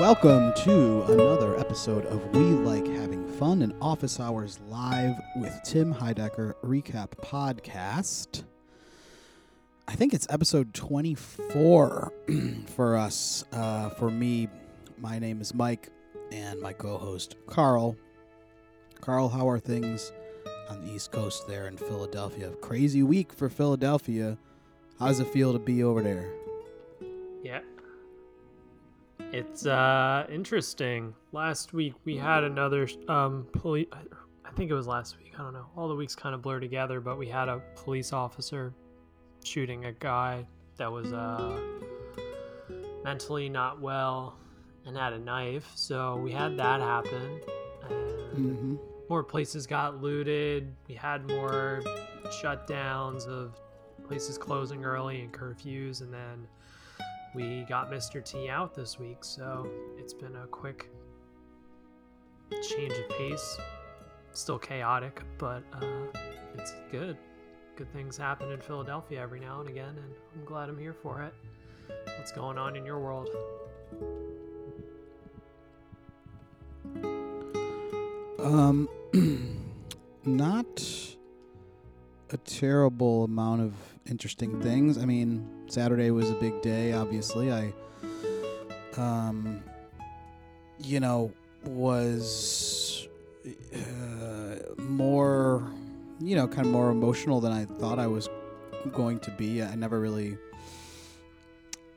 Welcome 0.00 0.52
to 0.58 1.02
another 1.12 1.58
episode 1.58 2.06
of 2.06 2.24
We 2.32 2.44
Like 2.44 2.86
Having 2.86 3.26
Fun 3.32 3.62
and 3.62 3.74
Office 3.80 4.20
Hours 4.20 4.60
Live 4.68 5.16
with 5.34 5.52
Tim 5.64 5.92
Heidecker 5.92 6.54
Recap 6.62 7.08
Podcast. 7.20 8.44
I 9.88 9.96
think 9.96 10.14
it's 10.14 10.28
episode 10.30 10.72
24 10.72 12.12
for 12.66 12.96
us. 12.96 13.44
Uh, 13.52 13.90
for 13.90 14.08
me, 14.08 14.46
my 14.98 15.18
name 15.18 15.40
is 15.40 15.52
Mike, 15.52 15.88
and 16.30 16.60
my 16.60 16.72
co 16.72 16.96
host, 16.96 17.34
Carl. 17.48 17.96
Carl, 19.00 19.28
how 19.28 19.48
are 19.48 19.58
things 19.58 20.12
on 20.70 20.80
the 20.86 20.92
East 20.94 21.10
Coast 21.10 21.48
there 21.48 21.66
in 21.66 21.76
Philadelphia? 21.76 22.50
Crazy 22.60 23.02
week 23.02 23.32
for 23.32 23.48
Philadelphia. 23.48 24.38
How 25.00 25.08
does 25.08 25.18
it 25.18 25.26
feel 25.32 25.52
to 25.52 25.58
be 25.58 25.82
over 25.82 26.02
there? 26.02 26.30
Yeah. 27.42 27.62
It's 29.32 29.66
uh 29.66 30.26
interesting. 30.30 31.14
Last 31.32 31.72
week 31.72 31.94
we 32.04 32.16
had 32.16 32.44
another 32.44 32.88
um 33.08 33.46
police 33.52 33.88
I 34.44 34.50
think 34.52 34.70
it 34.70 34.74
was 34.74 34.86
last 34.86 35.18
week. 35.18 35.32
I 35.38 35.42
don't 35.42 35.52
know. 35.52 35.66
All 35.76 35.88
the 35.88 35.94
weeks 35.94 36.14
kind 36.14 36.34
of 36.34 36.42
blur 36.42 36.60
together, 36.60 37.00
but 37.00 37.18
we 37.18 37.28
had 37.28 37.48
a 37.48 37.60
police 37.76 38.12
officer 38.12 38.72
shooting 39.44 39.84
a 39.84 39.92
guy 39.92 40.46
that 40.78 40.90
was 40.90 41.12
uh 41.12 41.60
mentally 43.04 43.48
not 43.48 43.80
well 43.80 44.36
and 44.86 44.96
had 44.96 45.12
a 45.12 45.18
knife. 45.18 45.70
So 45.74 46.16
we 46.16 46.32
had 46.32 46.56
that 46.56 46.80
happen. 46.80 47.40
Mm-hmm. 48.38 48.76
more 49.08 49.24
places 49.24 49.66
got 49.66 50.02
looted. 50.02 50.74
We 50.86 50.94
had 50.94 51.26
more 51.28 51.82
shutdowns 52.42 53.26
of 53.26 53.58
places 54.06 54.38
closing 54.38 54.84
early 54.84 55.22
and 55.22 55.32
curfews, 55.32 56.02
and 56.02 56.12
then 56.12 56.46
we 57.34 57.64
got 57.68 57.90
Mr. 57.90 58.24
T 58.24 58.48
out 58.48 58.74
this 58.74 58.98
week. 58.98 59.18
So 59.22 59.68
it's 59.98 60.14
been 60.14 60.36
a 60.36 60.46
quick 60.46 60.90
change 62.68 62.92
of 62.92 63.08
pace. 63.10 63.58
Still 64.32 64.58
chaotic, 64.58 65.22
but 65.38 65.62
uh, 65.72 66.06
it's 66.54 66.74
good. 66.90 67.16
Good 67.76 67.92
things 67.92 68.16
happen 68.16 68.50
in 68.50 68.60
Philadelphia 68.60 69.20
every 69.20 69.40
now 69.40 69.60
and 69.60 69.68
again, 69.68 69.96
and 69.96 70.14
I'm 70.34 70.44
glad 70.44 70.68
I'm 70.68 70.78
here 70.78 70.92
for 70.94 71.22
it. 71.22 71.34
What's 72.16 72.32
going 72.32 72.58
on 72.58 72.76
in 72.76 72.84
your 72.84 72.98
world? 72.98 73.28
Um, 78.40 78.88
not 80.24 81.16
a 82.30 82.36
terrible 82.38 83.24
amount 83.24 83.62
of 83.62 83.74
interesting 84.06 84.60
things. 84.60 84.98
I 84.98 85.04
mean, 85.04 85.48
Saturday 85.68 86.10
was 86.10 86.30
a 86.30 86.34
big 86.34 86.60
day. 86.62 86.92
Obviously, 86.92 87.52
I, 87.52 87.72
um, 88.96 89.62
you 90.78 91.00
know, 91.00 91.32
was 91.64 93.08
uh, 93.74 94.56
more, 94.78 95.70
you 96.20 96.36
know, 96.36 96.46
kind 96.46 96.66
of 96.66 96.72
more 96.72 96.90
emotional 96.90 97.40
than 97.40 97.52
I 97.52 97.64
thought 97.64 97.98
I 97.98 98.06
was 98.06 98.28
going 98.92 99.20
to 99.20 99.30
be. 99.32 99.62
I 99.62 99.74
never 99.74 100.00
really. 100.00 100.36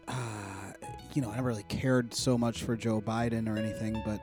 Uh, 0.07 0.13
you 1.13 1.21
know, 1.21 1.29
I 1.29 1.35
never 1.35 1.49
really 1.49 1.63
cared 1.63 2.13
so 2.13 2.37
much 2.37 2.63
for 2.63 2.75
Joe 2.75 3.01
Biden 3.01 3.47
or 3.47 3.57
anything, 3.57 4.01
but 4.05 4.21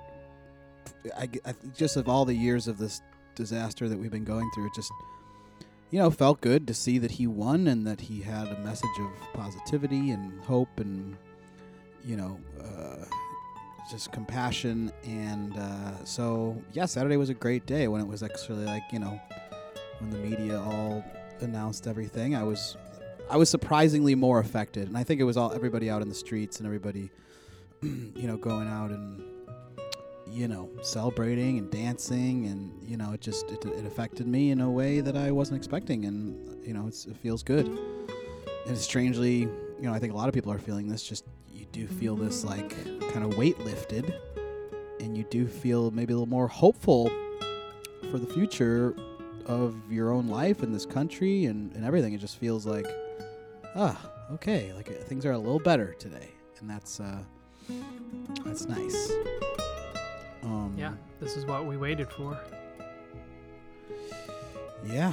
I, 1.17 1.29
I 1.45 1.55
just 1.77 1.97
of 1.97 2.09
all 2.09 2.25
the 2.25 2.35
years 2.35 2.67
of 2.67 2.79
this 2.79 3.01
disaster 3.35 3.89
that 3.89 3.99
we've 3.99 4.11
been 4.11 4.25
going 4.25 4.51
through, 4.55 4.67
it 4.67 4.75
just 4.75 4.91
you 5.91 5.99
know 5.99 6.11
felt 6.11 6.41
good 6.41 6.67
to 6.67 6.75
see 6.75 6.99
that 6.99 7.13
he 7.13 7.27
won 7.27 7.67
and 7.67 7.87
that 7.87 8.01
he 8.01 8.21
had 8.21 8.49
a 8.49 8.59
message 8.61 8.91
of 9.01 9.11
positivity 9.33 10.11
and 10.11 10.41
hope 10.43 10.81
and 10.81 11.17
you 12.05 12.17
know 12.17 12.39
uh, 12.61 13.05
just 13.89 14.13
compassion 14.13 14.93
and 15.05 15.57
uh, 15.57 16.05
so 16.05 16.61
yeah, 16.73 16.85
Saturday 16.85 17.17
was 17.17 17.31
a 17.31 17.35
great 17.35 17.67
day 17.67 17.89
when 17.89 18.01
it 18.01 18.07
was 18.07 18.23
actually 18.23 18.65
like 18.65 18.83
you 18.93 18.99
know 18.99 19.21
when 20.01 20.11
the 20.11 20.19
media 20.19 20.61
all 20.61 21.05
announced 21.41 21.87
everything. 21.87 22.37
I 22.37 22.43
was 22.43 22.77
I 23.31 23.37
was 23.37 23.49
surprisingly 23.49 24.15
more 24.15 24.41
affected, 24.41 24.89
and 24.89 24.97
I 24.97 25.05
think 25.05 25.21
it 25.21 25.25
was 25.25 25.37
all 25.37 25.53
everybody 25.53 25.89
out 25.89 26.03
in 26.03 26.09
the 26.09 26.15
streets 26.15 26.59
and 26.59 26.67
everybody 26.67 27.11
you 27.83 28.27
know 28.27 28.37
going 28.37 28.69
out 28.69 28.91
and 28.91 29.23
you 30.31 30.49
know, 30.49 30.69
celebrating 30.83 31.59
and 31.59 31.71
dancing, 31.71 32.47
and 32.47 32.73
you 32.83 32.97
know, 32.97 33.13
it 33.13 33.21
just 33.21 33.51
it, 33.51 33.65
it 33.65 33.87
affected 33.87 34.27
me 34.27 34.51
in 34.51 34.61
a 34.61 34.71
way 34.71 35.01
that 35.01 35.17
I 35.17 35.31
wasn't 35.31 35.59
expecting, 35.59 36.05
and 36.05 36.65
you 36.67 36.75
know, 36.75 36.87
it 36.87 37.17
feels 37.23 37.43
good. 37.43 37.67
And 38.67 38.77
strangely, 38.77 39.41
you 39.41 39.83
know, 39.83 39.93
I 39.93 39.99
think 39.99 40.13
a 40.13 40.17
lot 40.17 40.29
of 40.29 40.35
people 40.35 40.53
are 40.53 40.59
feeling 40.59 40.89
this. 40.89 41.03
Just 41.03 41.25
you 41.51 41.67
do 41.73 41.87
feel 41.87 42.17
this 42.17 42.45
like 42.45 42.71
kind 43.13 43.25
of 43.25 43.37
weight 43.39 43.59
lifted, 43.61 44.15
and 45.01 45.17
you 45.17 45.25
do 45.25 45.47
feel 45.47 45.91
maybe 45.91 46.13
a 46.13 46.17
little 46.17 46.29
more 46.29 46.49
hopeful 46.49 47.11
for 48.11 48.19
the 48.19 48.27
future 48.27 48.95
of 49.47 49.75
your 49.91 50.13
own 50.13 50.29
life 50.29 50.63
in 50.63 50.73
this 50.73 50.87
country 50.87 51.47
and, 51.47 51.75
and 51.75 51.85
everything. 51.85 52.13
It 52.13 52.19
just 52.19 52.37
feels 52.37 52.67
like, 52.67 52.87
ah, 53.75 53.99
okay, 54.33 54.73
like 54.75 54.89
things 55.05 55.25
are 55.25 55.33
a 55.33 55.39
little 55.39 55.59
better 55.59 55.95
today, 55.95 56.29
and 56.61 56.69
that's 56.69 57.01
uh, 57.01 57.19
that's 58.45 58.67
nice. 58.67 59.13
Um, 60.43 60.75
Yeah, 60.77 60.93
this 61.21 61.37
is 61.37 61.45
what 61.47 61.67
we 61.67 61.77
waited 61.77 62.11
for. 62.11 62.39
Yeah. 64.87 65.13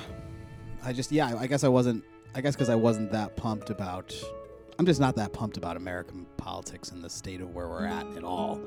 I 0.84 0.94
just 0.94 1.12
yeah, 1.12 1.36
I 1.38 1.48
guess 1.48 1.64
I 1.64 1.68
wasn't 1.68 2.04
I 2.34 2.42
guess 2.42 2.56
cuz 2.56 2.70
I 2.70 2.76
wasn't 2.76 3.12
that 3.12 3.36
pumped 3.36 3.70
about 3.70 4.16
I'm 4.78 4.86
just 4.86 5.00
not 5.00 5.16
that 5.16 5.32
pumped 5.32 5.58
about 5.58 5.78
American 5.78 6.26
politics 6.38 6.92
and 6.92 7.02
the 7.04 7.10
state 7.10 7.40
of 7.42 7.56
where 7.56 7.68
we're 7.68 7.86
at 7.86 8.06
at 8.18 8.24
all. 8.24 8.60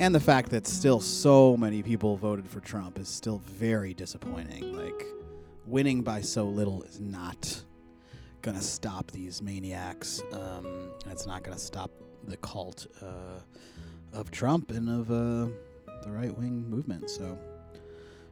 And 0.00 0.14
the 0.14 0.20
fact 0.20 0.50
that 0.50 0.66
still 0.66 1.00
so 1.00 1.56
many 1.56 1.82
people 1.82 2.16
voted 2.16 2.48
for 2.48 2.60
Trump 2.60 2.98
is 2.98 3.08
still 3.08 3.38
very 3.44 3.92
disappointing. 3.92 4.74
Like 4.74 5.04
winning 5.66 6.02
by 6.02 6.22
so 6.22 6.46
little 6.46 6.82
is 6.84 6.98
not 6.98 7.62
going 8.40 8.56
to 8.56 8.62
stop 8.62 9.10
these 9.10 9.42
maniacs. 9.42 10.22
Um, 10.32 10.66
and 11.04 11.12
it's 11.12 11.26
not 11.26 11.42
going 11.42 11.56
to 11.56 11.62
stop 11.62 11.90
the 12.24 12.38
cult 12.38 12.86
uh, 13.02 13.40
of 14.14 14.30
Trump 14.30 14.70
and 14.70 14.88
of 14.88 15.10
uh, 15.10 15.52
the 16.08 16.16
right 16.16 16.36
wing 16.36 16.68
movement. 16.68 17.10
So 17.10 17.38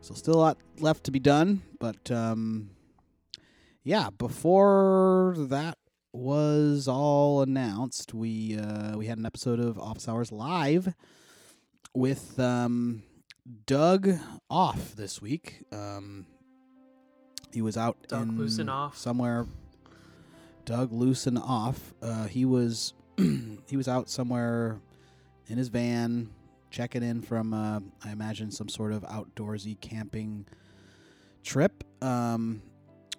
so 0.00 0.14
still 0.14 0.34
a 0.34 0.38
lot 0.38 0.58
left 0.78 1.04
to 1.04 1.10
be 1.10 1.18
done, 1.18 1.62
but 1.78 2.10
um, 2.10 2.70
yeah. 3.82 4.10
Before 4.10 5.34
that 5.36 5.78
was 6.12 6.88
all 6.88 7.42
announced, 7.42 8.14
we 8.14 8.58
uh, 8.58 8.96
we 8.96 9.06
had 9.06 9.18
an 9.18 9.26
episode 9.26 9.60
of 9.60 9.78
Office 9.78 10.08
Hours 10.08 10.32
Live 10.32 10.94
with 11.94 12.38
um, 12.38 13.02
Doug 13.66 14.10
off 14.48 14.94
this 14.94 15.20
week. 15.20 15.64
Um, 15.72 16.26
he 17.52 17.62
was 17.62 17.76
out 17.76 17.96
Doug 18.08 18.28
in 18.28 18.38
Lussenhop. 18.38 18.94
somewhere. 18.94 19.46
Doug 20.64 20.90
Lussenhop. 20.90 21.76
Uh, 22.02 22.26
he 22.26 22.44
was 22.44 22.94
he 23.18 23.76
was 23.76 23.88
out 23.88 24.08
somewhere 24.08 24.80
in 25.48 25.58
his 25.58 25.68
van 25.68 26.30
checking 26.70 27.02
in 27.02 27.20
from 27.20 27.54
uh, 27.54 27.80
I 28.04 28.12
imagine 28.12 28.50
some 28.50 28.68
sort 28.68 28.92
of 28.92 29.02
outdoorsy 29.02 29.80
camping 29.80 30.46
trip, 31.42 31.84
um, 32.02 32.62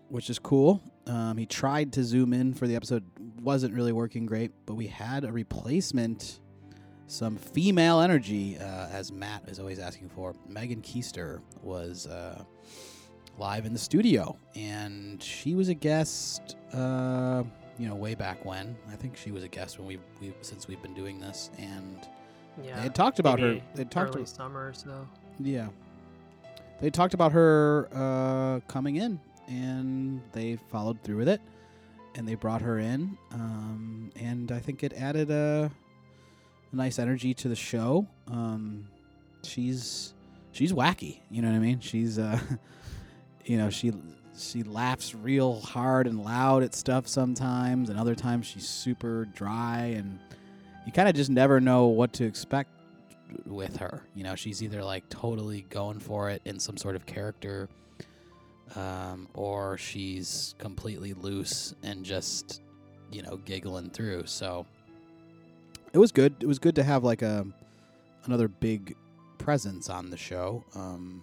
which 0.10 0.30
is 0.30 0.40
cool. 0.40 0.82
Um, 1.06 1.38
he 1.38 1.46
tried 1.46 1.94
to 1.94 2.04
zoom 2.04 2.34
in 2.34 2.54
for 2.54 2.68
the 2.68 2.76
episode, 2.76 3.04
wasn't 3.42 3.74
really 3.74 3.94
working 3.94 4.26
great, 4.26 4.52
but 4.66 4.74
we 4.74 4.88
had 4.88 5.24
a 5.24 5.32
replacement, 5.32 6.42
some 7.08 7.38
female 7.38 8.02
energy, 8.02 8.58
uh, 8.58 8.88
as 8.92 9.12
Matt 9.12 9.48
is 9.48 9.60
always 9.60 9.80
asking 9.80 10.10
for. 10.10 10.36
Megan 10.48 10.82
Koester 10.82 11.40
was 11.64 12.08
uh, 12.08 12.44
live 13.38 13.66
in 13.66 13.72
the 13.72 13.80
studio, 13.80 14.38
and 14.56 15.24
she 15.24 15.56
was 15.56 15.70
a 15.70 15.74
guest. 15.74 16.58
Uh, 16.74 17.44
you 17.80 17.88
know, 17.88 17.96
way 17.96 18.16
back 18.16 18.44
when. 18.44 18.76
I 18.92 18.96
think 18.96 19.16
she 19.16 19.32
was 19.32 19.44
a 19.44 19.48
guest 19.48 19.78
when 19.78 19.88
we 19.88 20.00
we 20.20 20.34
since 20.42 20.68
we've 20.68 20.82
been 20.82 20.94
doing 20.94 21.20
this, 21.20 21.52
and 21.58 22.08
Yeah. 22.64 22.76
they 22.78 22.82
had 22.84 22.96
talked 22.96 23.20
about 23.20 23.40
her. 23.40 23.60
They 23.76 23.84
talked 23.86 24.10
early 24.10 24.22
about 24.22 24.30
summer, 24.30 24.74
so 24.74 25.08
yeah. 25.40 25.68
They 26.80 26.90
talked 26.90 27.14
about 27.14 27.32
her 27.32 27.88
uh, 27.94 28.60
coming 28.68 28.98
in, 28.98 29.20
and 29.48 30.22
they 30.32 30.58
followed 30.70 31.02
through 31.04 31.18
with 31.18 31.30
it, 31.30 31.42
and 32.16 32.28
they 32.28 32.36
brought 32.36 32.62
her 32.62 32.78
in, 32.80 33.18
um, 33.32 34.12
and 34.16 34.52
I 34.52 34.60
think 34.60 34.84
it 34.84 34.94
added 34.94 35.32
a, 35.32 35.72
a 36.72 36.76
nice 36.76 37.00
energy 37.00 37.34
to 37.36 37.48
the 37.48 37.56
show. 37.56 38.06
Um, 38.28 38.88
she's 39.44 40.14
she's 40.52 40.72
wacky, 40.72 41.20
you 41.32 41.42
know 41.42 41.50
what 41.50 41.56
I 41.56 41.60
mean? 41.60 41.80
She's 41.80 42.20
uh, 42.20 42.40
you 43.46 43.58
know 43.58 43.70
she 43.70 43.94
she 44.38 44.62
laughs 44.62 45.16
real 45.16 45.60
hard 45.62 46.06
and 46.06 46.24
loud 46.24 46.62
at 46.62 46.76
stuff 46.76 47.08
sometimes, 47.08 47.90
and 47.90 48.00
other 48.00 48.14
times 48.16 48.46
she's 48.46 48.68
super 48.68 49.26
dry, 49.26 49.94
and 49.98 50.20
you 50.88 50.94
kind 50.94 51.10
of 51.10 51.16
just 51.16 51.30
never 51.30 51.60
know 51.60 51.88
what 51.88 52.14
to 52.14 52.24
expect 52.24 52.70
with 53.46 53.76
her. 53.76 54.04
You 54.16 54.24
know, 54.24 54.36
she's 54.36 54.64
either 54.64 54.82
like 54.82 55.08
totally 55.10 55.66
going 55.70 56.00
for 56.00 56.30
it 56.30 56.42
in 56.46 56.62
some 56.62 56.78
sort 56.78 56.96
of 56.96 57.06
character, 57.06 57.68
um, 58.74 59.28
or 59.34 59.78
she's 59.78 60.56
completely 60.60 61.14
loose 61.14 61.76
and 61.84 62.06
just, 62.06 62.62
you 63.12 63.22
know, 63.22 63.36
giggling 63.44 63.90
through. 63.90 64.28
So 64.28 64.66
it 65.92 65.98
was 65.98 66.14
good. 66.14 66.38
It 66.40 66.46
was 66.48 66.58
good 66.58 66.76
to 66.76 66.84
have 66.84 67.04
like 67.04 67.22
a 67.22 67.46
another 68.24 68.48
big 68.48 68.96
presence 69.40 69.90
on 69.90 70.10
the 70.10 70.18
show. 70.18 70.64
Um, 70.74 71.22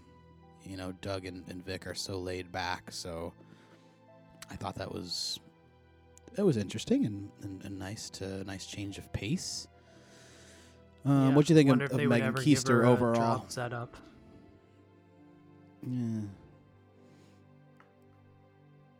you 0.63 0.77
know, 0.77 0.93
Doug 1.01 1.25
and, 1.25 1.43
and 1.49 1.65
Vic 1.65 1.87
are 1.87 1.95
so 1.95 2.19
laid 2.19 2.53
back, 2.53 2.91
so 2.91 3.33
I 4.51 4.57
thought 4.57 4.75
that 4.75 4.93
was 4.93 5.41
it 6.37 6.43
was 6.43 6.57
interesting 6.57 7.07
and, 7.07 7.31
and, 7.43 7.65
and 7.65 7.79
nice 7.79 8.11
to 8.11 8.45
nice 8.45 8.67
change 8.67 8.99
of 8.99 9.13
pace. 9.13 9.69
Um, 11.05 11.29
Yeah, 11.29 11.35
what 11.35 11.47
do 11.47 11.55
you 11.55 11.57
think 11.59 11.71
of, 11.71 11.93
of 11.93 12.09
Megan 12.09 12.35
Koester 12.35 12.85
overall? 12.87 13.45
setup. 13.49 13.97
Yeah. 15.83 16.23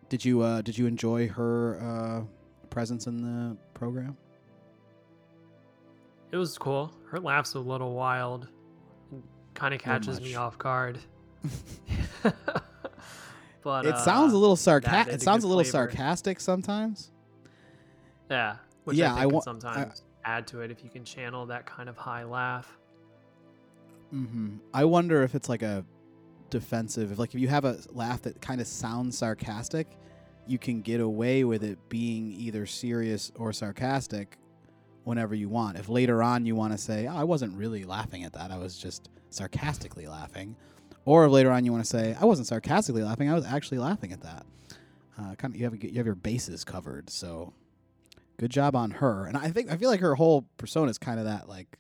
Did 0.09 0.25
you 0.25 0.43
uh, 0.43 0.63
did 0.63 0.77
you 0.77 0.87
enjoy 0.87 1.29
her 1.29 1.81
uh, 1.81 2.25
presence 2.71 3.07
in 3.07 3.23
the 3.23 3.57
program? 3.73 4.17
It 6.31 6.37
was 6.37 6.59
cool. 6.59 6.93
Her 7.07 7.21
laugh's 7.21 7.55
a 7.55 7.61
little 7.61 7.95
wild. 7.95 8.49
Kind 9.55 9.73
of 9.73 9.81
catches 9.81 10.21
me 10.21 10.35
off 10.35 10.59
guard. 10.59 10.99
but 13.63 13.87
it 13.87 13.95
uh, 13.95 14.05
sounds 14.05 14.33
a 14.33 14.37
little 14.37 14.57
that 14.57 14.63
sarcastic. 14.63 15.15
It 15.15 15.23
sounds 15.23 15.45
a 15.45 15.47
little 15.47 15.63
flavor. 15.63 15.91
sarcastic 15.91 16.41
sometimes. 16.41 17.13
Yeah, 18.31 18.57
which 18.85 18.97
Yeah, 18.97 19.15
I 19.15 19.19
I 19.19 19.21
think 19.23 19.33
wa- 19.35 19.41
can 19.41 19.61
sometimes 19.61 20.03
add 20.25 20.47
to 20.49 20.61
it 20.61 20.71
if 20.71 20.83
you 20.83 20.91
can 20.91 21.05
channel 21.05 21.47
that 21.47 21.67
kind 21.67 21.89
of 21.89 21.97
high 21.97 22.25
laugh. 22.25 22.79
hmm 24.11 24.57
I 24.73 24.85
wonder 24.85 25.23
if 25.23 25.35
it's 25.35 25.49
like 25.49 25.63
a 25.63 25.85
defensive. 26.51 27.13
If 27.13 27.19
like 27.19 27.35
if 27.35 27.41
you 27.41 27.49
have 27.49 27.65
a 27.65 27.79
laugh 27.91 28.23
that 28.23 28.41
kind 28.41 28.61
of 28.61 28.67
sounds 28.67 29.19
sarcastic, 29.19 29.89
you 30.47 30.59
can 30.59 30.83
get 30.83 31.01
away 31.01 31.45
with 31.45 31.63
it 31.65 31.79
being 31.89 32.33
either 32.33 32.67
serious 32.67 33.33
or 33.37 33.53
sarcastic 33.53 34.39
whenever 35.05 35.35
you 35.35 35.49
want. 35.49 35.79
If 35.79 35.89
later 35.89 36.23
on 36.23 36.47
you 36.47 36.55
want 36.55 36.73
to 36.73 36.79
say, 36.79 37.07
oh, 37.07 37.15
"I 37.17 37.25
wasn't 37.25 37.57
really 37.57 37.85
laughing 37.85 38.25
at 38.25 38.33
that. 38.35 38.51
I 38.51 38.59
was 38.59 38.77
just 38.79 39.11
sarcastically 39.31 40.07
laughing," 40.07 40.57
or 41.05 41.27
if 41.27 41.33
later 41.33 41.51
on 41.51 41.65
you 41.65 41.73
want 41.73 41.85
to 41.85 41.91
say, 41.91 42.17
"I 42.21 42.25
wasn't 42.25 42.47
sarcastically 42.49 43.03
laughing. 43.03 43.29
I 43.31 43.35
was 43.35 43.45
actually 43.45 43.79
laughing 43.79 44.13
at 44.13 44.21
that." 44.23 44.47
Uh, 45.19 45.35
kind 45.37 45.55
of 45.55 45.57
you 45.57 45.65
have 45.65 45.83
you 45.83 45.97
have 45.97 46.07
your 46.07 46.15
bases 46.15 46.65
covered. 46.65 47.11
So 47.11 47.53
good 48.39 48.51
job 48.51 48.75
on 48.77 48.93
her. 48.93 49.27
And 49.27 49.37
I 49.37 49.51
think 49.51 49.71
I 49.71 49.77
feel 49.77 49.91
like 49.91 50.01
her 50.01 50.15
whole 50.15 50.49
persona 50.57 50.91
is 50.91 50.99
kind 50.99 51.19
of 51.19 51.27
that 51.27 51.49
like 51.49 51.79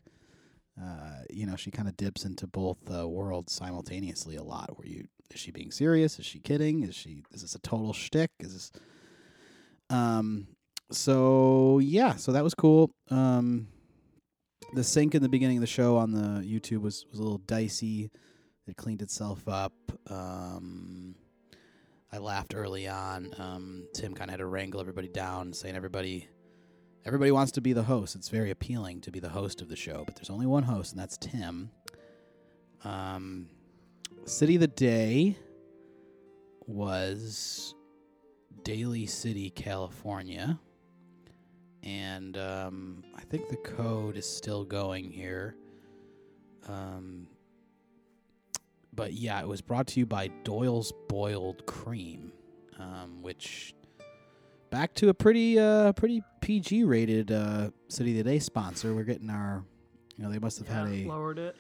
uh, 0.81 1.23
you 1.31 1.47
know, 1.47 1.55
she 1.55 1.71
kind 1.71 1.89
of 1.89 1.97
dips 1.97 2.25
into 2.25 2.47
both 2.47 2.79
uh, 2.93 3.09
worlds 3.09 3.53
simultaneously 3.53 4.35
a 4.37 4.43
lot. 4.43 4.77
Where 4.77 4.89
you 4.89 5.07
is 5.33 5.41
she 5.41 5.51
being 5.51 5.71
serious? 5.71 6.19
Is 6.19 6.27
she 6.27 6.39
kidding? 6.41 6.83
Is 6.83 6.95
she 6.95 7.23
is 7.33 7.43
this 7.43 7.55
a 7.55 7.61
total 7.61 7.93
shtick? 7.93 8.31
Is 8.41 8.53
this 8.53 8.73
um 9.91 10.49
so 10.91 11.79
yeah, 11.81 12.17
so 12.17 12.33
that 12.33 12.45
was 12.45 12.55
cool. 12.55 12.91
Um 13.11 13.69
the 14.73 14.85
sync 14.85 15.15
in 15.15 15.23
the 15.23 15.29
beginning 15.29 15.59
of 15.59 15.61
the 15.61 15.67
show 15.67 15.97
on 15.97 16.13
the 16.13 16.45
YouTube 16.45 16.83
was 16.83 17.07
was 17.11 17.19
a 17.21 17.23
little 17.23 17.39
dicey. 17.39 18.11
It 18.67 18.77
cleaned 18.77 19.03
itself 19.03 19.47
up. 19.49 19.73
Um 20.09 21.15
I 22.13 22.19
laughed 22.19 22.55
early 22.55 22.89
on. 22.89 23.33
Um 23.39 23.87
Tim 23.95 24.15
kind 24.15 24.31
of 24.31 24.33
had 24.33 24.39
to 24.39 24.47
wrangle 24.47 24.81
everybody 24.81 25.09
down, 25.09 25.53
saying 25.53 25.77
everybody 25.77 26.29
everybody 27.05 27.31
wants 27.31 27.53
to 27.53 27.61
be 27.61 27.73
the 27.73 27.83
host. 27.83 28.15
It's 28.15 28.29
very 28.29 28.51
appealing 28.51 29.01
to 29.03 29.11
be 29.11 29.21
the 29.21 29.29
host 29.29 29.61
of 29.61 29.69
the 29.69 29.77
show, 29.77 30.05
but 30.05 30.17
there's 30.17 30.31
only 30.31 30.47
one 30.47 30.63
host, 30.63 30.93
and 30.93 31.01
that's 31.01 31.17
Tim. 31.19 31.71
Um, 32.83 33.49
city 34.25 34.55
of 34.57 34.61
the 34.61 34.67
day 34.67 35.37
was 36.67 37.75
Daly 38.63 39.07
City, 39.07 39.51
California, 39.51 40.59
and 41.83 42.39
um, 42.39 43.05
I 43.15 43.21
think 43.23 43.49
the 43.49 43.57
code 43.57 44.17
is 44.17 44.29
still 44.29 44.65
going 44.65 45.11
here. 45.11 45.57
Um, 46.67 47.27
but 48.95 49.13
yeah, 49.13 49.41
it 49.41 49.49
was 49.49 49.61
brought 49.61 49.87
to 49.89 50.01
you 50.01 50.07
by 50.07 50.29
Doyle's 50.45 50.93
Boiled 51.09 51.67
Cream, 51.67 52.33
um, 52.79 53.21
which 53.21 53.74
back 54.75 54.93
to 54.93 55.09
a 55.09 55.15
pretty 55.15 55.57
uh 55.57 55.93
pretty 55.93 56.21
PG 56.41 56.83
rated 56.83 57.31
uh 57.31 57.71
City 57.87 58.11
of 58.19 58.25
the 58.25 58.33
Day 58.33 58.41
sponsor. 58.41 58.93
We're 58.93 59.05
getting 59.05 59.31
our 59.31 59.65
you 60.17 60.25
know, 60.25 60.33
they 60.33 60.41
must 60.41 60.59
have 60.59 60.67
Yeah, 60.67 60.87
had 60.87 60.93
a 60.93 61.07
lowered 61.09 61.39
it. 61.39 61.55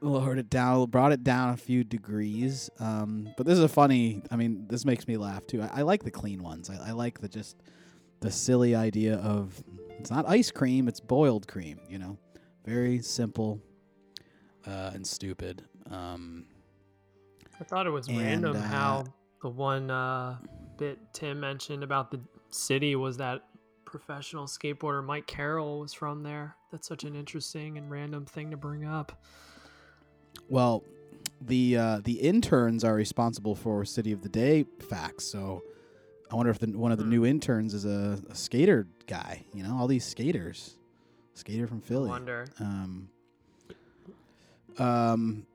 lowered 0.00 0.38
it 0.38 0.48
down, 0.48 0.88
brought 0.88 1.12
it 1.12 1.22
down 1.22 1.50
a 1.50 1.58
few 1.58 1.84
degrees. 1.84 2.70
Um, 2.80 3.28
but 3.36 3.44
this 3.44 3.58
is 3.58 3.64
a 3.64 3.68
funny. 3.68 4.22
I 4.30 4.36
mean, 4.36 4.66
this 4.66 4.86
makes 4.86 5.06
me 5.06 5.18
laugh 5.18 5.46
too. 5.46 5.60
I, 5.60 5.80
I 5.80 5.82
like 5.82 6.04
the 6.04 6.10
clean 6.10 6.42
ones. 6.42 6.70
I, 6.70 6.88
I 6.88 6.92
like 6.92 7.20
the 7.20 7.28
just 7.28 7.56
the 8.20 8.30
silly 8.30 8.74
idea 8.74 9.16
of 9.16 9.62
it's 9.98 10.10
not 10.10 10.26
ice 10.26 10.50
cream; 10.50 10.88
it's 10.88 11.00
boiled 11.00 11.46
cream. 11.46 11.80
You 11.86 11.98
know, 11.98 12.18
very 12.64 13.00
simple 13.02 13.60
uh, 14.66 14.92
and 14.94 15.06
stupid. 15.06 15.64
Um, 15.90 16.46
I 17.60 17.64
thought 17.64 17.86
it 17.86 17.90
was 17.90 18.08
And, 18.08 18.18
random 18.18 18.56
uh, 18.56 18.62
how 18.62 19.04
the 19.42 19.50
one 19.50 19.90
bit 20.78 20.98
Tim 21.12 21.40
mentioned 21.40 21.82
about 21.82 22.10
the 22.10 22.20
city 22.50 22.96
was 22.96 23.16
that 23.18 23.42
professional 23.84 24.46
skateboarder 24.46 25.04
Mike 25.04 25.26
Carroll 25.26 25.80
was 25.80 25.92
from 25.92 26.22
there. 26.22 26.56
That's 26.72 26.86
such 26.88 27.04
an 27.04 27.14
interesting 27.14 27.78
and 27.78 27.90
random 27.90 28.24
thing 28.26 28.50
to 28.50 28.56
bring 28.56 28.84
up. 28.84 29.22
well, 30.48 30.82
the 31.40 31.76
uh, 31.76 32.00
the 32.04 32.14
interns 32.14 32.82
are 32.84 32.94
responsible 32.94 33.54
for 33.54 33.84
City 33.84 34.12
of 34.12 34.22
the 34.22 34.28
Day 34.28 34.64
facts. 34.88 35.24
So 35.26 35.62
I 36.30 36.34
wonder 36.34 36.50
if 36.50 36.58
the, 36.58 36.66
one 36.68 36.92
of 36.92 36.98
the 36.98 37.04
Hmm. 37.04 37.10
new 37.10 37.26
interns 37.26 37.74
is 37.74 37.84
a, 37.84 38.18
a 38.30 38.34
skater 38.34 38.86
guy. 39.06 39.44
You 39.52 39.62
know, 39.62 39.76
all 39.78 39.86
these 39.86 40.04
skaters, 40.04 40.76
skater 41.34 41.66
from 41.66 41.78
I 41.84 41.88
Philly. 41.88 42.08
wonder. 42.10 42.46
Um, 42.58 43.08
um, 44.78 45.46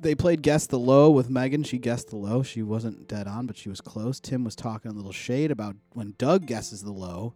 they 0.00 0.14
played 0.14 0.42
guess 0.42 0.66
the 0.66 0.78
low 0.78 1.10
with 1.10 1.30
Megan. 1.30 1.62
She 1.62 1.78
guessed 1.78 2.08
the 2.08 2.16
low. 2.16 2.42
She 2.42 2.62
wasn't 2.62 3.08
dead 3.08 3.26
on, 3.26 3.46
but 3.46 3.56
she 3.56 3.68
was 3.68 3.80
close. 3.80 4.20
Tim 4.20 4.44
was 4.44 4.54
talking 4.54 4.90
a 4.90 4.94
little 4.94 5.12
shade 5.12 5.50
about 5.50 5.76
when 5.92 6.14
Doug 6.18 6.46
guesses 6.46 6.82
the 6.82 6.92
low, 6.92 7.34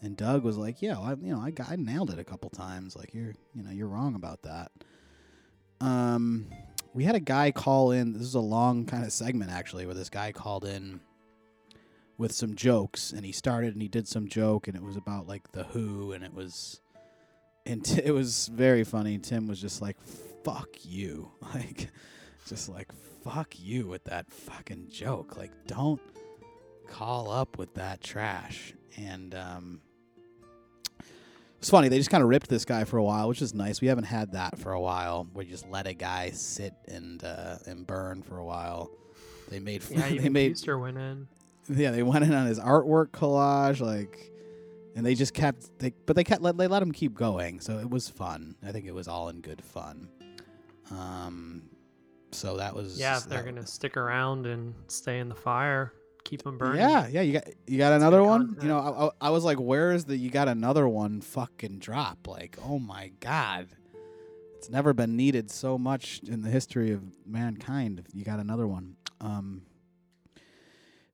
and 0.00 0.16
Doug 0.16 0.42
was 0.44 0.56
like, 0.56 0.82
"Yeah, 0.82 0.98
well, 0.98 1.04
I, 1.04 1.14
you 1.14 1.34
know, 1.34 1.40
I, 1.40 1.52
I 1.66 1.76
nailed 1.76 2.10
it 2.10 2.18
a 2.18 2.24
couple 2.24 2.50
times. 2.50 2.96
Like 2.96 3.14
you're, 3.14 3.34
you 3.54 3.62
know, 3.62 3.70
you're 3.70 3.88
wrong 3.88 4.14
about 4.14 4.42
that." 4.42 4.72
Um, 5.80 6.46
we 6.92 7.04
had 7.04 7.14
a 7.14 7.20
guy 7.20 7.50
call 7.50 7.90
in. 7.90 8.12
This 8.12 8.22
is 8.22 8.34
a 8.34 8.40
long 8.40 8.86
kind 8.86 9.04
of 9.04 9.12
segment 9.12 9.50
actually, 9.50 9.86
where 9.86 9.94
this 9.94 10.10
guy 10.10 10.32
called 10.32 10.64
in 10.64 11.00
with 12.16 12.32
some 12.32 12.54
jokes, 12.54 13.12
and 13.12 13.24
he 13.24 13.32
started 13.32 13.72
and 13.72 13.82
he 13.82 13.88
did 13.88 14.06
some 14.06 14.28
joke, 14.28 14.68
and 14.68 14.76
it 14.76 14.82
was 14.82 14.96
about 14.96 15.26
like 15.26 15.52
the 15.52 15.64
Who, 15.64 16.12
and 16.12 16.24
it 16.24 16.34
was 16.34 16.80
and 17.66 17.84
t- 17.84 18.02
it 18.04 18.12
was 18.12 18.48
very 18.48 18.84
funny. 18.84 19.18
Tim 19.18 19.46
was 19.48 19.60
just 19.60 19.80
like, 19.82 19.96
"Fuck 20.44 20.68
you," 20.84 21.30
like, 21.54 21.88
just 22.46 22.68
like, 22.68 22.88
"Fuck 23.24 23.54
you" 23.58 23.86
with 23.86 24.04
that 24.04 24.30
fucking 24.30 24.88
joke. 24.90 25.36
Like, 25.36 25.50
don't 25.66 26.00
call 26.88 27.30
up 27.30 27.56
with 27.58 27.74
that 27.74 28.02
trash. 28.02 28.74
And 28.96 29.34
um, 29.34 29.80
it's 31.58 31.70
funny. 31.70 31.88
They 31.88 31.98
just 31.98 32.10
kind 32.10 32.22
of 32.22 32.28
ripped 32.28 32.48
this 32.48 32.64
guy 32.64 32.84
for 32.84 32.98
a 32.98 33.02
while, 33.02 33.28
which 33.28 33.40
is 33.42 33.54
nice. 33.54 33.80
We 33.80 33.88
haven't 33.88 34.04
had 34.04 34.32
that 34.32 34.58
for 34.58 34.72
a 34.72 34.80
while. 34.80 35.26
We 35.34 35.46
just 35.46 35.68
let 35.68 35.86
a 35.86 35.94
guy 35.94 36.30
sit 36.30 36.74
and 36.86 37.24
uh, 37.24 37.56
and 37.66 37.86
burn 37.86 38.22
for 38.22 38.38
a 38.38 38.44
while. 38.44 38.90
They 39.48 39.58
made 39.60 39.82
Yeah, 39.90 40.08
they 40.20 40.28
made 40.28 40.52
Easter 40.52 40.78
went 40.78 40.98
in. 40.98 41.26
yeah, 41.68 41.90
they 41.90 42.02
went 42.02 42.24
in 42.24 42.34
on 42.34 42.46
his 42.46 42.60
artwork 42.60 43.08
collage, 43.08 43.80
like, 43.80 44.30
and 44.96 45.04
they 45.04 45.14
just 45.14 45.34
kept 45.34 45.78
they, 45.78 45.92
but 46.06 46.16
they 46.16 46.24
kept 46.24 46.42
let 46.42 46.56
they 46.56 46.66
let 46.68 46.82
him 46.82 46.92
keep 46.92 47.14
going, 47.14 47.60
so 47.60 47.78
it 47.78 47.88
was 47.90 48.08
fun. 48.08 48.54
I 48.66 48.72
think 48.72 48.86
it 48.86 48.94
was 48.94 49.08
all 49.08 49.28
in 49.28 49.40
good 49.40 49.62
fun. 49.62 50.08
Um, 50.90 51.62
so 52.32 52.56
that 52.56 52.74
was 52.74 52.98
Yeah, 52.98 53.18
if 53.18 53.24
they're 53.24 53.42
that- 53.42 53.54
gonna 53.54 53.66
stick 53.66 53.96
around 53.96 54.46
and 54.46 54.74
stay 54.88 55.18
in 55.20 55.28
the 55.28 55.34
fire, 55.34 55.92
keep 56.24 56.42
them 56.42 56.58
burning. 56.58 56.80
Yeah, 56.80 57.06
yeah, 57.08 57.20
you 57.22 57.32
got 57.34 57.44
you 57.66 57.78
got 57.78 57.90
That's 57.90 58.02
another 58.02 58.22
one. 58.22 58.56
You 58.60 58.68
know, 58.68 58.78
I, 58.78 59.06
I, 59.06 59.28
I 59.28 59.30
was 59.30 59.44
like, 59.44 59.58
where 59.58 59.92
is 59.92 60.04
the 60.04 60.16
you 60.16 60.30
got 60.30 60.48
another 60.48 60.88
one? 60.88 61.20
Fucking 61.20 61.78
drop! 61.78 62.26
Like, 62.28 62.56
oh 62.64 62.78
my 62.78 63.12
god, 63.20 63.68
it's 64.56 64.68
never 64.70 64.92
been 64.92 65.16
needed 65.16 65.50
so 65.50 65.78
much 65.78 66.20
in 66.26 66.42
the 66.42 66.50
history 66.50 66.90
of 66.92 67.02
mankind. 67.26 67.98
If 67.98 68.14
you 68.14 68.24
got 68.24 68.38
another 68.40 68.66
one, 68.66 68.96
um. 69.20 69.62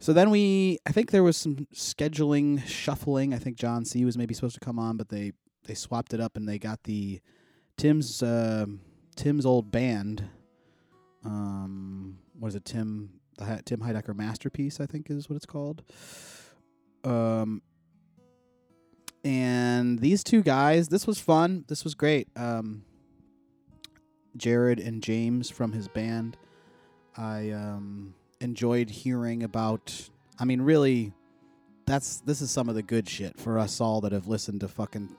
So 0.01 0.15
then 0.15 0.31
we, 0.31 0.79
I 0.87 0.93
think 0.93 1.11
there 1.11 1.23
was 1.23 1.37
some 1.37 1.69
scheduling 1.75 2.67
shuffling. 2.67 3.35
I 3.35 3.39
think 3.39 3.57
John 3.59 3.85
C 3.85 4.05
was 4.07 4.17
maybe 4.17 4.33
supposed 4.33 4.55
to 4.55 4.61
come 4.61 4.79
on, 4.79 4.97
but 4.97 5.11
they 5.11 5.33
they 5.67 5.75
swapped 5.75 6.15
it 6.15 6.21
up 6.21 6.37
and 6.37 6.49
they 6.49 6.59
got 6.59 6.83
the 6.85 7.21
Tim's 7.77 8.23
uh, 8.23 8.65
Tim's 9.15 9.45
old 9.45 9.71
band. 9.71 10.25
Um, 11.23 12.19
what 12.39 12.49
is 12.49 12.55
it? 12.55 12.65
Tim 12.65 13.21
the 13.37 13.63
Tim 13.65 13.81
Heidecker 13.81 14.17
masterpiece, 14.17 14.81
I 14.81 14.87
think 14.87 15.11
is 15.11 15.29
what 15.29 15.37
it's 15.37 15.47
called. 15.47 15.83
Um, 17.05 17.61
and 19.23 19.99
these 19.99 20.25
two 20.25 20.43
guys, 20.43 20.89
this 20.89 21.07
was 21.07 21.19
fun. 21.21 21.67
This 21.69 21.85
was 21.85 21.95
great. 21.95 22.29
Um, 22.37 22.85
Jared 24.35 24.81
and 24.81 25.03
James 25.03 25.51
from 25.51 25.73
his 25.73 25.89
band. 25.89 26.39
I 27.17 27.51
um, 27.51 28.15
enjoyed 28.41 28.91
hearing 28.91 29.43
about. 29.43 30.11
I 30.39 30.45
mean, 30.45 30.63
really, 30.63 31.13
that's 31.87 32.21
this 32.21 32.41
is 32.41 32.51
some 32.51 32.69
of 32.69 32.75
the 32.75 32.83
good 32.83 33.09
shit 33.09 33.39
for 33.39 33.59
us 33.59 33.81
all 33.81 34.01
that 34.03 34.13
have 34.13 34.27
listened 34.27 34.61
to 34.61 34.69
fucking 34.69 35.17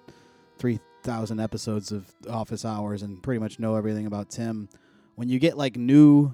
three 0.58 0.80
thousand 1.04 1.40
episodes 1.40 1.92
of 1.92 2.12
Office 2.30 2.66
Hours 2.66 3.02
and 3.02 3.22
pretty 3.22 3.40
much 3.40 3.60
know 3.60 3.76
everything 3.76 4.06
about 4.06 4.30
Tim, 4.30 4.70
when 5.16 5.30
you 5.30 5.40
get 5.40 5.58
like 5.58 5.76
new 5.76 6.34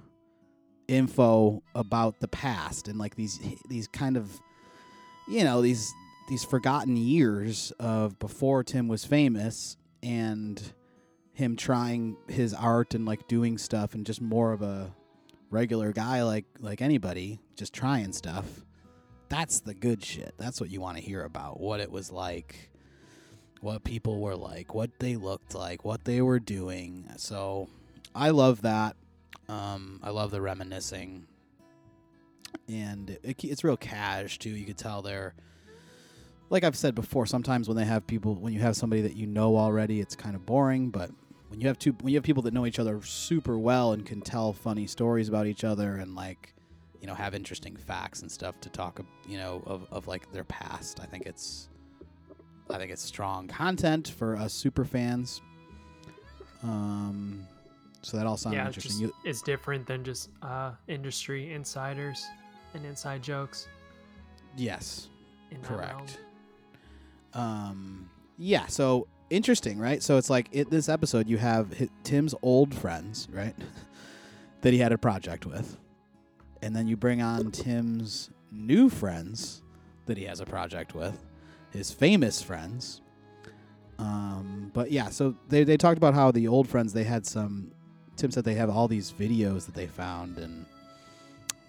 info 0.87 1.61
about 1.75 2.19
the 2.19 2.27
past 2.27 2.87
and 2.87 2.97
like 2.97 3.15
these 3.15 3.39
these 3.67 3.87
kind 3.87 4.15
of 4.15 4.39
you 5.27 5.43
know 5.43 5.61
these 5.61 5.93
these 6.29 6.43
forgotten 6.43 6.97
years 6.97 7.71
of 7.79 8.17
before 8.19 8.63
Tim 8.63 8.87
was 8.87 9.05
famous 9.05 9.77
and 10.03 10.61
him 11.33 11.55
trying 11.55 12.17
his 12.27 12.53
art 12.53 12.93
and 12.93 13.05
like 13.05 13.27
doing 13.27 13.57
stuff 13.57 13.93
and 13.93 14.05
just 14.05 14.21
more 14.21 14.51
of 14.51 14.61
a 14.61 14.93
regular 15.49 15.93
guy 15.93 16.23
like 16.23 16.45
like 16.59 16.81
anybody 16.81 17.39
just 17.55 17.73
trying 17.73 18.11
stuff 18.11 18.45
that's 19.29 19.59
the 19.59 19.73
good 19.73 20.03
shit. 20.03 20.33
That's 20.37 20.61
what 20.61 20.69
you 20.69 20.81
want 20.81 20.97
to 20.97 21.03
hear 21.03 21.23
about 21.23 21.59
what 21.59 21.79
it 21.79 21.91
was 21.91 22.11
like 22.11 22.71
what 23.59 23.83
people 23.83 24.19
were 24.19 24.35
like 24.35 24.75
what 24.75 24.91
they 24.99 25.15
looked 25.15 25.55
like 25.55 25.83
what 25.83 26.05
they 26.05 26.21
were 26.21 26.39
doing. 26.39 27.09
So 27.17 27.67
i 28.13 28.29
love 28.29 28.61
that. 28.61 28.95
Um, 29.49 29.99
i 30.03 30.09
love 30.09 30.31
the 30.31 30.41
reminiscing. 30.41 31.27
And 32.69 33.17
it, 33.23 33.43
it's 33.43 33.63
real 33.63 33.77
cash 33.77 34.39
too. 34.39 34.49
You 34.49 34.65
could 34.65 34.77
tell 34.77 35.01
they're 35.01 35.33
like 36.49 36.63
i've 36.63 36.77
said 36.77 36.95
before 36.95 37.25
sometimes 37.25 37.67
when 37.67 37.75
they 37.75 37.83
have 37.83 38.07
people 38.07 38.35
when 38.35 38.53
you 38.53 38.59
have 38.61 38.73
somebody 38.73 39.01
that 39.01 39.17
you 39.17 39.27
know 39.27 39.57
already 39.57 39.99
it's 39.99 40.15
kind 40.15 40.33
of 40.33 40.45
boring 40.45 40.89
but 40.89 41.11
when 41.49 41.61
you 41.61 41.67
have 41.67 41.79
two 41.79 41.91
when 42.01 42.11
you 42.11 42.17
have 42.17 42.23
people 42.23 42.43
that 42.43 42.53
know 42.53 42.65
each 42.65 42.79
other 42.79 43.01
super 43.01 43.57
well 43.57 43.93
and 43.93 44.05
can 44.05 44.21
tell 44.21 44.53
funny 44.53 44.87
stories 44.87 45.29
about 45.29 45.47
each 45.47 45.63
other 45.63 45.95
and 45.95 46.15
like 46.15 46.53
you 47.01 47.07
know 47.07 47.13
have 47.13 47.33
interesting 47.33 47.75
facts 47.75 48.21
and 48.21 48.31
stuff 48.31 48.59
to 48.61 48.69
talk 48.69 48.99
you 49.27 49.37
know 49.37 49.61
of, 49.65 49.87
of 49.91 50.07
like 50.07 50.31
their 50.31 50.43
past 50.43 50.99
i 50.99 51.05
think 51.05 51.25
it's 51.25 51.69
i 52.69 52.77
think 52.77 52.91
it's 52.91 53.01
strong 53.01 53.47
content 53.47 54.13
for 54.17 54.35
us 54.35 54.53
super 54.53 54.83
fans 54.83 55.41
um 56.63 57.45
so 58.01 58.17
that 58.17 58.25
all 58.25 58.37
sounds 58.37 58.55
yeah, 58.55 58.67
interesting 58.67 59.07
just, 59.07 59.13
it's 59.25 59.41
different 59.41 59.85
than 59.85 60.03
just 60.03 60.29
uh, 60.41 60.71
industry 60.87 61.51
insiders 61.51 62.25
and 62.73 62.85
inside 62.85 63.21
jokes. 63.21 63.67
yes 64.55 65.07
that 65.51 65.69
realm. 65.69 65.79
correct 65.79 66.19
um 67.33 68.09
yeah 68.37 68.65
so 68.67 69.07
interesting 69.29 69.79
right? 69.79 70.01
So 70.01 70.17
it's 70.17 70.29
like 70.29 70.49
in 70.53 70.69
this 70.69 70.89
episode 70.89 71.27
you 71.27 71.37
have 71.37 71.73
tim's 72.03 72.35
old 72.41 72.73
friends 72.73 73.27
right 73.31 73.55
that 74.61 74.73
he 74.73 74.79
had 74.79 74.91
a 74.91 74.97
project 74.97 75.45
with. 75.45 75.77
And 76.61 76.75
then 76.75 76.87
you 76.87 76.97
bring 76.97 77.21
on 77.21 77.51
tim's 77.51 78.29
new 78.51 78.89
friends 78.89 79.61
that 80.05 80.17
he 80.17 80.25
has 80.25 80.39
a 80.39 80.45
project 80.45 80.95
with 80.95 81.25
his 81.71 81.91
famous 81.91 82.41
friends. 82.41 83.01
Um 83.99 84.71
but 84.73 84.91
yeah 84.91 85.09
so 85.09 85.35
they, 85.49 85.63
they 85.63 85.77
talked 85.77 85.97
about 85.97 86.13
how 86.13 86.31
the 86.31 86.47
old 86.47 86.67
friends 86.67 86.93
they 86.93 87.03
had 87.03 87.25
some 87.25 87.71
tim 88.15 88.31
said 88.31 88.43
they 88.43 88.55
have 88.55 88.69
all 88.69 88.87
these 88.87 89.11
videos 89.11 89.65
that 89.65 89.75
they 89.75 89.87
found 89.87 90.37
and 90.37 90.65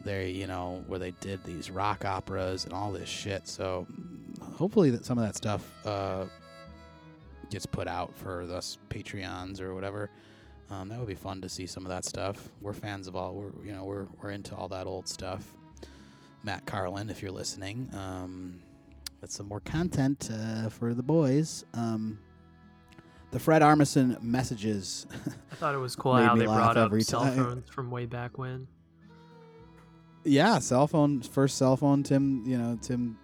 they 0.05 0.31
you 0.31 0.47
know 0.47 0.83
where 0.87 0.99
they 0.99 1.11
did 1.21 1.43
these 1.45 1.71
rock 1.71 2.05
operas 2.05 2.65
and 2.65 2.73
all 2.73 2.93
this 2.93 3.09
shit. 3.09 3.47
So 3.49 3.87
hopefully 4.57 4.91
that 4.91 5.05
some 5.05 5.19
of 5.19 5.25
that 5.25 5.37
stuff 5.37 5.71
uh, 5.87 6.27
gets 7.51 7.67
put 7.67 7.89
out 7.89 8.15
for 8.15 8.43
us 8.43 8.79
patreons 8.89 9.61
or 9.61 9.75
whatever 9.75 10.11
um, 10.71 10.89
that 10.89 10.99
would 10.99 11.09
be 11.09 11.15
fun 11.15 11.41
to 11.41 11.49
see 11.49 11.67
some 11.67 11.85
of 11.85 11.91
that 11.91 12.05
stuff 12.05 12.49
we're 12.61 12.73
fans 12.73 13.07
of 13.07 13.17
all 13.17 13.35
we're 13.35 13.65
you 13.65 13.73
know 13.73 13.85
we're, 13.85 14.07
we're 14.23 14.31
into 14.31 14.55
all 14.55 14.69
that 14.69 14.87
old 14.87 15.09
stuff 15.09 15.55
matt 16.43 16.65
carlin 16.67 17.11
if 17.11 17.23
you're 17.23 17.33
listening 17.33 17.89
um, 17.95 18.61
that's 19.21 19.35
some 19.35 19.49
more 19.49 19.61
content 19.61 20.31
uh, 20.33 20.69
for 20.69 20.95
the 20.95 21.03
boys 21.03 21.65
um, 21.75 22.19
the 23.31 23.39
fred 23.39 23.63
armisen 23.63 24.21
messages 24.23 25.07
I 25.53 25.55
thought 25.57 25.75
it 25.75 25.79
was 25.79 25.97
cool 25.97 26.17
how 26.17 26.35
they 26.37 26.45
brought 26.45 26.77
up 26.77 26.93
cell 27.03 27.23
time. 27.23 27.37
phones 27.37 27.71
from 27.71 27.91
way 27.91 28.07
back 28.07 28.39
when. 28.39 28.67
Yeah, 30.25 30.59
cell 30.59 30.87
phone 30.87 31.23
first 31.23 31.57
cell 31.57 31.77
phone. 31.77 32.03
Tim, 32.03 32.43
you 32.47 32.59
know, 32.59 32.79
Tim 32.81 33.19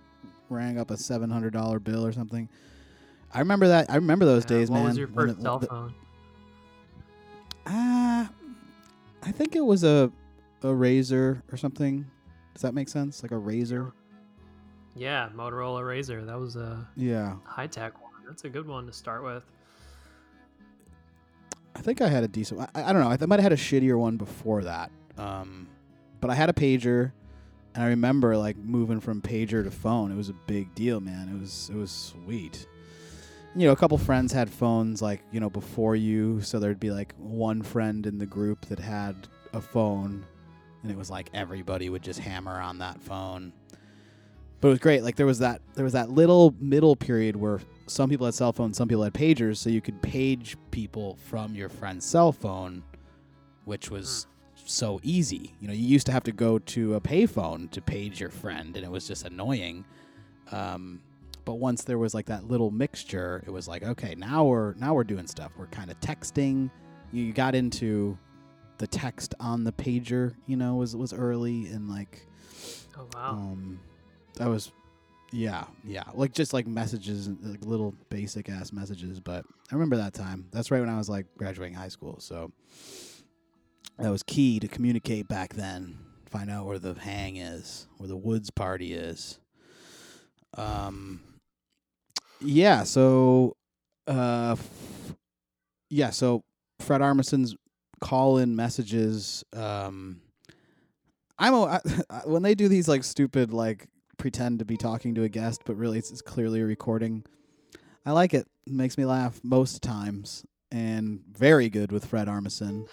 rang 0.48 0.78
up 0.78 0.90
a 0.90 0.96
seven 0.96 1.30
hundred 1.30 1.52
dollar 1.52 1.78
bill 1.78 2.04
or 2.04 2.12
something. 2.12 2.48
I 3.34 3.40
remember 3.40 3.68
that. 3.68 3.90
I 3.90 3.96
remember 3.96 4.24
those 4.24 4.44
Yeah, 4.44 4.48
days, 4.58 4.70
what 4.70 4.78
man. 4.78 4.84
was 4.86 4.98
your 4.98 5.08
first 5.08 5.38
it- 5.38 5.42
cell 5.42 5.58
the- 5.58 5.66
phone? 5.66 5.94
Ah, 7.66 8.30
I 9.22 9.32
think 9.32 9.56
it 9.56 9.64
was 9.64 9.84
a 9.84 10.10
a 10.62 10.72
razor 10.74 11.42
or 11.52 11.56
something. 11.58 12.06
Does 12.54 12.62
that 12.62 12.72
make 12.74 12.88
sense? 12.88 13.22
Like 13.22 13.32
a 13.32 13.38
razor? 13.38 13.92
Yeah, 14.96 15.28
Motorola 15.34 15.82
Razr. 15.82 16.24
That 16.26 16.38
was 16.38 16.56
a 16.56 16.86
Yeah, 16.96 17.36
high 17.44 17.66
tech 17.66 18.00
one. 18.00 18.12
That's 18.26 18.44
a 18.44 18.48
good 18.48 18.66
one 18.66 18.86
to 18.86 18.92
start 18.92 19.24
with. 19.24 19.42
I 21.76 21.80
think 21.80 22.00
I 22.00 22.08
had 22.08 22.22
a 22.24 22.28
decent. 22.28 22.60
I, 22.60 22.68
I 22.74 22.92
don't 22.92 23.02
know. 23.02 23.08
I, 23.10 23.18
I 23.20 23.26
might 23.26 23.40
have 23.40 23.50
had 23.50 23.52
a 23.52 23.56
shittier 23.56 23.98
one 23.98 24.16
before 24.16 24.62
that. 24.62 24.90
Um, 25.18 25.66
but 26.20 26.30
I 26.30 26.34
had 26.34 26.48
a 26.48 26.52
pager, 26.52 27.12
and 27.74 27.82
I 27.82 27.88
remember 27.88 28.36
like 28.36 28.56
moving 28.56 29.00
from 29.00 29.20
pager 29.20 29.64
to 29.64 29.70
phone. 29.70 30.12
It 30.12 30.16
was 30.16 30.28
a 30.28 30.34
big 30.46 30.74
deal, 30.74 31.00
man. 31.00 31.28
It 31.28 31.40
was 31.40 31.68
it 31.70 31.76
was 31.76 31.90
sweet. 31.90 32.66
You 33.56 33.66
know, 33.66 33.72
a 33.72 33.76
couple 33.76 33.96
friends 33.98 34.32
had 34.32 34.50
phones 34.50 35.00
like 35.00 35.20
you 35.30 35.40
know 35.40 35.50
before 35.50 35.94
you, 35.94 36.40
so 36.40 36.58
there'd 36.58 36.80
be 36.80 36.90
like 36.90 37.14
one 37.18 37.62
friend 37.62 38.04
in 38.06 38.18
the 38.18 38.26
group 38.26 38.66
that 38.66 38.78
had 38.78 39.28
a 39.52 39.60
phone, 39.60 40.24
and 40.82 40.90
it 40.90 40.98
was 40.98 41.10
like 41.10 41.30
everybody 41.32 41.88
would 41.88 42.02
just 42.02 42.18
hammer 42.18 42.60
on 42.60 42.78
that 42.78 43.00
phone. 43.00 43.52
But 44.60 44.68
it 44.68 44.70
was 44.70 44.80
great. 44.80 45.04
Like 45.04 45.16
there 45.16 45.26
was 45.26 45.38
that 45.40 45.60
there 45.74 45.84
was 45.84 45.92
that 45.92 46.10
little 46.10 46.54
middle 46.58 46.96
period 46.96 47.36
where 47.36 47.60
some 47.86 48.10
people 48.10 48.26
had 48.26 48.34
cell 48.34 48.52
phones, 48.52 48.76
some 48.76 48.88
people 48.88 49.04
had 49.04 49.14
pagers, 49.14 49.58
so 49.58 49.70
you 49.70 49.80
could 49.80 50.00
page 50.02 50.56
people 50.70 51.16
from 51.26 51.54
your 51.54 51.68
friend's 51.68 52.04
cell 52.04 52.32
phone, 52.32 52.82
which 53.66 53.90
was 53.90 54.26
so 54.64 55.00
easy. 55.02 55.54
You 55.60 55.68
know, 55.68 55.74
you 55.74 55.86
used 55.86 56.06
to 56.06 56.12
have 56.12 56.24
to 56.24 56.32
go 56.32 56.58
to 56.58 56.94
a 56.94 57.00
payphone 57.00 57.70
to 57.70 57.80
page 57.80 58.20
your 58.20 58.30
friend, 58.30 58.74
and 58.76 58.84
it 58.84 58.90
was 58.90 59.06
just 59.06 59.24
annoying. 59.24 59.84
Um, 60.50 61.00
but 61.44 61.54
once 61.54 61.84
there 61.84 61.98
was 61.98 62.14
like 62.14 62.26
that 62.26 62.48
little 62.48 62.70
mixture, 62.70 63.42
it 63.46 63.50
was 63.50 63.68
like, 63.68 63.82
okay, 63.82 64.14
now 64.14 64.44
we're 64.44 64.74
now 64.74 64.94
we're 64.94 65.04
doing 65.04 65.26
stuff. 65.26 65.52
We're 65.58 65.66
kind 65.66 65.90
of 65.90 65.98
texting. 66.00 66.70
You 67.12 67.32
got 67.32 67.54
into 67.54 68.18
the 68.78 68.86
text 68.86 69.34
on 69.40 69.64
the 69.64 69.72
pager. 69.72 70.34
You 70.46 70.56
know, 70.56 70.76
was 70.76 70.96
was 70.96 71.12
early 71.12 71.66
and 71.66 71.88
like 71.88 72.26
Oh 72.96 73.08
wow. 73.14 73.30
um, 73.30 73.80
that 74.34 74.48
was, 74.48 74.72
yeah, 75.32 75.64
yeah, 75.84 76.04
like 76.14 76.32
just 76.32 76.52
like 76.52 76.66
messages, 76.66 77.28
like 77.42 77.64
little 77.64 77.94
basic 78.08 78.48
ass 78.48 78.72
messages. 78.72 79.20
But 79.20 79.44
I 79.70 79.74
remember 79.74 79.96
that 79.96 80.14
time. 80.14 80.46
That's 80.52 80.70
right 80.70 80.80
when 80.80 80.88
I 80.88 80.96
was 80.96 81.08
like 81.08 81.26
graduating 81.36 81.74
high 81.74 81.88
school. 81.88 82.20
So 82.20 82.52
that 83.98 84.10
was 84.10 84.22
key 84.22 84.60
to 84.60 84.68
communicate 84.68 85.28
back 85.28 85.54
then. 85.54 85.98
Find 86.30 86.50
out 86.50 86.66
where 86.66 86.78
the 86.80 86.94
hang 86.94 87.36
is, 87.36 87.86
where 87.98 88.08
the 88.08 88.16
woods 88.16 88.50
party 88.50 88.92
is. 88.92 89.38
Um, 90.56 91.20
yeah. 92.44 92.84
So, 92.84 93.56
uh, 94.06 94.56
f- 94.58 95.14
yeah. 95.90 96.10
So 96.10 96.42
Fred 96.80 97.02
Armisen's 97.02 97.56
call-in 98.00 98.54
messages. 98.54 99.44
Um, 99.52 100.20
I'm 101.38 101.54
a, 101.54 101.80
I, 102.10 102.20
when 102.24 102.42
they 102.42 102.54
do 102.54 102.68
these 102.68 102.88
like 102.88 103.04
stupid 103.04 103.52
like 103.52 103.86
pretend 104.18 104.58
to 104.60 104.64
be 104.64 104.76
talking 104.76 105.14
to 105.14 105.22
a 105.22 105.28
guest, 105.28 105.62
but 105.64 105.76
really 105.76 105.98
it's, 105.98 106.10
it's 106.10 106.22
clearly 106.22 106.60
a 106.60 106.64
recording. 106.64 107.24
I 108.06 108.12
like 108.12 108.34
it. 108.34 108.46
It 108.66 108.72
makes 108.72 108.98
me 108.98 109.04
laugh 109.04 109.40
most 109.42 109.82
times, 109.82 110.44
and 110.70 111.20
very 111.32 111.68
good 111.70 111.90
with 111.92 112.04
Fred 112.04 112.28
Armisen. 112.28 112.86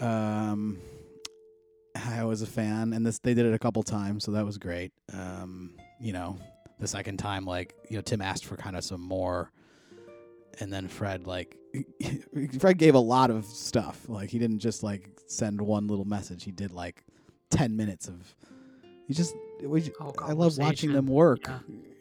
Um, 0.00 0.78
I 1.94 2.24
was 2.24 2.42
a 2.42 2.46
fan, 2.46 2.92
and 2.92 3.04
this 3.06 3.18
they 3.18 3.34
did 3.34 3.46
it 3.46 3.54
a 3.54 3.58
couple 3.58 3.82
times, 3.82 4.24
so 4.24 4.32
that 4.32 4.44
was 4.44 4.58
great. 4.58 4.92
Um, 5.12 5.74
you 6.00 6.12
know, 6.12 6.38
the 6.82 6.88
second 6.88 7.16
time, 7.16 7.46
like 7.46 7.74
you 7.88 7.96
know, 7.96 8.02
Tim 8.02 8.20
asked 8.20 8.44
for 8.44 8.56
kind 8.56 8.76
of 8.76 8.82
some 8.84 9.00
more, 9.00 9.52
and 10.58 10.70
then 10.70 10.88
Fred 10.88 11.28
like 11.28 11.56
Fred 12.58 12.76
gave 12.76 12.96
a 12.96 12.98
lot 12.98 13.30
of 13.30 13.46
stuff. 13.46 14.08
Like 14.08 14.30
he 14.30 14.38
didn't 14.38 14.58
just 14.58 14.82
like 14.82 15.08
send 15.26 15.60
one 15.60 15.86
little 15.86 16.04
message. 16.04 16.42
He 16.42 16.50
did 16.50 16.72
like 16.72 17.04
ten 17.50 17.76
minutes 17.76 18.08
of. 18.08 18.34
He 19.06 19.14
just 19.14 19.34
we. 19.62 19.90
Whole 19.98 20.14
I 20.20 20.32
love 20.32 20.58
watching 20.58 20.92
them 20.92 21.06
work. 21.06 21.46
Yeah. 21.46 21.58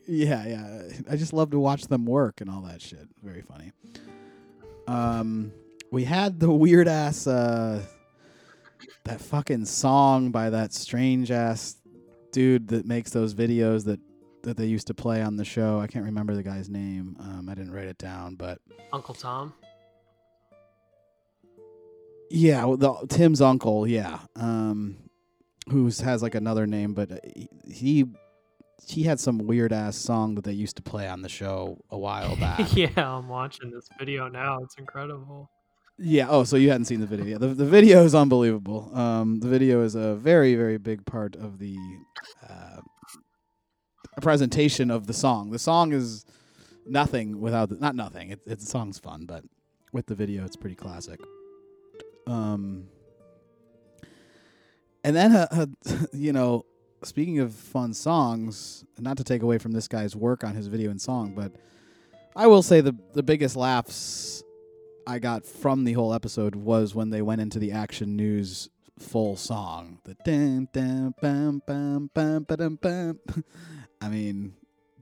Yeah, 0.07 0.47
yeah. 0.47 0.81
I 1.09 1.15
just 1.15 1.31
love 1.31 1.51
to 1.51 1.59
watch 1.59 1.83
them 1.83 2.05
work 2.05 2.41
and 2.41 2.49
all 2.49 2.61
that 2.63 2.81
shit. 2.81 3.07
Very 3.23 3.43
funny. 3.43 3.71
Um, 4.87 5.53
we 5.91 6.03
had 6.03 6.39
the 6.39 6.51
weird 6.51 6.87
ass 6.87 7.27
uh, 7.27 7.81
that 9.03 9.21
fucking 9.21 9.65
song 9.65 10.31
by 10.31 10.49
that 10.49 10.73
strange 10.73 11.29
ass 11.29 11.77
dude 12.31 12.69
that 12.69 12.85
makes 12.85 13.11
those 13.11 13.35
videos 13.35 13.85
that 13.85 13.99
that 14.43 14.57
they 14.57 14.65
used 14.65 14.87
to 14.87 14.93
play 14.93 15.21
on 15.21 15.35
the 15.37 15.45
show. 15.45 15.79
I 15.79 15.87
can't 15.87 16.05
remember 16.05 16.33
the 16.35 16.43
guy's 16.43 16.69
name. 16.69 17.15
Um, 17.19 17.47
I 17.49 17.55
didn't 17.55 17.71
write 17.71 17.87
it 17.87 17.97
down, 17.97 18.35
but 18.35 18.59
Uncle 18.91 19.13
Tom. 19.15 19.53
yeah, 22.29 22.61
the, 22.77 23.05
Tim's 23.09 23.41
uncle. 23.41 23.87
Yeah, 23.87 24.19
um, 24.35 24.97
who's 25.69 25.99
has 26.01 26.21
like 26.21 26.35
another 26.35 26.65
name, 26.65 26.93
but 26.93 27.11
uh, 27.11 27.17
he, 27.25 27.49
he 27.67 28.05
he 28.87 29.03
had 29.03 29.19
some 29.19 29.37
weird 29.39 29.71
ass 29.71 29.95
song 29.95 30.35
that 30.35 30.43
they 30.43 30.53
used 30.53 30.75
to 30.77 30.81
play 30.81 31.07
on 31.07 31.21
the 31.21 31.29
show 31.29 31.77
a 31.89 31.97
while 31.97 32.35
back. 32.39 32.75
yeah, 32.75 32.89
I'm 32.97 33.27
watching 33.29 33.69
this 33.71 33.87
video 33.99 34.27
now. 34.27 34.59
It's 34.63 34.75
incredible. 34.77 35.49
Yeah. 35.97 36.27
Oh, 36.29 36.43
so 36.45 36.55
you 36.55 36.71
hadn't 36.71 36.85
seen 36.85 36.99
the 36.99 37.05
video? 37.05 37.25
Yeah, 37.25 37.37
the 37.37 37.47
the 37.49 37.65
video 37.65 38.03
is 38.03 38.15
unbelievable. 38.15 38.89
Um, 38.97 39.39
the 39.39 39.47
video 39.47 39.83
is 39.83 39.93
a 39.95 40.15
very 40.15 40.55
very 40.55 40.77
big 40.77 41.05
part 41.05 41.35
of 41.35 41.59
the 41.59 41.77
uh, 42.49 42.77
presentation 44.21 44.89
of 44.91 45.07
the 45.07 45.13
song. 45.13 45.51
The 45.51 45.59
song 45.59 45.93
is 45.93 46.25
nothing 46.85 47.41
without 47.41 47.69
the, 47.69 47.75
not 47.75 47.95
nothing. 47.95 48.31
It, 48.31 48.39
it 48.45 48.59
the 48.59 48.65
song's 48.65 48.99
fun, 48.99 49.25
but 49.25 49.43
with 49.91 50.05
the 50.05 50.15
video, 50.15 50.45
it's 50.45 50.55
pretty 50.55 50.75
classic. 50.75 51.19
Um, 52.27 52.87
and 55.03 55.15
then 55.15 55.35
uh, 55.35 55.47
uh, 55.51 55.65
you 56.13 56.33
know, 56.33 56.65
speaking 57.03 57.39
of 57.39 57.53
fun 57.53 57.93
songs, 57.93 58.85
not 58.99 59.17
to 59.17 59.23
take 59.23 59.41
away 59.41 59.57
from 59.57 59.71
this 59.71 59.87
guy's 59.87 60.15
work 60.15 60.43
on 60.43 60.55
his 60.55 60.67
video 60.67 60.91
and 60.91 61.01
song, 61.01 61.33
but 61.35 61.51
I 62.35 62.47
will 62.47 62.63
say 62.63 62.81
the 62.81 62.95
the 63.13 63.23
biggest 63.23 63.55
laughs 63.55 64.43
I 65.05 65.19
got 65.19 65.45
from 65.45 65.83
the 65.83 65.93
whole 65.93 66.13
episode 66.13 66.55
was 66.55 66.95
when 66.95 67.09
they 67.09 67.21
went 67.21 67.41
into 67.41 67.59
the 67.59 67.71
action 67.71 68.15
news 68.15 68.69
full 68.99 69.35
song. 69.35 69.99
The 70.03 70.15
dun, 70.23 70.67
dun, 70.71 71.13
bum, 71.21 71.61
bum, 71.65 72.09
bum, 72.13 72.43
ba-dum, 72.43 72.77
bum. 72.81 73.19
I 74.01 74.09
mean, 74.09 74.53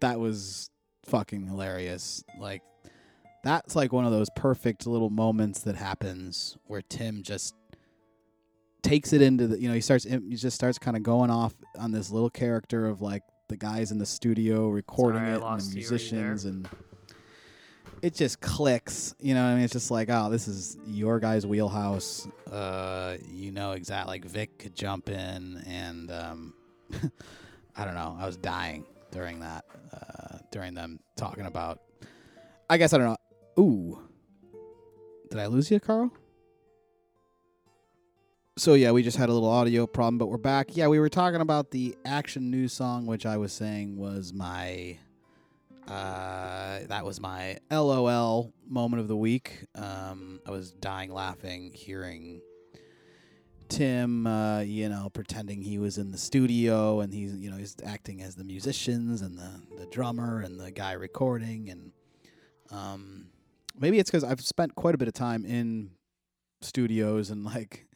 that 0.01 0.19
was 0.19 0.69
fucking 1.05 1.47
hilarious. 1.47 2.23
Like 2.39 2.61
that's 3.43 3.75
like 3.75 3.93
one 3.93 4.05
of 4.05 4.11
those 4.11 4.29
perfect 4.35 4.85
little 4.85 5.09
moments 5.09 5.61
that 5.61 5.75
happens 5.75 6.57
where 6.65 6.81
Tim 6.81 7.23
just 7.23 7.55
takes 8.81 9.13
it 9.13 9.21
into 9.21 9.47
the 9.47 9.59
you 9.59 9.67
know 9.67 9.75
he 9.75 9.81
starts 9.81 10.05
he 10.05 10.35
just 10.35 10.55
starts 10.55 10.79
kind 10.79 10.95
of 10.95 11.03
going 11.03 11.29
off 11.29 11.53
on 11.77 11.91
this 11.91 12.11
little 12.11 12.29
character 12.29 12.87
of 12.87 13.01
like 13.01 13.23
the 13.49 13.57
guys 13.57 13.91
in 13.91 13.97
the 13.97 14.05
studio 14.05 14.69
recording 14.69 15.21
Sorry, 15.21 15.31
it 15.33 15.41
and 15.41 15.41
the 15.41 15.45
you. 15.45 15.51
Are 15.51 15.57
you 15.57 15.61
there? 15.61 15.73
musicians 15.75 16.45
and 16.45 16.69
it 18.01 18.15
just 18.15 18.39
clicks 18.39 19.13
you 19.19 19.33
know 19.33 19.43
i 19.43 19.53
mean 19.53 19.63
it's 19.63 19.73
just 19.73 19.91
like 19.91 20.07
oh 20.09 20.29
this 20.29 20.47
is 20.47 20.77
your 20.85 21.19
guy's 21.19 21.45
wheelhouse 21.45 22.25
uh 22.49 23.17
you 23.27 23.51
know 23.51 23.73
exactly 23.73 24.13
like 24.13 24.23
vic 24.23 24.57
could 24.59 24.75
jump 24.75 25.09
in 25.09 25.61
and 25.67 26.09
um 26.09 26.53
i 27.79 27.85
don't 27.85 27.95
know. 27.95 28.15
I 28.19 28.25
was 28.25 28.37
dying 28.37 28.85
during 29.11 29.39
that 29.39 29.65
uh 29.93 30.37
during 30.51 30.73
them 30.73 30.99
talking 31.15 31.45
about 31.45 31.81
i 32.69 32.77
guess 32.77 32.93
i 32.93 32.97
don't 32.97 33.07
know. 33.07 33.17
Ooh. 33.63 33.99
Did 35.29 35.39
i 35.39 35.45
lose 35.47 35.71
you 35.71 35.79
carl? 35.79 36.11
So 38.57 38.73
yeah 38.73 38.91
we 38.91 39.03
just 39.03 39.17
had 39.17 39.29
a 39.29 39.33
little 39.33 39.49
audio 39.49 39.87
problem 39.87 40.17
but 40.17 40.27
we're 40.27 40.37
back. 40.37 40.75
Yeah 40.75 40.87
we 40.87 40.99
were 40.99 41.09
talking 41.09 41.41
about 41.41 41.71
the 41.71 41.95
action 42.05 42.51
news 42.51 42.73
song 42.73 43.05
which 43.05 43.25
i 43.25 43.37
was 43.37 43.53
saying 43.53 43.97
was 43.97 44.33
my 44.33 44.97
uh, 45.89 46.81
that 46.87 47.03
was 47.03 47.19
my 47.19 47.57
LOL 47.71 48.53
moment 48.67 49.01
of 49.01 49.07
the 49.07 49.17
week. 49.17 49.65
Um, 49.73 50.39
I 50.45 50.51
was 50.51 50.71
dying 50.71 51.11
laughing 51.11 51.71
hearing 51.73 52.41
Tim, 53.69 54.25
uh, 54.25 54.61
you 54.61 54.89
know, 54.89 55.09
pretending 55.13 55.61
he 55.61 55.77
was 55.77 55.97
in 55.97 56.11
the 56.11 56.17
studio 56.17 56.99
and 56.99 57.13
he's, 57.13 57.35
you 57.35 57.49
know, 57.49 57.57
he's 57.57 57.75
acting 57.83 58.21
as 58.21 58.35
the 58.35 58.43
musicians 58.43 59.21
and 59.21 59.37
the, 59.37 59.61
the 59.77 59.85
drummer 59.87 60.41
and 60.41 60.59
the 60.59 60.71
guy 60.71 60.93
recording. 60.93 61.69
And 61.69 61.91
um, 62.71 63.27
maybe 63.79 63.99
it's 63.99 64.09
because 64.09 64.23
I've 64.23 64.41
spent 64.41 64.75
quite 64.75 64.95
a 64.95 64.97
bit 64.97 65.07
of 65.07 65.13
time 65.13 65.45
in 65.45 65.91
studios 66.61 67.29
and 67.29 67.43
like, 67.45 67.87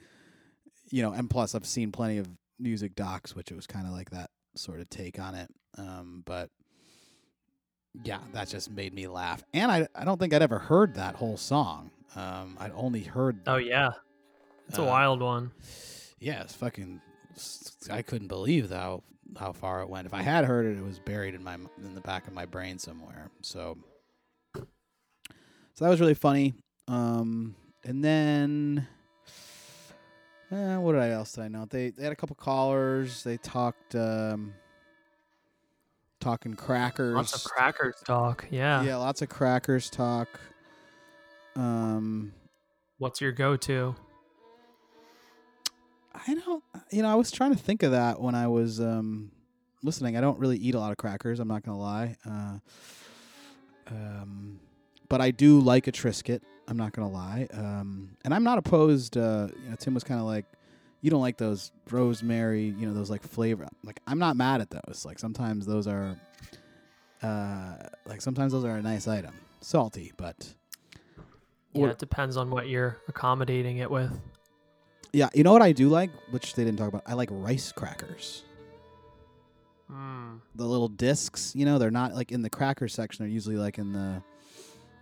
you 0.92 1.02
know, 1.02 1.12
and 1.12 1.30
plus 1.30 1.56
I've 1.56 1.66
seen 1.66 1.92
plenty 1.92 2.20
of 2.20 2.28
music 2.60 2.96
docs, 2.96 3.36
which 3.36 3.52
it 3.52 3.56
was 3.56 3.68
kind 3.68 3.88
of 3.88 3.94
like 3.94 4.12
that 4.12 4.30
sort 4.56 4.80
of 4.80 4.90
take 4.90 5.20
on 5.20 5.34
it. 5.34 5.50
Um, 5.78 6.22
but 6.26 6.50
yeah, 8.04 8.20
that 8.34 8.48
just 8.48 8.70
made 8.72 8.94
me 8.94 9.08
laugh. 9.08 9.44
And 9.54 9.72
I, 9.72 9.88
I 9.96 10.06
don't 10.06 10.20
think 10.20 10.34
I'd 10.34 10.42
ever 10.44 10.60
heard 10.60 10.96
that 10.96 11.16
whole 11.16 11.38
song. 11.38 11.92
Um, 12.16 12.58
I'd 12.60 12.72
only 12.76 13.02
heard. 13.02 13.42
Oh 13.48 13.58
yeah, 13.58 13.92
it's 14.68 14.78
a 14.78 14.84
uh, 14.84 14.86
wild 14.86 15.22
one. 15.22 15.52
Yeah, 16.20 16.42
it's 16.42 16.56
fucking. 16.56 17.02
I 17.90 18.02
couldn't 18.02 18.28
believe 18.28 18.70
how 18.70 19.04
how 19.38 19.52
far 19.52 19.82
it 19.82 19.90
went. 19.90 20.06
If 20.06 20.14
I 20.14 20.22
had 20.22 20.46
heard 20.46 20.66
it, 20.66 20.78
it 20.78 20.84
was 20.84 21.00
buried 21.00 21.36
in 21.36 21.44
my 21.44 21.56
in 21.56 21.96
the 21.96 22.02
back 22.02 22.28
of 22.28 22.34
my 22.34 22.46
brain 22.46 22.80
somewhere. 22.80 23.30
So, 23.42 23.78
so 24.56 24.64
that 25.80 25.90
was 25.90 26.00
really 26.00 26.14
funny. 26.14 26.54
Um, 26.88 27.56
and 27.84 28.04
then, 28.04 28.88
uh, 30.52 30.78
what 30.78 30.94
did 30.94 31.02
I 31.02 31.10
else 31.10 31.34
did 31.34 31.44
I 31.44 31.48
know? 31.48 31.66
They 31.66 31.90
they 31.90 32.04
had 32.04 32.14
a 32.14 32.16
couple 32.18 32.36
callers. 32.36 33.24
They 33.24 33.38
talked. 33.38 33.96
Um, 33.96 34.54
talking 36.24 36.54
crackers. 36.54 37.16
Lots 37.16 37.36
of 37.36 37.44
crackers 37.44 37.96
talk. 38.06 38.46
Yeah. 38.50 38.82
Yeah, 38.84 38.96
lots 38.96 39.22
of 39.22 39.30
crackers 39.30 39.90
talk. 39.90 40.40
Um, 41.56 42.34
What's 42.98 43.22
your 43.22 43.32
go-to? 43.32 43.96
I 46.14 46.36
don't. 46.36 46.64
You 46.92 47.02
know, 47.02 47.10
I 47.10 47.16
was 47.16 47.32
trying 47.32 47.52
to 47.52 47.58
think 47.58 47.84
of 47.84 47.92
that 47.92 48.22
when 48.22 48.36
I 48.36 48.48
was 48.48 48.80
um 48.80 49.32
listening. 49.84 50.16
I 50.18 50.22
don't 50.22 50.40
really 50.40 50.58
eat 50.58 50.76
a 50.76 50.80
lot 50.80 50.92
of 50.92 50.98
crackers. 50.98 51.40
I'm 51.40 51.48
not 51.48 51.64
gonna 51.64 51.80
lie. 51.80 52.16
Uh, 52.26 52.58
um, 53.88 54.60
but 55.10 55.22
I 55.22 55.32
do 55.32 55.60
like 55.60 55.88
a 55.88 55.92
Triscuit. 55.92 56.42
I'm 56.68 56.78
not 56.78 56.94
gonna 56.94 57.12
lie. 57.12 57.48
Um, 57.54 58.16
and 58.24 58.34
I'm 58.34 58.44
not 58.44 58.58
opposed. 58.58 59.18
Uh, 59.18 59.50
you 59.64 59.70
know, 59.70 59.76
Tim 59.76 59.94
was 59.94 60.04
kind 60.04 60.20
of 60.20 60.26
like, 60.26 60.46
you 61.02 61.12
don't 61.12 61.22
like 61.22 61.38
those 61.38 61.72
rosemary. 61.90 62.66
You 62.66 62.88
know, 62.88 62.94
those 62.94 63.10
like 63.10 63.24
flavor. 63.24 63.68
Like 63.84 64.00
I'm 64.08 64.20
not 64.20 64.38
mad 64.38 64.62
at 64.62 64.70
those. 64.70 65.04
Like 65.06 65.20
sometimes 65.20 65.66
those 65.66 65.88
are, 65.88 66.18
uh, 67.22 67.76
like 68.06 68.22
sometimes 68.22 68.54
those 68.54 68.64
are 68.66 68.76
a 68.76 68.82
nice 68.82 69.08
item. 69.08 69.34
Salty, 69.62 70.14
but 70.18 70.54
Yeah, 71.74 71.88
it 71.88 72.00
depends 72.00 72.38
on 72.38 72.50
what 72.50 72.68
you're 72.68 72.98
accommodating 73.08 73.78
it 73.78 73.90
with. 73.90 74.12
Yeah. 75.14 75.30
You 75.34 75.44
know 75.44 75.54
what 75.54 75.62
I 75.62 75.72
do 75.72 75.90
like, 75.90 76.12
which 76.32 76.56
they 76.56 76.64
didn't 76.64 76.80
talk 76.80 76.90
about. 76.90 77.04
I 77.06 77.14
like 77.14 77.30
rice 77.32 77.72
crackers. 77.72 78.44
Mm. 79.92 80.40
the 80.56 80.66
little 80.66 80.88
discs. 80.88 81.54
You 81.56 81.66
know, 81.66 81.78
they're 81.78 81.92
not 81.92 82.16
like 82.16 82.32
in 82.32 82.42
the 82.42 82.50
cracker 82.50 82.88
section. 82.88 83.24
They're 83.24 83.32
usually 83.32 83.58
like 83.58 83.78
in 83.78 83.94
the 83.94 84.24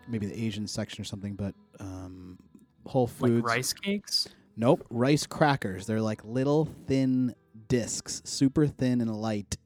maybe 0.08 0.26
the 0.26 0.46
Asian 0.46 0.68
section 0.68 1.02
or 1.02 1.06
something. 1.06 1.36
But 1.36 1.56
um, 1.80 2.38
Whole 2.86 3.08
Foods. 3.08 3.44
Like 3.44 3.56
rice 3.56 3.74
cakes. 3.74 4.28
Nope, 4.58 4.86
rice 4.90 5.26
crackers. 5.26 5.86
They're 5.86 6.02
like 6.02 6.24
little 6.26 6.68
thin 6.88 7.36
discs, 7.68 8.22
super 8.26 8.68
thin 8.68 9.02
and 9.02 9.16
light. 9.16 9.58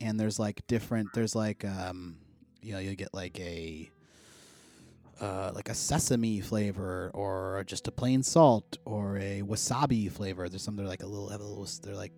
And 0.00 0.18
there's 0.18 0.38
like 0.38 0.66
different. 0.66 1.12
There's 1.14 1.34
like 1.34 1.64
um, 1.64 2.16
you 2.62 2.72
know, 2.72 2.78
you 2.78 2.94
get 2.96 3.12
like 3.12 3.38
a. 3.40 3.90
Uh, 5.20 5.52
like 5.54 5.68
a 5.68 5.74
sesame 5.74 6.40
flavor, 6.40 7.10
or 7.14 7.62
just 7.66 7.86
a 7.86 7.92
plain 7.92 8.22
salt, 8.22 8.78
or 8.84 9.16
a 9.18 9.42
wasabi 9.42 10.10
flavor. 10.10 10.48
There's 10.48 10.62
some. 10.62 10.74
They're 10.76 10.86
like 10.86 11.02
a 11.02 11.06
little. 11.06 11.28
Have 11.28 11.40
a 11.40 11.44
little. 11.44 11.68
They're 11.82 11.94
like 11.94 12.12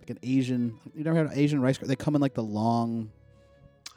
like 0.00 0.10
an 0.10 0.18
Asian. 0.22 0.78
You 0.94 1.04
never 1.04 1.16
had 1.16 1.26
an 1.26 1.32
Asian 1.38 1.60
rice? 1.62 1.78
They 1.78 1.94
come 1.96 2.16
in 2.16 2.20
like 2.20 2.34
the 2.34 2.42
long. 2.42 3.12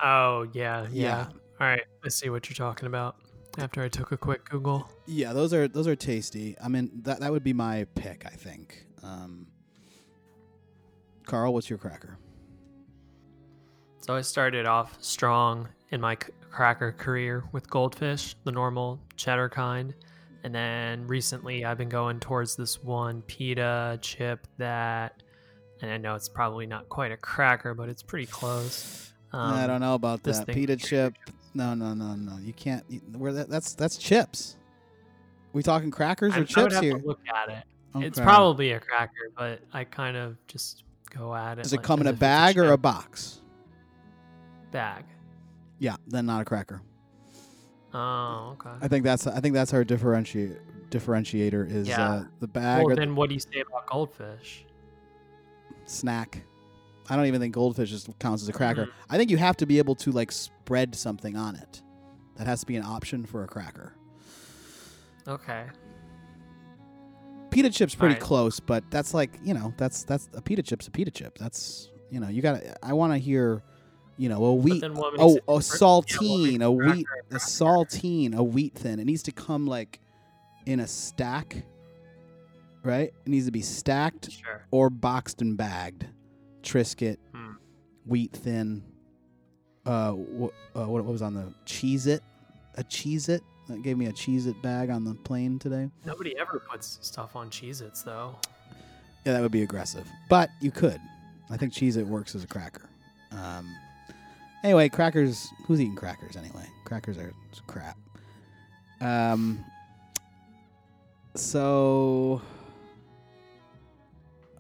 Oh 0.02 0.48
yeah, 0.54 0.84
yeah. 0.84 0.88
Yeah. 0.92 1.28
All 1.60 1.68
right, 1.68 1.84
I 2.04 2.10
see 2.10 2.30
what 2.30 2.48
you're 2.50 2.56
talking 2.56 2.88
about. 2.88 3.16
After 3.58 3.82
I 3.84 3.88
took 3.88 4.12
a 4.12 4.18
quick 4.18 4.50
Google. 4.50 4.90
Yeah, 5.06 5.34
those 5.34 5.54
are 5.54 5.68
those 5.68 5.88
are 5.88 5.96
tasty. 5.96 6.56
I 6.64 6.68
mean, 6.68 6.92
that 7.04 7.20
that 7.22 7.32
would 7.32 7.44
be 7.44 7.54
my 7.54 7.86
pick. 7.96 8.26
I 8.26 8.36
think. 8.36 8.86
Um, 9.02 9.48
Carl, 11.26 11.54
what's 11.54 11.70
your 11.70 11.80
cracker? 11.80 12.18
So 14.00 14.16
I 14.16 14.22
started 14.22 14.66
off 14.66 14.98
strong 15.02 15.70
in 15.92 16.02
my 16.02 16.16
c- 16.16 16.34
cracker 16.54 16.92
career 16.92 17.44
with 17.52 17.70
goldfish, 17.70 18.36
the 18.44 18.52
normal 18.52 19.00
cheddar 19.18 19.50
kind. 19.50 19.94
And 20.44 20.54
then 20.54 21.08
recently 21.08 21.66
I've 21.66 21.78
been 21.78 21.90
going 21.90 22.20
towards 22.20 22.56
this 22.56 22.84
one 22.84 23.24
pita 23.24 23.98
chip 24.02 24.46
that, 24.58 25.24
and 25.82 25.90
I 25.90 25.98
know 25.98 26.16
it's 26.16 26.30
probably 26.30 26.68
not 26.68 26.88
quite 26.90 27.12
a 27.12 27.18
cracker, 27.18 27.74
but 27.74 27.90
it's 27.90 28.04
pretty 28.04 28.28
close. 28.28 29.12
Um, 29.32 29.56
I 29.56 29.66
don't 29.66 29.82
know 29.82 29.96
about 29.96 30.22
that 30.24 30.46
thing- 30.46 30.56
pita 30.56 30.78
chip. 30.78 31.16
No, 31.56 31.74
no, 31.74 31.94
no, 31.94 32.16
no. 32.16 32.38
You 32.38 32.54
can't. 32.54 32.84
You, 32.90 33.00
where 33.16 33.32
that, 33.34 33.48
that's 33.50 33.74
that's 33.76 33.98
chips. 33.98 34.58
We 35.54 35.62
talking 35.62 35.92
crackers 35.92 36.34
I, 36.34 36.40
or 36.40 36.42
I 36.42 36.46
chips 36.46 36.74
have 36.74 36.84
here? 36.84 37.02
look 37.04 37.20
at 37.28 37.50
it. 37.50 37.64
It's 38.04 38.20
probably 38.20 38.72
a 38.72 38.80
cracker, 38.80 39.32
but 39.38 39.60
I 39.72 39.84
kind 39.84 40.18
of 40.18 40.36
just 40.48 40.84
go 41.12 41.36
at 41.36 41.60
it. 41.60 41.64
Does 41.64 41.74
it 41.74 41.78
like 41.78 41.86
come 41.86 42.02
in 42.02 42.08
a 42.08 42.14
bag 42.14 42.58
or 42.58 42.72
a 42.72 42.78
box? 42.78 43.42
bag? 44.72 45.06
Yeah, 45.84 45.98
then 46.08 46.26
not 46.26 46.42
a 46.42 46.46
cracker. 46.46 46.82
Oh, 47.94 48.56
okay. 48.58 48.70
I 48.82 48.88
think 48.88 49.04
that's 49.04 49.28
I 49.28 49.42
think 49.42 49.54
that's 49.54 49.74
our 49.74 49.84
differentiate 49.84 50.54
differentiator 50.90 51.70
is 51.70 51.90
Yeah. 51.90 52.10
uh, 52.10 52.24
the 52.40 52.48
bag 52.48 52.86
Well, 52.86 52.96
then 52.96 53.16
what 53.16 53.28
do 53.28 53.34
you 53.36 53.42
say 53.42 53.60
about 53.68 53.86
goldfish? 53.88 54.66
snack. 55.86 56.42
I 57.10 57.18
don't 57.18 57.26
even 57.26 57.42
think 57.42 57.54
goldfish 57.54 57.92
is, 57.92 58.08
counts 58.18 58.42
as 58.44 58.48
a 58.48 58.54
cracker. 58.54 58.86
Mhm. 58.86 58.92
I 59.10 59.18
think 59.18 59.30
you 59.30 59.36
have 59.36 59.58
to 59.58 59.66
be 59.66 59.78
able 59.78 59.96
to 59.96 60.12
like 60.14 60.32
spread 60.32 60.96
something 60.96 61.36
on 61.36 61.58
it. 61.58 61.82
That 62.38 62.48
has 62.48 62.62
to 62.62 62.66
be 62.66 62.78
an 62.78 62.84
option 62.86 63.26
for 63.26 63.44
a 63.44 63.48
cracker. 63.48 63.92
Okay. 65.28 65.66
Pita 67.50 67.70
chip's 67.70 67.94
pretty 67.94 68.14
Alright. 68.16 68.24
close, 68.26 68.62
but 68.62 68.90
that's 68.90 69.14
like 69.14 69.38
you 69.44 69.54
know 69.54 69.74
that's 69.76 70.06
that's 70.06 70.30
a 70.34 70.42
pita 70.42 70.64
chip's 70.64 70.88
a 70.88 70.92
pita 70.92 71.12
chip. 71.12 71.38
That's 71.38 71.90
you 72.10 72.22
know 72.22 72.30
you 72.30 72.42
got 72.42 72.62
to 72.62 72.86
I 72.86 72.94
want 72.94 73.12
to 73.12 73.20
hear 73.20 73.62
You 74.18 74.30
know, 74.30 74.44
a 74.46 74.54
wheat. 74.54 74.84
Oh, 74.84 74.88
a 74.88 74.90
different- 74.90 75.44
yeah, 75.48 75.58
saltine, 75.58 76.62
a 76.62 76.72
wheat, 76.72 77.08
a 77.32 77.36
saltine, 77.36 78.36
a 78.36 78.44
wheat 78.44 78.76
thin. 78.76 79.00
It 79.00 79.06
needs 79.06 79.24
to 79.24 79.32
come 79.32 79.66
like 79.66 80.00
in 80.66 80.80
a 80.80 80.88
stack, 80.88 81.64
right? 82.84 83.14
It 83.26 83.28
needs 83.30 83.46
to 83.48 83.52
be 83.52 83.62
stacked 83.62 84.32
Sure. 84.32 84.66
or 84.72 84.90
boxed 84.90 85.42
and 85.42 85.58
bagged. 85.58 86.06
Triscuit, 86.62 87.18
Hmm. 87.34 87.54
wheat 88.06 88.32
thin. 88.34 88.84
Uh, 89.86 90.12
wh- 90.14 90.44
uh, 90.78 90.86
what, 90.86 91.04
what 91.04 91.06
was 91.06 91.22
on 91.22 91.34
the 91.34 91.54
Cheez-It? 91.66 92.22
A 92.76 92.84
Cheez-It 92.84 93.42
that 93.68 93.82
gave 93.84 93.98
me 93.98 94.06
a 94.06 94.14
Cheez-It 94.14 94.62
bag 94.62 94.90
on 94.90 95.04
the 95.04 95.14
plane 95.16 95.60
today. 95.60 95.90
Nobody 96.06 96.38
ever 96.38 96.60
puts 96.60 97.00
stuff 97.02 97.36
on 97.36 97.50
Cheez-Its 97.50 98.04
though. 98.04 98.36
Yeah, 99.26 99.34
that 99.34 99.42
would 99.42 99.52
be 99.52 99.64
aggressive, 99.64 100.08
but 100.30 100.50
you 100.62 100.70
could. 100.72 101.02
I 101.50 101.58
think 101.58 101.74
Cheez-It 101.74 102.06
works 102.08 102.36
as 102.36 102.44
a 102.44 102.48
cracker. 102.48 102.90
Um, 103.32 103.68
anyway, 104.64 104.90
crackers. 104.90 105.50
Who's 105.66 105.80
eating 105.82 105.96
crackers 105.96 106.36
anyway? 106.36 106.66
Crackers 106.86 107.18
are 107.18 107.34
crap. 107.68 107.98
Um, 109.02 109.64
so 111.36 112.42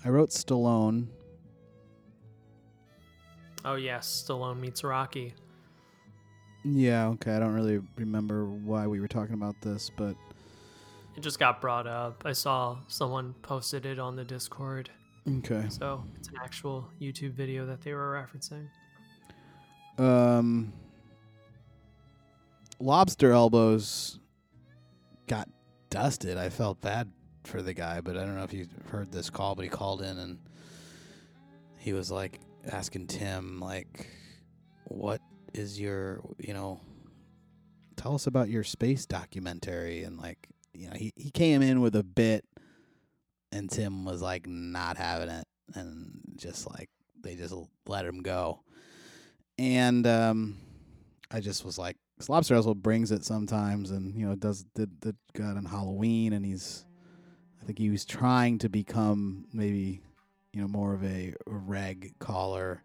I 0.03 0.09
wrote 0.09 0.29
Stallone. 0.29 1.07
Oh 3.65 3.75
yes, 3.75 4.25
Stallone 4.27 4.59
meets 4.59 4.83
Rocky. 4.83 5.33
Yeah, 6.65 7.07
okay. 7.09 7.35
I 7.35 7.39
don't 7.39 7.53
really 7.53 7.81
remember 7.97 8.45
why 8.45 8.87
we 8.87 8.99
were 8.99 9.07
talking 9.07 9.33
about 9.33 9.55
this, 9.61 9.89
but 9.95 10.15
It 11.15 11.21
just 11.21 11.39
got 11.39 11.61
brought 11.61 11.87
up. 11.87 12.23
I 12.25 12.31
saw 12.33 12.77
someone 12.87 13.35
posted 13.41 13.85
it 13.85 13.99
on 13.99 14.15
the 14.15 14.23
Discord, 14.23 14.89
okay. 15.39 15.65
so 15.69 16.03
it's 16.17 16.29
an 16.29 16.35
actual 16.43 16.87
YouTube 17.01 17.33
video 17.33 17.65
that 17.65 17.81
they 17.81 17.93
were 17.93 18.13
referencing. 18.13 18.67
Um, 19.97 20.73
lobster 22.79 23.32
elbows 23.32 24.19
got 25.27 25.47
dusted. 25.89 26.38
I 26.38 26.49
felt 26.49 26.82
bad 26.82 27.12
for 27.43 27.62
the 27.62 27.73
guy, 27.73 28.01
but 28.01 28.17
I 28.17 28.21
don't 28.21 28.36
know 28.36 28.43
if 28.43 28.53
you 28.53 28.67
heard 28.89 29.12
this 29.12 29.29
call, 29.29 29.56
but 29.56 29.63
he 29.63 29.69
called 29.69 30.01
in 30.01 30.17
and 30.17 30.39
he 31.77 31.93
was 31.93 32.10
like 32.10 32.39
asking 32.71 33.08
Tim, 33.08 33.60
like, 33.60 34.08
what 34.86 35.21
is 35.53 35.79
your, 35.79 36.21
you 36.39 36.53
know, 36.53 36.79
tell 37.95 38.15
us 38.15 38.27
about 38.27 38.49
your 38.49 38.63
space 38.63 39.06
documentary. 39.06 40.03
And 40.03 40.17
like, 40.17 40.47
you 40.73 40.89
know, 40.89 40.95
he, 40.95 41.12
he 41.15 41.29
came 41.29 41.62
in 41.62 41.82
with 41.82 41.95
a 41.95 42.03
bit 42.03 42.45
and 43.51 43.69
Tim 43.69 44.06
was 44.06 44.21
like 44.21 44.47
not 44.47 44.97
having 44.97 45.29
it 45.29 45.45
and 45.75 46.21
just 46.36 46.69
like, 46.71 46.89
they 47.21 47.36
just 47.36 47.53
let 47.88 48.06
him 48.06 48.21
go 48.21 48.63
and 49.57 50.05
um, 50.07 50.57
I 51.31 51.39
just 51.39 51.65
was 51.65 51.77
like, 51.77 51.97
Lobster 52.27 52.55
Russell 52.55 52.75
brings 52.75 53.11
it 53.11 53.25
sometimes, 53.25 53.91
and 53.91 54.15
you 54.15 54.27
know 54.27 54.35
does 54.35 54.63
did 54.75 54.99
did 54.99 55.15
good 55.33 55.57
on 55.57 55.65
Halloween, 55.65 56.33
and 56.33 56.45
he's, 56.45 56.85
I 57.61 57.65
think 57.65 57.77
he 57.77 57.89
was 57.89 58.05
trying 58.05 58.59
to 58.59 58.69
become 58.69 59.45
maybe, 59.51 60.01
you 60.53 60.61
know, 60.61 60.67
more 60.67 60.93
of 60.93 61.03
a 61.03 61.33
reg 61.45 62.13
caller, 62.19 62.81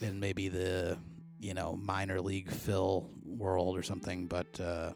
in 0.00 0.20
maybe 0.20 0.48
the, 0.48 0.98
you 1.40 1.54
know, 1.54 1.76
minor 1.82 2.20
league 2.20 2.50
Phil 2.50 3.08
world 3.24 3.76
or 3.76 3.82
something, 3.82 4.26
but 4.26 4.60
uh, 4.60 4.92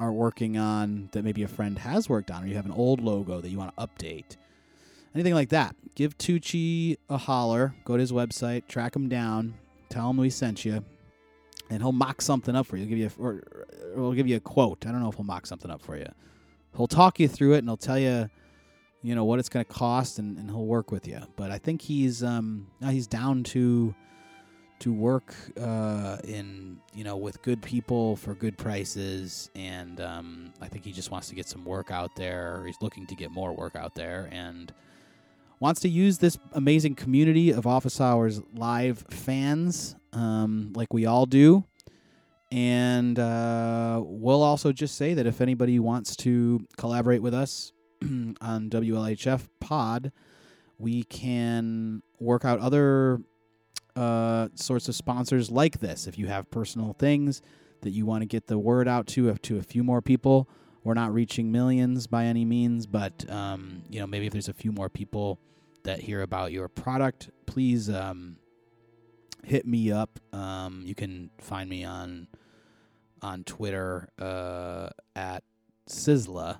are 0.00 0.12
working 0.12 0.56
on 0.56 1.08
that 1.12 1.24
maybe 1.24 1.42
a 1.42 1.48
friend 1.48 1.78
has 1.78 2.08
worked 2.08 2.30
on, 2.30 2.44
or 2.44 2.46
you 2.46 2.54
have 2.54 2.66
an 2.66 2.72
old 2.72 3.00
logo 3.00 3.40
that 3.40 3.48
you 3.48 3.58
want 3.58 3.76
to 3.76 3.86
update, 3.86 4.36
anything 5.14 5.34
like 5.34 5.50
that, 5.50 5.74
give 5.94 6.16
Tucci 6.18 6.96
a 7.08 7.16
holler. 7.16 7.74
Go 7.84 7.96
to 7.96 8.00
his 8.00 8.12
website, 8.12 8.66
track 8.68 8.94
him 8.94 9.08
down, 9.08 9.54
tell 9.88 10.10
him 10.10 10.16
we 10.16 10.30
sent 10.30 10.64
you, 10.64 10.84
and 11.70 11.82
he'll 11.82 11.92
mock 11.92 12.22
something 12.22 12.54
up 12.54 12.66
for 12.66 12.76
you. 12.76 12.86
He'll 12.86 12.90
give 12.90 12.98
you, 12.98 13.10
a, 13.18 13.22
or, 13.22 13.42
or 13.96 14.02
he'll 14.02 14.12
give 14.12 14.28
you 14.28 14.36
a 14.36 14.40
quote. 14.40 14.86
I 14.86 14.92
don't 14.92 15.00
know 15.00 15.08
if 15.08 15.16
he'll 15.16 15.24
mock 15.24 15.46
something 15.46 15.70
up 15.70 15.82
for 15.82 15.96
you. 15.96 16.08
He'll 16.76 16.88
talk 16.88 17.20
you 17.20 17.28
through 17.28 17.54
it 17.54 17.58
and 17.58 17.68
he'll 17.68 17.76
tell 17.76 17.98
you, 17.98 18.28
you 19.02 19.14
know, 19.14 19.24
what 19.24 19.38
it's 19.38 19.48
going 19.48 19.64
to 19.64 19.72
cost, 19.72 20.18
and, 20.18 20.38
and 20.38 20.50
he'll 20.50 20.66
work 20.66 20.90
with 20.90 21.06
you. 21.06 21.20
But 21.36 21.50
I 21.50 21.58
think 21.58 21.82
he's 21.82 22.22
um 22.24 22.66
he's 22.82 23.06
down 23.06 23.44
to 23.44 23.94
to 24.80 24.92
work 24.92 25.34
uh, 25.60 26.18
in 26.24 26.78
you 26.94 27.04
know 27.04 27.16
with 27.16 27.40
good 27.42 27.62
people 27.62 28.16
for 28.16 28.34
good 28.34 28.58
prices, 28.58 29.50
and 29.54 30.00
um, 30.00 30.52
I 30.60 30.68
think 30.68 30.84
he 30.84 30.92
just 30.92 31.10
wants 31.10 31.28
to 31.28 31.34
get 31.34 31.48
some 31.48 31.64
work 31.64 31.90
out 31.90 32.14
there. 32.16 32.62
He's 32.66 32.76
looking 32.80 33.06
to 33.06 33.14
get 33.14 33.30
more 33.30 33.52
work 33.52 33.76
out 33.76 33.94
there, 33.94 34.28
and 34.32 34.72
wants 35.60 35.80
to 35.80 35.88
use 35.88 36.18
this 36.18 36.38
amazing 36.52 36.94
community 36.94 37.50
of 37.50 37.66
Office 37.66 38.00
Hours 38.00 38.42
live 38.54 39.04
fans, 39.10 39.96
um, 40.12 40.72
like 40.74 40.92
we 40.92 41.06
all 41.06 41.26
do. 41.26 41.64
And 42.52 43.18
uh, 43.18 44.00
we'll 44.04 44.42
also 44.42 44.72
just 44.72 44.96
say 44.96 45.14
that 45.14 45.26
if 45.26 45.40
anybody 45.40 45.78
wants 45.78 46.14
to 46.16 46.64
collaborate 46.76 47.22
with 47.22 47.34
us 47.34 47.72
on 48.02 48.36
WLHF 48.70 49.48
Pod, 49.58 50.12
we 50.78 51.02
can 51.04 52.02
work 52.20 52.44
out 52.44 52.60
other 52.60 53.20
uh, 53.96 54.48
sorts 54.54 54.88
of 54.88 54.94
sponsors 54.94 55.50
like 55.50 55.80
this. 55.80 56.06
If 56.06 56.18
you 56.18 56.26
have 56.26 56.50
personal 56.50 56.94
things 56.98 57.42
that 57.82 57.90
you 57.90 58.06
want 58.06 58.22
to 58.22 58.26
get 58.26 58.46
the 58.46 58.58
word 58.58 58.88
out 58.88 59.06
to 59.08 59.34
to 59.34 59.58
a 59.58 59.62
few 59.62 59.84
more 59.84 60.02
people, 60.02 60.48
we're 60.82 60.94
not 60.94 61.12
reaching 61.12 61.50
millions 61.52 62.06
by 62.06 62.24
any 62.24 62.44
means, 62.44 62.86
but 62.86 63.28
um, 63.30 63.82
you 63.88 64.00
know 64.00 64.06
maybe 64.06 64.26
if 64.26 64.32
there's 64.32 64.48
a 64.48 64.54
few 64.54 64.72
more 64.72 64.88
people 64.88 65.38
that 65.84 66.00
hear 66.00 66.22
about 66.22 66.50
your 66.50 66.68
product, 66.68 67.30
please 67.46 67.90
um, 67.90 68.36
hit 69.44 69.66
me 69.66 69.92
up. 69.92 70.18
Um, 70.32 70.82
you 70.84 70.94
can 70.94 71.30
find 71.38 71.68
me 71.68 71.84
on 71.84 72.28
on 73.22 73.44
Twitter 73.44 74.08
uh, 74.18 74.90
at 75.16 75.42
Sizzla, 75.88 76.58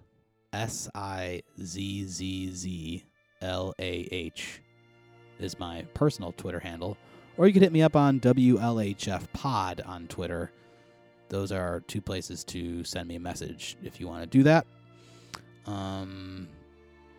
S 0.52 0.88
I 0.94 1.42
Z 1.62 2.04
Z 2.06 2.52
Z 2.52 3.04
L 3.42 3.74
A 3.78 4.08
H 4.10 4.60
is 5.38 5.58
my 5.58 5.82
personal 5.94 6.32
Twitter 6.32 6.60
handle. 6.60 6.96
Or 7.36 7.46
you 7.46 7.52
can 7.52 7.62
hit 7.62 7.72
me 7.72 7.82
up 7.82 7.96
on 7.96 8.20
WLHF 8.20 9.32
Pod 9.32 9.80
on 9.84 10.06
Twitter. 10.06 10.52
Those 11.28 11.50
are 11.50 11.80
two 11.80 12.00
places 12.00 12.44
to 12.44 12.84
send 12.84 13.08
me 13.08 13.16
a 13.16 13.20
message 13.20 13.76
if 13.82 13.98
you 13.98 14.06
want 14.06 14.22
to 14.22 14.26
do 14.26 14.44
that. 14.44 14.66
Um, 15.66 16.48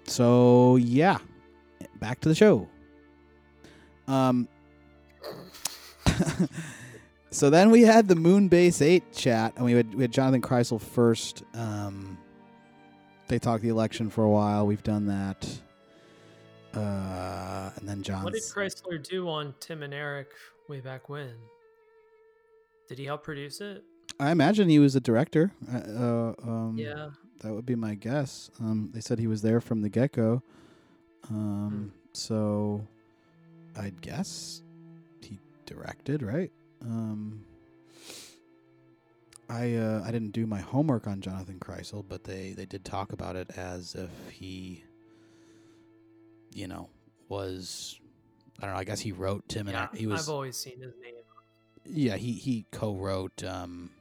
so 0.05 0.77
yeah, 0.77 1.17
back 1.99 2.21
to 2.21 2.29
the 2.29 2.35
show. 2.35 2.69
Um, 4.07 4.47
so 7.31 7.49
then 7.49 7.71
we 7.71 7.81
had 7.81 8.07
the 8.07 8.15
Moonbase 8.15 8.81
Eight 8.81 9.11
chat, 9.11 9.53
and 9.55 9.65
we 9.65 9.73
had 9.73 9.93
we 9.93 10.03
had 10.03 10.11
Jonathan 10.11 10.41
Krisel 10.41 10.79
first. 10.79 11.43
Um, 11.53 12.17
they 13.27 13.39
talked 13.39 13.63
the 13.63 13.69
election 13.69 14.09
for 14.09 14.23
a 14.23 14.29
while. 14.29 14.67
We've 14.67 14.83
done 14.83 15.07
that. 15.07 15.47
Uh, 16.75 17.71
and 17.77 17.87
then 17.87 18.03
John. 18.03 18.23
What 18.23 18.33
did 18.33 18.43
Chrysler 18.43 19.01
do 19.01 19.29
on 19.29 19.53
Tim 19.59 19.83
and 19.83 19.93
Eric 19.93 20.31
way 20.67 20.81
back 20.81 21.09
when? 21.09 21.33
Did 22.87 22.99
he 22.99 23.05
help 23.05 23.23
produce 23.23 23.61
it? 23.61 23.83
I 24.19 24.31
imagine 24.31 24.69
he 24.69 24.79
was 24.79 24.95
a 24.95 24.99
director. 24.99 25.51
Uh, 25.71 25.77
uh, 25.77 26.33
um, 26.43 26.75
yeah. 26.77 27.09
that 27.41 27.53
would 27.53 27.65
be 27.65 27.75
my 27.75 27.95
guess. 27.95 28.49
Um, 28.59 28.89
they 28.93 29.01
said 29.01 29.19
he 29.19 29.27
was 29.27 29.41
there 29.41 29.59
from 29.59 29.81
the 29.81 29.89
get 29.89 30.13
go. 30.13 30.41
Um, 31.29 31.93
so 32.13 32.87
I'd 33.77 34.01
guess 34.01 34.61
he 35.21 35.39
directed, 35.65 36.21
right? 36.21 36.51
Um, 36.81 37.43
I 39.49 39.75
uh, 39.75 40.03
I 40.05 40.11
didn't 40.11 40.31
do 40.31 40.47
my 40.47 40.61
homework 40.61 41.07
on 41.07 41.21
Jonathan 41.21 41.59
Krisel, 41.59 42.03
but 42.07 42.23
they, 42.23 42.53
they 42.55 42.65
did 42.65 42.85
talk 42.85 43.11
about 43.11 43.35
it 43.35 43.51
as 43.57 43.95
if 43.95 44.09
he, 44.31 44.83
you 46.55 46.67
know, 46.67 46.89
was 47.29 47.99
I 48.59 48.65
don't 48.65 48.73
know. 48.73 48.79
I 48.79 48.83
guess 48.85 48.99
he 49.01 49.11
wrote 49.11 49.47
Tim 49.49 49.67
and 49.67 49.75
Yeah, 49.75 49.81
Eric- 49.89 49.95
he 49.99 50.07
was 50.07 50.27
I've 50.27 50.33
always 50.33 50.55
seen 50.57 50.79
his 50.79 50.93
name 51.01 51.13
Yeah, 51.85 52.15
he 52.15 52.31
he 52.31 52.65
co-wrote. 52.71 53.43
Um, 53.43 53.91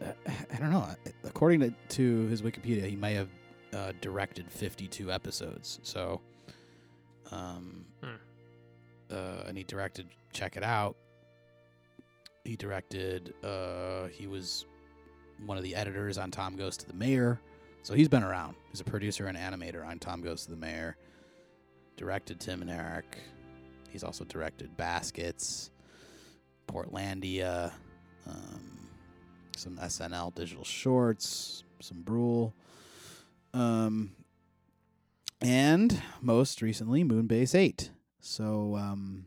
I 0.00 0.58
don't 0.58 0.70
know. 0.70 0.86
According 1.24 1.60
to, 1.60 1.74
to 1.90 2.26
his 2.28 2.42
Wikipedia, 2.42 2.86
he 2.88 2.96
may 2.96 3.14
have 3.14 3.28
uh, 3.72 3.92
directed 4.00 4.50
52 4.50 5.12
episodes. 5.12 5.78
So, 5.84 6.20
um, 7.30 7.84
Hmm. 8.02 8.16
uh, 9.10 9.44
and 9.46 9.56
he 9.56 9.62
directed. 9.64 10.08
Check 10.32 10.56
it 10.56 10.64
out. 10.64 10.96
He 12.44 12.56
directed. 12.56 13.32
Uh, 13.44 14.08
he 14.08 14.26
was 14.26 14.66
one 15.46 15.56
of 15.56 15.62
the 15.62 15.74
editors 15.76 16.18
on 16.18 16.30
Tom 16.32 16.56
Goes 16.56 16.76
to 16.78 16.86
the 16.86 16.94
Mayor. 16.94 17.40
So 17.82 17.94
he's 17.94 18.08
been 18.08 18.22
around. 18.22 18.54
He's 18.70 18.80
a 18.80 18.84
producer 18.84 19.26
and 19.26 19.36
animator 19.36 19.86
on 19.86 19.98
Tom 19.98 20.22
Goes 20.22 20.44
to 20.44 20.50
the 20.50 20.56
Mayor. 20.56 20.96
Directed 21.96 22.40
Tim 22.40 22.62
and 22.62 22.70
Eric. 22.70 23.18
He's 23.90 24.04
also 24.04 24.24
directed 24.24 24.76
Baskets, 24.76 25.70
Portlandia, 26.66 27.72
um, 28.26 28.88
some 29.56 29.76
SNL 29.76 30.34
digital 30.34 30.64
shorts, 30.64 31.64
some 31.80 32.02
Brule, 32.02 32.54
um, 33.52 34.12
and 35.40 36.00
most 36.22 36.62
recently 36.62 37.04
Moonbase 37.04 37.54
Eight. 37.54 37.90
So 38.20 38.76
um, 38.76 39.26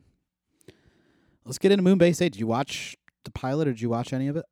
let's 1.44 1.58
get 1.58 1.70
into 1.72 1.84
Moonbase 1.84 2.22
Eight. 2.22 2.32
Did 2.32 2.40
you 2.40 2.46
watch 2.46 2.96
the 3.24 3.30
pilot, 3.30 3.68
or 3.68 3.72
did 3.72 3.82
you 3.82 3.90
watch 3.90 4.12
any 4.12 4.26
of 4.26 4.36
it? 4.36 4.46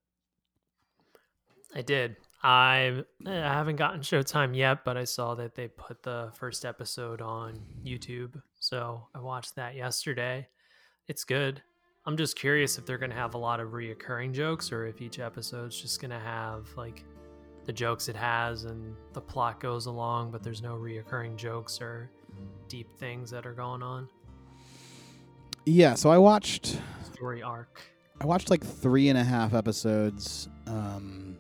I 1.74 1.82
did. 1.82 2.16
I 2.44 3.02
I 3.26 3.32
haven't 3.32 3.76
gotten 3.76 4.00
Showtime 4.00 4.54
yet, 4.54 4.84
but 4.84 4.98
I 4.98 5.04
saw 5.04 5.34
that 5.36 5.54
they 5.54 5.68
put 5.68 6.02
the 6.02 6.30
first 6.34 6.66
episode 6.66 7.22
on 7.22 7.58
YouTube, 7.84 8.40
so 8.60 9.08
I 9.14 9.20
watched 9.20 9.56
that 9.56 9.74
yesterday. 9.74 10.46
It's 11.08 11.24
good. 11.24 11.62
I'm 12.06 12.18
just 12.18 12.38
curious 12.38 12.76
if 12.76 12.84
they're 12.84 12.98
gonna 12.98 13.14
have 13.14 13.32
a 13.32 13.38
lot 13.38 13.60
of 13.60 13.70
reoccurring 13.70 14.32
jokes, 14.32 14.70
or 14.72 14.86
if 14.86 15.00
each 15.00 15.18
episode's 15.18 15.80
just 15.80 16.02
gonna 16.02 16.20
have 16.20 16.68
like 16.76 17.02
the 17.64 17.72
jokes 17.72 18.08
it 18.10 18.16
has 18.16 18.64
and 18.64 18.94
the 19.14 19.22
plot 19.22 19.58
goes 19.58 19.86
along, 19.86 20.30
but 20.30 20.42
there's 20.42 20.60
no 20.60 20.74
reoccurring 20.74 21.36
jokes 21.36 21.80
or 21.80 22.10
deep 22.68 22.94
things 22.98 23.30
that 23.30 23.46
are 23.46 23.54
going 23.54 23.82
on. 23.82 24.06
Yeah. 25.64 25.94
So 25.94 26.10
I 26.10 26.18
watched. 26.18 26.78
Story 27.14 27.42
arc. 27.42 27.80
I 28.20 28.26
watched 28.26 28.50
like 28.50 28.62
three 28.62 29.08
and 29.08 29.16
a 29.16 29.24
half 29.24 29.54
episodes. 29.54 30.50
Um, 30.66 31.33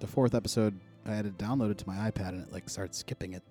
the 0.00 0.06
fourth 0.06 0.34
episode, 0.34 0.78
I 1.06 1.14
had 1.14 1.26
it 1.26 1.38
downloaded 1.38 1.76
to 1.78 1.86
my 1.88 2.10
iPad, 2.10 2.30
and 2.30 2.42
it 2.46 2.52
like 2.52 2.68
started 2.68 2.94
skipping 2.94 3.34
it 3.34 3.42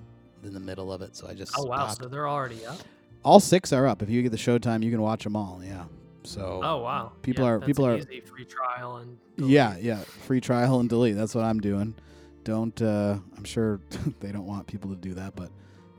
in 0.43 0.53
the 0.53 0.59
middle 0.59 0.91
of 0.91 1.01
it. 1.01 1.15
So 1.15 1.27
I 1.27 1.33
just 1.33 1.53
Oh 1.57 1.63
wow, 1.65 1.88
stopped. 1.88 2.03
so 2.03 2.07
they're 2.09 2.27
already 2.29 2.65
up. 2.65 2.77
all 3.23 3.39
six 3.39 3.71
are 3.73 3.88
up. 3.88 4.01
If 4.01 4.09
you 4.09 4.21
get 4.21 4.31
the 4.31 4.38
Showtime, 4.38 4.83
you 4.83 4.91
can 4.91 5.01
watch 5.01 5.23
them 5.23 5.35
all. 5.35 5.62
Yeah. 5.63 5.85
So 6.23 6.59
Oh 6.63 6.77
wow, 6.81 7.13
People 7.21 7.45
Yeah, 7.45 7.51
are- 7.51 7.59
people 7.62 7.85
are- 7.85 7.97
easy 7.97 8.19
free 8.19 8.45
trial 8.45 8.97
and 8.97 9.17
yeah, 9.38 9.77
yeah, 9.77 9.97
free 9.99 10.41
trial 10.41 10.79
and 10.79 10.89
delete. 10.89 11.15
That's 11.15 11.33
what 11.33 11.45
I'm 11.45 11.59
doing. 11.59 11.95
Don't. 12.43 12.79
uh 12.81 13.17
I'm 13.38 13.43
sure 13.43 13.79
they 14.19 14.31
don't 14.31 14.45
want 14.45 14.67
people 14.67 14.89
to 14.89 14.95
do 14.97 15.13
that, 15.15 15.35
but 15.35 15.49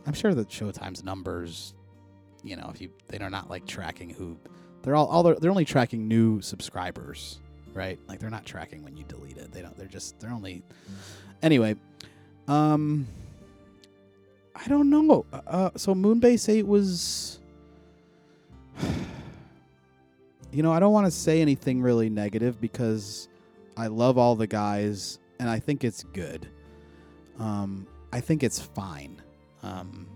I'm 0.07 0.13
sure 0.15 0.35
that 0.35 0.49
Showtime's 0.49 1.05
numbers, 1.05 1.75
you 2.43 2.57
know, 2.57 2.71
if 2.73 2.81
you 2.81 2.91
they're 3.09 3.31
not 3.31 3.49
like 3.51 3.67
tracking 3.67 4.11
who 4.11 4.39
they're 4.83 4.95
all 4.95 5.07
all 5.07 5.23
they're, 5.23 5.35
they're 5.37 5.51
only 5.51 5.65
tracking 5.65 6.07
new 6.09 6.41
subscribers, 6.41 7.39
right? 7.75 7.99
Like 8.09 8.19
they're 8.21 8.31
not 8.31 8.45
tracking 8.45 8.83
when 8.83 8.97
you 8.97 9.05
delete 9.05 9.37
it. 9.37 9.53
They 9.53 9.63
don't. 9.63 9.77
They're 9.77 9.87
just 9.87 10.19
they're 10.21 10.31
only. 10.31 10.63
Anyway, 11.43 11.77
um, 12.49 13.07
I 14.55 14.69
don't 14.69 14.91
know. 14.91 15.25
Uh, 15.33 15.41
Uh, 15.47 15.71
so 15.77 15.95
Moonbase 15.95 16.49
Eight 16.49 16.67
was. 16.67 17.39
You 20.53 20.65
know, 20.65 20.73
I 20.73 20.81
don't 20.81 20.93
want 20.93 21.07
to 21.07 21.13
say 21.13 21.41
anything 21.41 21.81
really 21.81 22.11
negative 22.11 22.61
because 22.61 23.29
I 23.77 23.87
love 23.87 24.19
all 24.19 24.35
the 24.35 24.49
guys 24.49 25.21
and 25.39 25.49
I 25.49 25.59
think 25.59 25.85
it's 25.85 26.03
good. 26.03 26.49
Um, 27.39 27.87
I 28.13 28.21
think 28.21 28.43
it's 28.43 28.61
fine. 28.61 29.23
Um, 29.63 30.07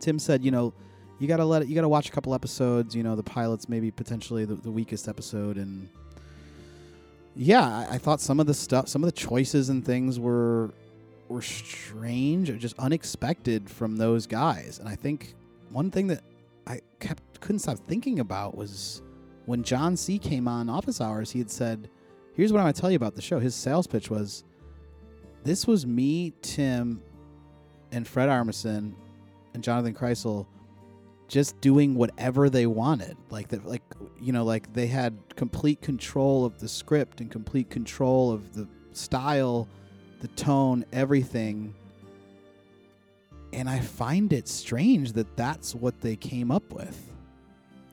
Tim 0.00 0.18
said, 0.18 0.44
you 0.44 0.50
know, 0.50 0.72
you 1.18 1.28
gotta 1.28 1.44
let 1.44 1.62
it. 1.62 1.68
You 1.68 1.74
gotta 1.74 1.88
watch 1.88 2.08
a 2.08 2.12
couple 2.12 2.34
episodes. 2.34 2.94
You 2.94 3.02
know, 3.02 3.14
the 3.14 3.22
pilot's 3.22 3.68
maybe 3.68 3.90
potentially 3.90 4.44
the, 4.44 4.56
the 4.56 4.70
weakest 4.70 5.08
episode, 5.08 5.56
and 5.56 5.88
yeah, 7.36 7.86
I, 7.90 7.98
thought 7.98 8.20
some 8.20 8.40
of 8.40 8.46
the 8.46 8.54
stuff, 8.54 8.88
some 8.88 9.04
of 9.04 9.08
the 9.08 9.18
choices 9.18 9.68
and 9.68 9.84
things 9.84 10.18
were 10.18 10.72
were 11.28 11.42
strange 11.42 12.48
or 12.48 12.56
just 12.56 12.78
unexpected 12.78 13.68
from 13.68 13.96
those 13.96 14.26
guys. 14.26 14.78
And 14.78 14.88
I 14.88 14.94
think 14.94 15.34
one 15.70 15.90
thing 15.90 16.06
that 16.06 16.22
I 16.66 16.80
kept 17.00 17.40
couldn't 17.40 17.58
stop 17.58 17.78
thinking 17.78 18.20
about 18.20 18.56
was 18.56 19.02
when 19.44 19.62
John 19.62 19.96
C 19.96 20.18
came 20.18 20.48
on 20.48 20.70
Office 20.70 21.00
Hours. 21.00 21.30
He 21.30 21.38
had 21.38 21.50
said, 21.50 21.90
"Here's 22.34 22.52
what 22.52 22.60
I'm 22.60 22.64
gonna 22.64 22.72
tell 22.72 22.90
you 22.90 22.96
about 22.96 23.14
the 23.14 23.22
show." 23.22 23.38
His 23.38 23.54
sales 23.54 23.86
pitch 23.86 24.08
was, 24.08 24.44
"This 25.44 25.66
was 25.66 25.86
me, 25.86 26.32
Tim, 26.40 27.02
and 27.92 28.08
Fred 28.08 28.28
Armisen, 28.30 28.94
and 29.52 29.62
Jonathan 29.62 29.94
Krisel." 29.94 30.46
just 31.28 31.60
doing 31.60 31.94
whatever 31.94 32.48
they 32.48 32.66
wanted 32.66 33.16
like 33.30 33.48
that 33.48 33.66
like 33.66 33.85
you 34.20 34.32
know 34.32 34.44
like 34.44 34.72
they 34.72 34.86
had 34.86 35.16
complete 35.36 35.80
control 35.80 36.44
of 36.44 36.58
the 36.58 36.68
script 36.68 37.20
and 37.20 37.30
complete 37.30 37.70
control 37.70 38.32
of 38.32 38.54
the 38.54 38.66
style 38.92 39.68
the 40.20 40.28
tone 40.28 40.84
everything. 40.92 41.74
And 43.52 43.68
i 43.68 43.78
find 43.80 44.32
it 44.32 44.48
strange 44.48 45.12
that 45.12 45.36
that's 45.36 45.74
what 45.74 46.00
they 46.00 46.16
came 46.16 46.50
up 46.50 46.72
with. 46.72 47.10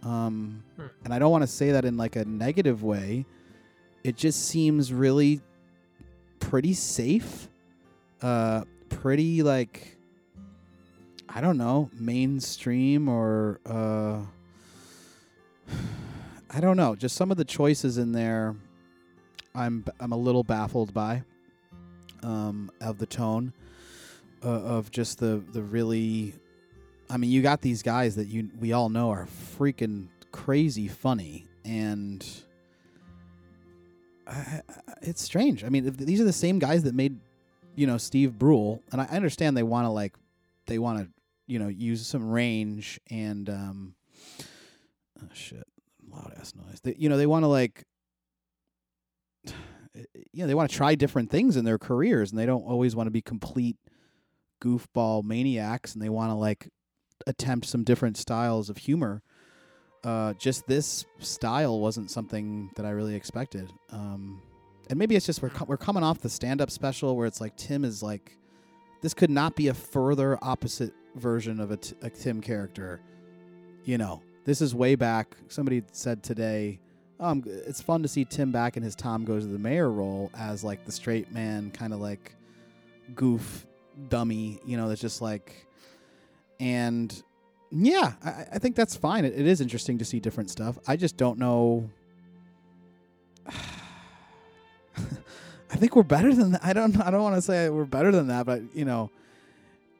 Um 0.04 0.64
Hmm. 0.78 0.88
and 1.06 1.14
i 1.14 1.20
don't 1.20 1.32
want 1.32 1.44
to 1.44 1.48
say 1.48 1.72
that 1.72 1.86
in 1.86 1.98
like 1.98 2.16
a 2.16 2.26
negative 2.26 2.84
way. 2.84 3.26
It 4.04 4.18
just 4.18 4.48
seems 4.48 4.92
really 4.94 5.42
pretty 6.40 6.74
safe 6.74 7.48
uh 8.22 8.64
pretty 8.90 9.44
like 9.44 9.98
I 11.30 11.42
don't 11.42 11.58
know, 11.58 11.90
mainstream 12.00 13.10
or 13.10 13.60
uh 13.66 14.22
I 16.54 16.60
don't 16.60 16.78
know, 16.78 16.96
just 16.96 17.16
some 17.16 17.32
of 17.32 17.38
the 17.38 17.46
choices 17.46 17.98
in 17.98 18.12
there 18.12 18.56
I'm 19.56 19.86
I'm 20.00 20.12
a 20.12 20.18
little 20.18 20.44
baffled 20.44 20.94
by 20.94 21.24
um 22.24 22.72
of 22.82 22.98
the 23.00 23.06
tone 23.06 23.54
uh, 24.44 24.48
of 24.50 24.92
just 24.92 25.20
the 25.20 25.44
the 25.52 25.62
really 25.62 26.34
I 27.10 27.18
mean, 27.18 27.32
you 27.32 27.42
got 27.42 27.62
these 27.62 27.82
guys 27.84 28.16
that 28.16 28.28
you 28.28 28.50
we 28.60 28.72
all 28.74 28.90
know 28.90 29.10
are 29.12 29.28
freaking 29.58 30.08
crazy 30.32 30.88
funny 30.88 31.46
and 31.66 32.26
I, 34.28 34.32
I- 34.32 34.62
it's 35.02 35.22
strange. 35.22 35.64
I 35.64 35.70
mean, 35.70 35.92
these 35.98 36.22
are 36.22 36.26
the 36.26 36.32
same 36.34 36.58
guys 36.60 36.84
that 36.84 36.96
made, 36.96 37.20
you 37.76 37.86
know, 37.88 37.98
Steve 37.98 38.38
Brule, 38.40 38.82
and 38.92 39.02
I 39.02 39.06
I 39.12 39.16
understand 39.18 39.58
they 39.58 39.64
want 39.64 39.86
to 39.86 39.90
like, 39.90 40.16
they 40.66 40.80
want 40.80 41.00
to, 41.00 41.10
you 41.46 41.60
know, 41.60 41.68
use 41.68 42.08
some 42.08 42.30
range 42.32 43.02
and, 43.12 43.50
um, 43.50 43.96
oh 45.22 45.28
shit, 45.34 45.68
loud 46.14 46.34
ass 46.40 46.54
noise. 46.56 46.80
They, 46.84 46.96
you 46.98 47.10
know, 47.10 47.18
they 47.18 47.26
want 47.28 47.44
to 47.44 47.48
like, 47.48 47.84
you 49.46 49.54
know, 50.36 50.48
they 50.48 50.56
want 50.56 50.70
to 50.70 50.76
try 50.76 50.96
different 50.96 51.30
things 51.30 51.58
in 51.58 51.66
their 51.66 51.78
careers, 51.78 52.32
and 52.32 52.40
they 52.40 52.46
don't 52.46 52.64
always 52.64 52.96
want 52.96 53.08
to 53.08 53.12
be 53.12 53.22
complete 53.22 53.78
goofball 54.62 55.24
maniacs, 55.24 55.94
and 55.94 56.02
they 56.02 56.10
want 56.10 56.32
to 56.32 56.36
like 56.36 56.70
attempt 57.28 57.68
some 57.68 57.84
different 57.84 58.18
styles 58.18 58.70
of 58.70 58.78
humor. 58.78 59.22
Uh, 60.04 60.34
just 60.34 60.68
this 60.68 61.06
style 61.20 61.80
wasn't 61.80 62.12
something 62.12 62.70
that 62.76 62.86
I 62.86 62.90
really 62.90 63.16
expected. 63.16 63.72
Um, 63.90 64.42
and 64.90 65.00
maybe 65.00 65.16
it's 65.16 65.26
just 65.26 65.42
we're 65.42 65.52
we're 65.66 65.78
coming 65.78 66.04
off 66.04 66.20
the 66.20 66.30
stand 66.30 66.62
up 66.62 66.70
special 66.70 67.16
where 67.16 67.26
it's 67.26 67.40
like 67.40 67.56
Tim 67.56 67.86
is 67.86 68.04
like, 68.04 68.38
this 69.02 69.14
could 69.14 69.30
not 69.30 69.56
be 69.56 69.70
a 69.70 69.74
further 69.74 70.38
opposite 70.42 70.94
version 71.16 71.60
of 71.60 71.72
a, 71.72 71.78
t- 71.78 71.96
a 72.02 72.10
Tim 72.10 72.42
character. 72.42 73.02
You 73.86 73.98
know, 73.98 74.22
this 74.46 74.62
is 74.62 74.76
way 74.76 74.96
back. 74.96 75.36
Somebody 75.48 75.84
said 75.92 76.24
today, 76.24 76.80
um, 77.20 77.44
it's 77.46 77.82
fun 77.82 78.02
to 78.02 78.08
see 78.08 78.26
Tim 78.26 78.52
back 78.52 78.76
in 78.78 78.84
his 78.84 78.96
Tom 78.96 79.24
Goes 79.24 79.44
to 79.44 79.52
the 79.52 79.60
Mayor 79.60 79.90
role 79.90 80.30
as 80.38 80.64
like 80.64 80.86
the 80.86 80.92
straight 80.92 81.32
man, 81.32 81.72
kind 81.72 81.94
of 81.94 82.00
like 82.00 82.36
goof 83.16 83.66
dummy. 84.10 84.60
You 84.66 84.78
know, 84.78 84.90
that's 84.90 85.02
just 85.02 85.22
like, 85.22 85.68
and 86.60 87.24
yeah, 87.72 88.14
I, 88.24 88.46
I 88.54 88.60
think 88.60 88.76
that's 88.76 88.96
fine. 88.96 89.26
It, 89.26 89.34
it 89.34 89.48
is 89.48 89.62
interesting 89.62 89.98
to 90.00 90.06
see 90.06 90.20
different 90.20 90.50
stuff. 90.50 90.78
I 90.88 90.96
just 90.96 91.18
don't 91.18 91.40
know. 91.40 91.90
I 95.68 95.76
think 95.76 95.96
we're 95.96 96.04
better 96.04 96.34
than 96.36 96.52
that. 96.52 96.64
I 96.64 96.74
don't. 96.74 97.00
I 97.02 97.10
don't 97.10 97.24
want 97.24 97.36
to 97.36 97.42
say 97.42 97.70
we're 97.70 97.86
better 97.86 98.12
than 98.12 98.28
that, 98.28 98.46
but 98.46 98.62
you 98.76 98.86
know, 98.86 99.10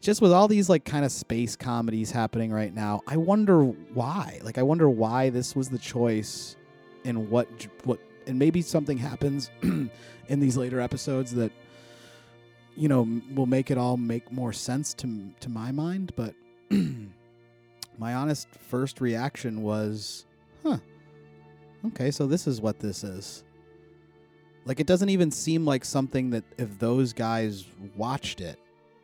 just 0.04 0.22
with 0.22 0.34
all 0.34 0.50
these 0.50 0.70
like 0.70 0.84
kind 0.84 1.06
of 1.06 1.12
space 1.12 1.56
comedies 1.56 2.12
happening 2.12 2.52
right 2.52 2.74
now, 2.74 3.02
I 3.08 3.16
wonder 3.16 3.64
why. 3.64 4.42
Like, 4.44 4.58
I 4.58 4.64
wonder 4.64 4.90
why 4.90 5.30
this 5.30 5.56
was 5.56 5.70
the 5.70 5.78
choice, 5.78 6.58
and 7.06 7.30
what 7.30 7.48
what, 7.86 8.00
and 8.28 8.38
maybe 8.38 8.62
something 8.62 8.98
happens 8.98 9.50
in 9.62 9.90
these 10.28 10.58
later 10.58 10.82
episodes 10.82 11.34
that 11.36 11.54
you 12.76 12.90
know 12.90 13.08
will 13.34 13.46
make 13.46 13.72
it 13.72 13.78
all 13.78 13.96
make 13.96 14.30
more 14.30 14.52
sense 14.52 14.94
to 14.96 15.30
to 15.40 15.50
my 15.50 15.72
mind. 15.72 16.12
But 16.18 16.36
my 17.98 18.14
honest 18.14 18.50
first 18.68 19.00
reaction 19.00 19.64
was, 19.64 20.26
huh, 20.64 20.80
okay, 21.88 22.12
so 22.12 22.28
this 22.28 22.46
is 22.46 22.60
what 22.60 22.80
this 22.80 23.06
is. 23.06 23.46
Like 24.66 24.82
it 24.82 24.88
doesn't 24.88 25.10
even 25.10 25.32
seem 25.32 25.66
like 25.66 25.86
something 25.86 26.32
that 26.32 26.44
if 26.58 26.78
those 26.78 27.14
guys 27.14 27.66
watched 27.96 28.42
it, 28.42 28.60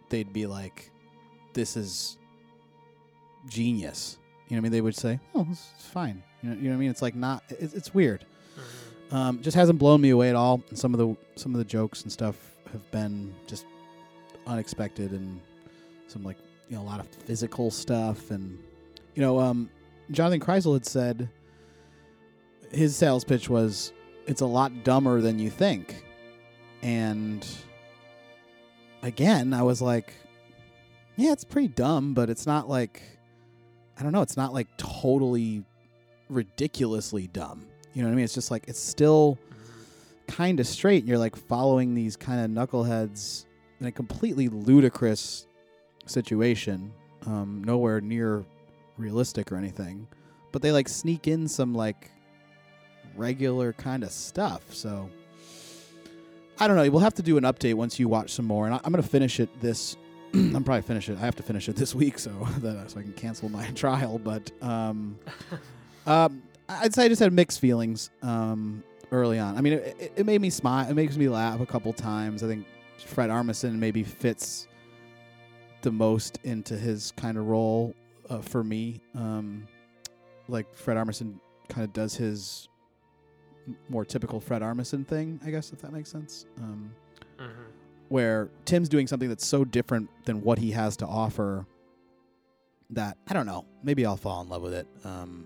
they'd 0.09 0.31
be 0.33 0.45
like, 0.45 0.91
"This 1.53 1.77
is 1.77 2.17
genius." 3.47 4.17
You 4.47 4.55
know 4.55 4.61
what 4.61 4.61
I 4.61 4.63
mean? 4.63 4.71
They 4.71 4.81
would 4.81 4.95
say, 4.95 5.19
"Oh, 5.35 5.47
it's 5.51 5.69
fine." 5.91 6.23
You 6.41 6.49
know, 6.49 6.55
you 6.55 6.61
know 6.63 6.69
what 6.71 6.75
I 6.75 6.79
mean? 6.79 6.89
It's 6.89 7.01
like 7.01 7.15
not. 7.15 7.43
It's, 7.49 7.73
it's 7.73 7.93
weird. 7.93 8.25
Mhm. 9.09 9.13
Um, 9.15 9.41
just 9.41 9.55
hasn't 9.55 9.79
blown 9.79 10.01
me 10.01 10.11
away 10.11 10.29
at 10.29 10.35
all. 10.35 10.61
And 10.69 10.77
some 10.77 10.93
of 10.93 10.99
the 10.99 11.15
some 11.39 11.53
of 11.53 11.57
the 11.59 11.65
jokes 11.65 12.03
and 12.03 12.11
stuff 12.11 12.35
have 12.71 12.89
been 12.91 13.33
just 13.47 13.65
unexpected 14.45 15.11
and 15.11 15.39
some 16.07 16.23
like 16.23 16.37
you 16.69 16.75
know 16.75 16.81
a 16.81 16.85
lot 16.85 16.99
of 16.99 17.07
physical 17.07 17.69
stuff 17.71 18.31
and 18.31 18.57
you 19.15 19.21
know 19.21 19.39
um, 19.39 19.69
Jonathan 20.11 20.39
Krisel 20.39 20.73
had 20.73 20.85
said 20.85 21.29
his 22.71 22.95
sales 22.95 23.23
pitch 23.23 23.49
was 23.49 23.91
it's 24.27 24.41
a 24.41 24.45
lot 24.45 24.83
dumber 24.83 25.21
than 25.21 25.39
you 25.39 25.49
think 25.49 26.03
and 26.83 27.47
again 29.01 29.53
I 29.53 29.63
was 29.63 29.81
like 29.81 30.13
yeah 31.15 31.31
it's 31.31 31.43
pretty 31.43 31.69
dumb 31.69 32.13
but 32.13 32.29
it's 32.29 32.45
not 32.45 32.69
like 32.69 33.01
I 33.97 34.03
don't 34.03 34.11
know 34.11 34.21
it's 34.21 34.37
not 34.37 34.53
like 34.53 34.67
totally 34.77 35.63
ridiculously 36.29 37.27
dumb. 37.27 37.65
You 37.93 38.03
know 38.03 38.07
what 38.07 38.13
I 38.13 38.15
mean? 38.15 38.25
It's 38.25 38.33
just 38.33 38.51
like 38.51 38.67
it's 38.67 38.79
still 38.79 39.37
kind 40.27 40.59
of 40.59 40.67
straight 40.67 40.99
and 40.99 41.09
you're 41.09 41.17
like 41.17 41.35
following 41.35 41.95
these 41.95 42.15
kind 42.15 42.39
of 42.39 42.51
knuckleheads 42.69 43.45
in 43.79 43.87
a 43.87 43.91
completely 43.91 44.47
ludicrous 44.47 45.47
situation 46.05 46.93
um, 47.25 47.63
nowhere 47.65 47.99
near 47.99 48.45
realistic 48.97 49.51
or 49.51 49.55
anything 49.55 50.07
but 50.51 50.61
they 50.61 50.71
like 50.71 50.87
sneak 50.87 51.27
in 51.27 51.47
some 51.47 51.73
like 51.73 52.11
regular 53.15 53.73
kind 53.73 54.03
of 54.03 54.11
stuff 54.11 54.61
so 54.71 55.09
i 56.59 56.67
don't 56.67 56.75
know 56.75 56.89
we'll 56.89 57.01
have 57.01 57.13
to 57.13 57.23
do 57.23 57.37
an 57.37 57.43
update 57.43 57.73
once 57.73 57.99
you 57.99 58.07
watch 58.07 58.31
some 58.31 58.45
more 58.45 58.65
and 58.65 58.75
I, 58.75 58.79
i'm 58.83 58.91
gonna 58.91 59.03
finish 59.03 59.39
it 59.39 59.49
this 59.61 59.97
i'm 60.33 60.63
probably 60.63 60.81
finish 60.81 61.09
it 61.09 61.17
i 61.17 61.21
have 61.21 61.35
to 61.35 61.43
finish 61.43 61.69
it 61.69 61.75
this 61.75 61.95
week 61.95 62.19
so 62.19 62.29
that 62.59 62.91
so 62.91 62.99
i 62.99 63.03
can 63.03 63.13
cancel 63.13 63.49
my 63.49 63.67
trial 63.75 64.19
but 64.19 64.51
um 64.61 65.17
um, 66.05 66.43
I'd 66.69 66.93
say 66.93 67.05
I 67.05 67.07
just 67.07 67.19
had 67.19 67.33
mixed 67.33 67.59
feelings 67.59 68.11
um, 68.21 68.83
early 69.11 69.39
on. 69.39 69.57
I 69.57 69.61
mean, 69.61 69.73
it, 69.73 70.13
it, 70.15 70.25
made 70.25 70.39
me 70.39 70.51
smile. 70.51 70.89
It 70.89 70.93
makes 70.93 71.17
me 71.17 71.27
laugh 71.27 71.59
a 71.59 71.65
couple 71.65 71.91
times. 71.93 72.43
I 72.43 72.47
think 72.47 72.67
Fred 73.05 73.31
Armisen 73.31 73.79
maybe 73.79 74.03
fits 74.03 74.67
the 75.81 75.91
most 75.91 76.39
into 76.43 76.77
his 76.77 77.11
kind 77.11 77.37
of 77.37 77.47
role 77.47 77.95
uh, 78.29 78.41
for 78.41 78.63
me. 78.63 79.01
Um, 79.15 79.67
like 80.47 80.73
Fred 80.75 80.97
Armisen 80.97 81.39
kind 81.69 81.85
of 81.85 81.93
does 81.93 82.15
his 82.15 82.69
more 83.89 84.05
typical 84.05 84.39
Fred 84.39 84.61
Armisen 84.61 85.05
thing, 85.05 85.39
I 85.45 85.51
guess, 85.51 85.71
if 85.73 85.81
that 85.81 85.91
makes 85.93 86.09
sense. 86.11 86.45
Um, 86.59 86.91
Mhm. 87.37 87.49
where 88.09 88.49
Tim's 88.65 88.89
doing 88.89 89.07
something 89.07 89.29
that's 89.29 89.45
so 89.45 89.63
different 89.63 90.09
than 90.25 90.41
what 90.41 90.57
he 90.57 90.71
has 90.71 90.97
to 90.97 91.07
offer 91.07 91.65
that 92.91 93.17
I 93.27 93.33
don't 93.33 93.45
know. 93.45 93.65
Maybe 93.83 94.05
I'll 94.05 94.17
fall 94.17 94.41
in 94.41 94.49
love 94.49 94.61
with 94.63 94.73
it. 94.73 94.87
Um, 95.03 95.45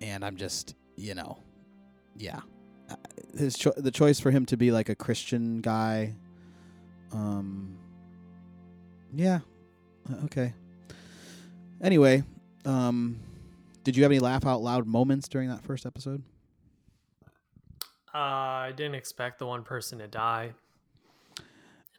and 0.00 0.24
I'm 0.24 0.36
just, 0.36 0.74
you 0.96 1.14
know, 1.14 1.38
yeah. 2.16 2.40
Uh, 2.88 2.96
His 3.38 3.56
cho- 3.56 3.72
the 3.76 3.92
choice 3.92 4.18
for 4.18 4.30
him 4.32 4.44
to 4.46 4.56
be 4.56 4.72
like 4.72 4.88
a 4.88 4.94
Christian 4.96 5.60
guy. 5.60 6.16
Um, 7.12 7.76
yeah. 9.14 9.40
Uh, 10.10 10.16
Okay. 10.24 10.52
Anyway, 11.80 12.24
um, 12.64 13.18
did 13.84 13.96
you 13.96 14.02
have 14.02 14.10
any 14.12 14.18
laugh 14.18 14.44
out 14.44 14.60
loud 14.62 14.86
moments 14.86 15.28
during 15.28 15.48
that 15.48 15.62
first 15.62 15.86
episode? 15.86 16.22
Uh, 18.14 18.18
I 18.18 18.72
didn't 18.76 18.96
expect 18.96 19.38
the 19.38 19.46
one 19.46 19.62
person 19.62 19.98
to 19.98 20.08
die 20.08 20.52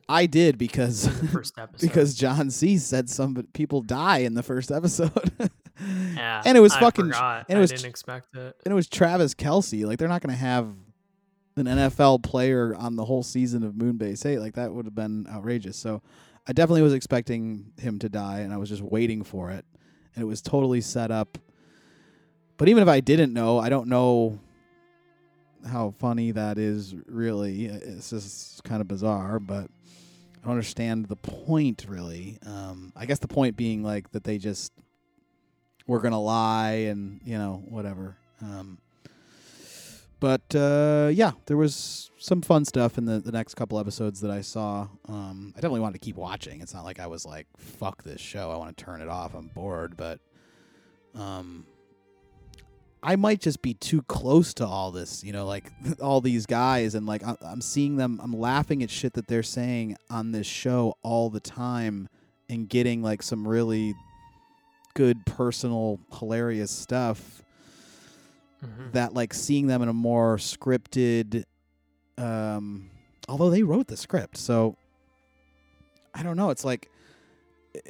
I 0.10 0.26
did 0.26 0.58
because 0.58 1.08
first 1.32 1.54
episode. 1.58 1.88
because 1.88 2.16
John 2.16 2.50
C 2.52 2.78
said 2.78 3.10
some 3.10 3.36
people 3.54 3.82
die 3.82 4.20
in 4.20 4.34
the 4.34 4.44
first 4.44 4.70
episode. 4.72 5.12
yeah, 6.16 6.42
and 6.46 6.58
it 6.58 6.62
was 6.62 6.74
I 6.74 6.80
fucking- 6.82 7.06
forgot. 7.06 7.46
and 7.48 7.58
it 7.58 7.62
was 7.62 7.72
I 7.72 7.76
didn't 7.76 7.90
expect 7.90 8.36
it. 8.36 8.56
and 8.66 8.72
it 8.72 8.76
was 8.76 8.90
Travis 8.90 9.34
Kelce. 9.34 9.86
Like 9.86 10.00
they're 10.00 10.10
not 10.10 10.22
going 10.22 10.36
to 10.36 10.40
have 10.40 10.68
an 11.56 11.66
NFL 11.66 12.24
player 12.24 12.76
on 12.76 12.96
the 12.98 13.06
whole 13.06 13.24
season 13.24 13.64
of 13.64 13.74
Moonbase 13.74 14.26
8. 14.26 14.40
Like 14.40 14.56
that 14.56 14.74
would 14.74 14.86
have 14.86 14.96
been 14.96 15.28
outrageous. 15.30 15.78
So 15.78 16.02
I 16.46 16.52
definitely 16.54 16.82
was 16.82 16.94
expecting 16.94 17.72
him 17.80 18.00
to 18.00 18.10
die 18.10 18.40
and 18.40 18.52
I 18.54 18.58
was 18.58 18.68
just 18.68 18.82
waiting 18.82 19.24
for 19.24 19.50
it. 19.52 19.64
And 20.16 20.24
it 20.24 20.26
was 20.26 20.42
totally 20.42 20.82
set 20.82 21.10
up. 21.12 21.38
But 22.58 22.68
even 22.68 22.84
if 22.84 22.90
I 22.90 23.00
didn't 23.00 23.32
know, 23.34 23.60
I 23.60 23.70
don't 23.70 23.88
know 23.88 24.40
how 25.68 25.92
funny 26.00 26.32
that 26.32 26.58
is 26.58 26.96
really. 27.08 27.66
It's 27.66 28.10
just 28.10 28.64
kind 28.64 28.82
of 28.82 28.88
bizarre, 28.88 29.40
but 29.40 29.66
I 29.66 30.46
don't 30.46 30.52
understand 30.52 31.06
the 31.08 31.16
point 31.16 31.86
really. 31.88 32.38
Um, 32.46 32.94
I 32.96 33.06
guess 33.06 33.20
the 33.20 33.28
point 33.28 33.56
being 33.56 33.84
like 33.84 34.12
that 34.12 34.24
they 34.24 34.38
just 34.38 34.72
were 35.88 36.00
gonna 36.00 36.22
lie 36.22 36.88
and 36.90 37.22
you 37.24 37.38
know 37.38 37.64
whatever. 37.68 38.18
Um, 38.42 38.80
but 40.20 40.56
uh, 40.56 41.10
yeah, 41.12 41.32
there 41.48 41.58
was 41.58 42.12
some 42.20 42.44
fun 42.44 42.64
stuff 42.64 43.00
in 43.00 43.06
the, 43.06 43.20
the 43.20 43.32
next 43.32 43.56
couple 43.56 43.80
episodes 43.80 44.22
that 44.22 44.30
I 44.30 44.42
saw. 44.42 44.88
Um, 45.08 45.52
I 45.56 45.60
definitely 45.60 45.80
wanted 45.80 46.00
to 46.00 46.06
keep 46.06 46.16
watching. 46.16 46.62
It's 46.62 46.76
not 46.76 46.86
like 46.86 47.00
I 47.00 47.08
was 47.08 47.26
like, 47.26 47.48
"Fuck 47.58 48.04
this 48.04 48.22
show," 48.22 48.52
I 48.52 48.58
want 48.58 48.78
to 48.78 48.84
turn 48.84 49.02
it 49.02 49.10
off. 49.10 49.34
I'm 49.34 49.48
bored, 49.48 49.98
but 49.98 50.20
um, 51.16 51.66
I 53.04 53.16
might 53.16 53.42
just 53.42 53.62
be 53.64 53.74
too 53.74 54.04
close 54.04 54.54
to 54.56 54.66
all 54.68 54.92
this, 54.92 55.24
you 55.24 55.34
know, 55.34 55.46
like 55.46 55.72
all 56.02 56.22
these 56.22 56.46
guys, 56.46 56.94
and 56.96 57.06
like 57.06 57.24
I'm 57.42 57.62
seeing 57.62 57.96
them. 57.98 58.20
I'm 58.24 58.34
laughing 58.34 58.84
at 58.84 58.90
shit 58.90 59.14
that 59.14 59.28
they're 59.28 59.42
saying 59.44 59.98
on 60.10 60.32
this 60.32 60.46
show 60.48 60.96
all 61.02 61.30
the 61.30 61.40
time, 61.40 62.10
and 62.50 62.68
getting 62.70 63.02
like 63.02 63.24
some 63.24 63.48
really 63.48 63.96
good, 64.94 65.26
personal, 65.26 66.00
hilarious 66.20 66.70
stuff 66.72 67.42
Mhm. 68.64 68.92
that 68.92 69.14
like 69.16 69.34
seeing 69.34 69.66
them 69.66 69.82
in 69.82 69.90
a 69.90 69.94
more 69.94 70.38
scripted 70.38 71.46
um 72.20 72.92
although 73.28 73.50
they 73.50 73.64
wrote 73.64 73.88
the 73.88 73.98
script 73.98 74.38
so 74.38 74.76
i 76.14 76.22
don't 76.22 76.38
know 76.38 76.52
it's 76.52 76.64
like 76.64 76.88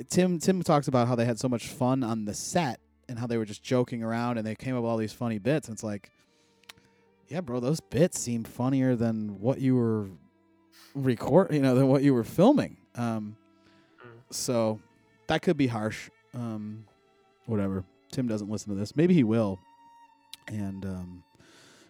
tim 0.10 0.40
tim 0.40 0.64
talks 0.64 0.88
about 0.88 1.10
how 1.10 1.16
they 1.16 1.26
had 1.26 1.38
so 1.38 1.50
much 1.50 1.68
fun 1.68 2.04
on 2.04 2.24
the 2.24 2.34
set 2.34 2.80
and 3.12 3.20
how 3.20 3.28
they 3.28 3.38
were 3.38 3.46
just 3.46 3.62
joking 3.62 4.02
around 4.04 4.38
and 4.38 4.48
they 4.48 4.56
came 4.56 4.74
up 4.74 4.82
with 4.84 4.90
all 4.90 4.96
these 4.98 5.12
funny 5.12 5.38
bits 5.38 5.68
and 5.68 5.76
it's 5.76 5.84
like 5.84 6.10
yeah 7.28 7.42
bro 7.42 7.60
those 7.60 7.82
bits 7.82 8.18
seem 8.18 8.44
funnier 8.46 8.96
than 8.96 9.40
what 9.42 9.60
you 9.60 9.76
were 9.76 10.08
record 10.96 11.54
you 11.54 11.60
know 11.62 11.76
than 11.76 11.88
what 11.88 12.02
you 12.04 12.14
were 12.14 12.24
filming. 12.24 12.78
Um 12.96 13.36
Mm. 14.04 14.34
so 14.34 14.80
that 15.28 15.42
could 15.44 15.58
be 15.58 15.68
harsh. 15.68 16.10
Um 16.34 16.86
whatever. 17.46 17.84
Tim 18.12 18.28
doesn't 18.28 18.50
listen 18.50 18.74
to 18.74 18.80
this. 18.80 18.96
Maybe 18.96 19.14
he 19.14 19.24
will. 19.24 19.60
And 20.48 20.84
um 20.86 21.24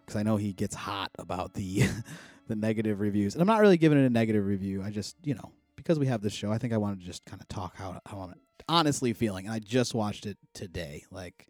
because 0.05 0.19
i 0.19 0.23
know 0.23 0.36
he 0.38 0.51
gets 0.53 0.75
hot 0.75 1.12
about 1.19 1.53
the 1.53 1.84
the 2.47 2.55
negative 2.55 2.99
reviews. 2.99 3.36
And 3.36 3.41
i'm 3.41 3.47
not 3.47 3.62
really 3.62 3.77
giving 3.77 3.97
it 3.97 4.05
a 4.05 4.10
negative 4.10 4.45
review. 4.45 4.81
I 4.84 4.89
just 4.89 5.15
you 5.23 5.36
know 5.36 5.51
because 5.83 5.99
we 5.99 6.07
have 6.07 6.21
this 6.21 6.33
show 6.33 6.51
i 6.51 6.57
think 6.57 6.73
i 6.73 6.77
wanted 6.77 6.99
to 6.99 7.05
just 7.05 7.25
kind 7.25 7.41
of 7.41 7.47
talk 7.47 7.75
how, 7.75 7.99
how 8.05 8.19
i'm 8.19 8.33
honestly 8.69 9.13
feeling 9.13 9.45
and 9.45 9.53
i 9.53 9.59
just 9.59 9.93
watched 9.93 10.25
it 10.25 10.37
today 10.53 11.03
like 11.11 11.47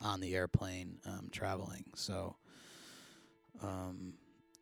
on 0.00 0.20
the 0.20 0.34
airplane 0.34 0.98
um 1.06 1.28
traveling 1.30 1.84
so 1.94 2.36
um 3.62 4.14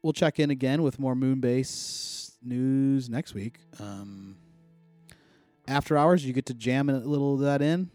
we'll 0.03 0.13
check 0.13 0.39
in 0.39 0.51
again 0.51 0.83
with 0.83 0.99
more 0.99 1.15
moonbase 1.15 2.33
news 2.43 3.11
next 3.11 3.35
week. 3.35 3.59
Um 3.79 4.37
after 5.69 5.97
hours 5.97 6.25
you 6.25 6.33
get 6.33 6.47
to 6.47 6.55
jam 6.55 6.89
a 6.89 6.99
little 6.99 7.35
of 7.35 7.41
that 7.41 7.61
in 7.63 7.91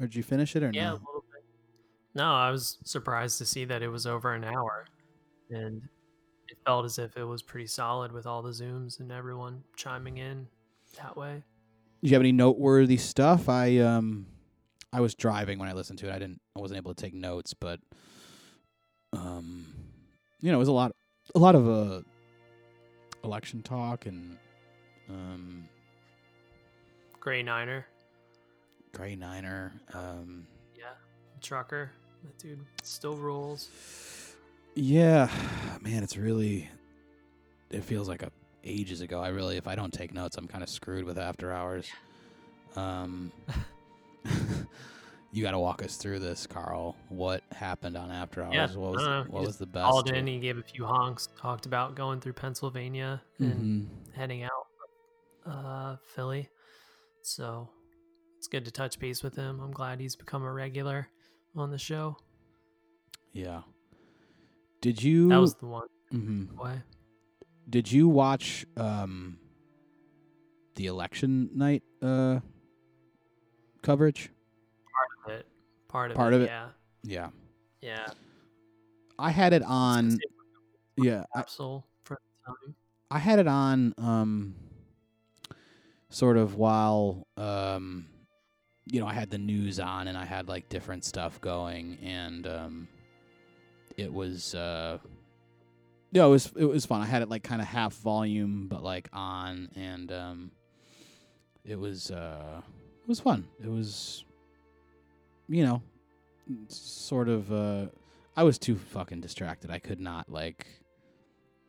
or 0.00 0.06
did 0.06 0.16
you 0.16 0.22
finish 0.22 0.56
it 0.56 0.62
or 0.62 0.70
Yeah, 0.72 0.82
a 0.82 0.92
no? 0.92 0.94
little 0.94 1.24
bit. 1.32 1.44
No, 2.14 2.24
I 2.32 2.50
was 2.50 2.78
surprised 2.84 3.38
to 3.38 3.46
see 3.46 3.64
that 3.66 3.82
it 3.82 3.88
was 3.88 4.06
over 4.06 4.34
an 4.34 4.44
hour, 4.44 4.86
and 5.50 5.82
it 6.48 6.58
felt 6.66 6.84
as 6.84 6.98
if 6.98 7.16
it 7.16 7.24
was 7.24 7.42
pretty 7.42 7.66
solid 7.66 8.12
with 8.12 8.26
all 8.26 8.42
the 8.42 8.50
zooms 8.50 9.00
and 9.00 9.10
everyone 9.12 9.62
chiming 9.76 10.18
in 10.18 10.46
that 10.98 11.16
way. 11.16 11.42
Do 12.02 12.08
you 12.08 12.14
have 12.14 12.22
any 12.22 12.32
noteworthy 12.32 12.96
stuff? 12.96 13.48
I 13.48 13.78
um 13.78 14.26
I 14.92 15.00
was 15.00 15.14
driving 15.14 15.58
when 15.58 15.68
I 15.68 15.72
listened 15.72 15.98
to 16.00 16.08
it. 16.08 16.14
I 16.14 16.18
didn't 16.18 16.40
I 16.56 16.60
wasn't 16.60 16.78
able 16.78 16.94
to 16.94 17.00
take 17.00 17.14
notes, 17.14 17.54
but 17.54 17.80
um 19.12 19.66
you 20.40 20.50
know, 20.50 20.56
it 20.56 20.58
was 20.58 20.68
a 20.68 20.72
lot 20.72 20.92
a 21.34 21.38
lot 21.38 21.54
of 21.54 21.68
uh 21.68 22.00
election 23.24 23.62
talk 23.62 24.06
and 24.06 24.36
um 25.08 25.68
Gray 27.20 27.42
Niner, 27.42 27.86
Gray 28.92 29.14
Niner. 29.14 29.72
Um 29.94 30.46
yeah, 30.76 30.94
trucker, 31.40 31.92
that 32.24 32.38
dude 32.38 32.58
still 32.82 33.14
rules. 33.14 33.68
yeah, 34.74 35.30
man, 35.80 36.02
it's 36.02 36.16
really 36.16 36.68
it 37.70 37.84
feels 37.84 38.08
like 38.08 38.22
a 38.22 38.30
ages 38.64 39.00
ago. 39.00 39.20
I 39.20 39.28
really 39.28 39.56
if 39.56 39.66
I 39.66 39.74
don't 39.74 39.92
take 39.92 40.12
notes, 40.12 40.36
I'm 40.36 40.48
kind 40.48 40.62
of 40.62 40.68
screwed 40.70 41.04
with 41.04 41.18
after 41.18 41.52
hours. 41.52 41.88
Um 42.76 43.32
you 45.32 45.42
got 45.42 45.52
to 45.52 45.58
walk 45.58 45.82
us 45.82 45.96
through 45.96 46.18
this, 46.18 46.46
Carl. 46.46 46.94
What 47.08 47.42
happened 47.52 47.96
on 47.96 48.10
After 48.10 48.42
Hours? 48.42 48.54
Yeah, 48.54 48.66
what 48.76 48.92
was 48.92 49.02
know. 49.02 49.24
what 49.28 49.42
was 49.44 49.56
the 49.56 49.66
best? 49.66 49.84
Called 49.90 50.08
in, 50.10 50.26
he 50.26 50.38
gave 50.38 50.58
a 50.58 50.62
few 50.62 50.84
honks, 50.84 51.28
talked 51.40 51.66
about 51.66 51.94
going 51.96 52.20
through 52.20 52.34
Pennsylvania 52.34 53.22
and 53.38 53.88
Mhm. 53.88 54.14
heading 54.14 54.42
out 54.44 54.50
uh 55.46 55.96
Philly. 56.14 56.48
So 57.22 57.68
it's 58.38 58.46
good 58.48 58.64
to 58.64 58.70
touch 58.70 58.98
base 58.98 59.22
with 59.22 59.34
him. 59.34 59.60
I'm 59.60 59.72
glad 59.72 60.00
he's 60.00 60.16
become 60.16 60.42
a 60.42 60.52
regular 60.52 61.08
on 61.56 61.70
the 61.70 61.78
show. 61.78 62.16
Yeah. 63.32 63.62
Did 64.80 65.02
you? 65.02 65.28
That 65.28 65.40
was 65.40 65.54
the 65.54 65.66
one 65.66 65.86
Mhm. 66.12 66.56
way. 66.58 66.82
Did 67.72 67.90
you 67.90 68.06
watch 68.06 68.66
um 68.76 69.38
the 70.74 70.86
election 70.86 71.48
night 71.54 71.82
uh 72.02 72.40
coverage? 73.80 74.28
Part 74.92 75.08
of 75.24 75.40
it. 75.40 75.46
Part 75.88 76.10
of 76.10 76.16
Part 76.18 76.32
it. 76.34 76.36
of 76.36 76.42
it? 76.42 76.46
Yeah. 76.46 76.68
Yeah. 77.02 77.28
Yeah. 77.80 78.06
I 79.18 79.30
had 79.30 79.54
it 79.54 79.62
on. 79.62 80.18
Yeah, 80.98 81.24
I, 81.34 81.38
Capsule 81.38 81.86
for 82.04 82.18
the 82.46 82.52
time. 82.52 82.74
I 83.10 83.18
had 83.18 83.38
it 83.38 83.48
on 83.48 83.94
um 83.96 84.54
sort 86.10 86.36
of 86.36 86.56
while 86.56 87.26
um 87.38 88.04
you 88.84 89.00
know, 89.00 89.06
I 89.06 89.14
had 89.14 89.30
the 89.30 89.38
news 89.38 89.80
on 89.80 90.08
and 90.08 90.18
I 90.18 90.26
had 90.26 90.46
like 90.46 90.68
different 90.68 91.06
stuff 91.06 91.40
going 91.40 91.96
and 92.02 92.46
um 92.46 92.88
it 93.96 94.12
was 94.12 94.54
uh 94.54 94.98
yeah, 96.12 96.24
it 96.24 96.28
was 96.28 96.52
it 96.56 96.64
was 96.66 96.86
fun. 96.86 97.00
I 97.00 97.06
had 97.06 97.22
it 97.22 97.28
like 97.28 97.42
kind 97.42 97.60
of 97.60 97.66
half 97.68 97.94
volume 97.94 98.68
but 98.68 98.82
like 98.84 99.08
on 99.12 99.68
and 99.74 100.12
um 100.12 100.50
it 101.64 101.78
was 101.78 102.10
uh 102.10 102.60
it 103.02 103.08
was 103.08 103.18
fun. 103.20 103.48
It 103.62 103.68
was 103.70 104.24
you 105.48 105.64
know, 105.64 105.82
sort 106.68 107.28
of 107.28 107.52
uh 107.52 107.86
I 108.36 108.44
was 108.44 108.58
too 108.58 108.76
fucking 108.76 109.20
distracted. 109.20 109.70
I 109.70 109.78
could 109.78 110.00
not 110.00 110.30
like 110.30 110.66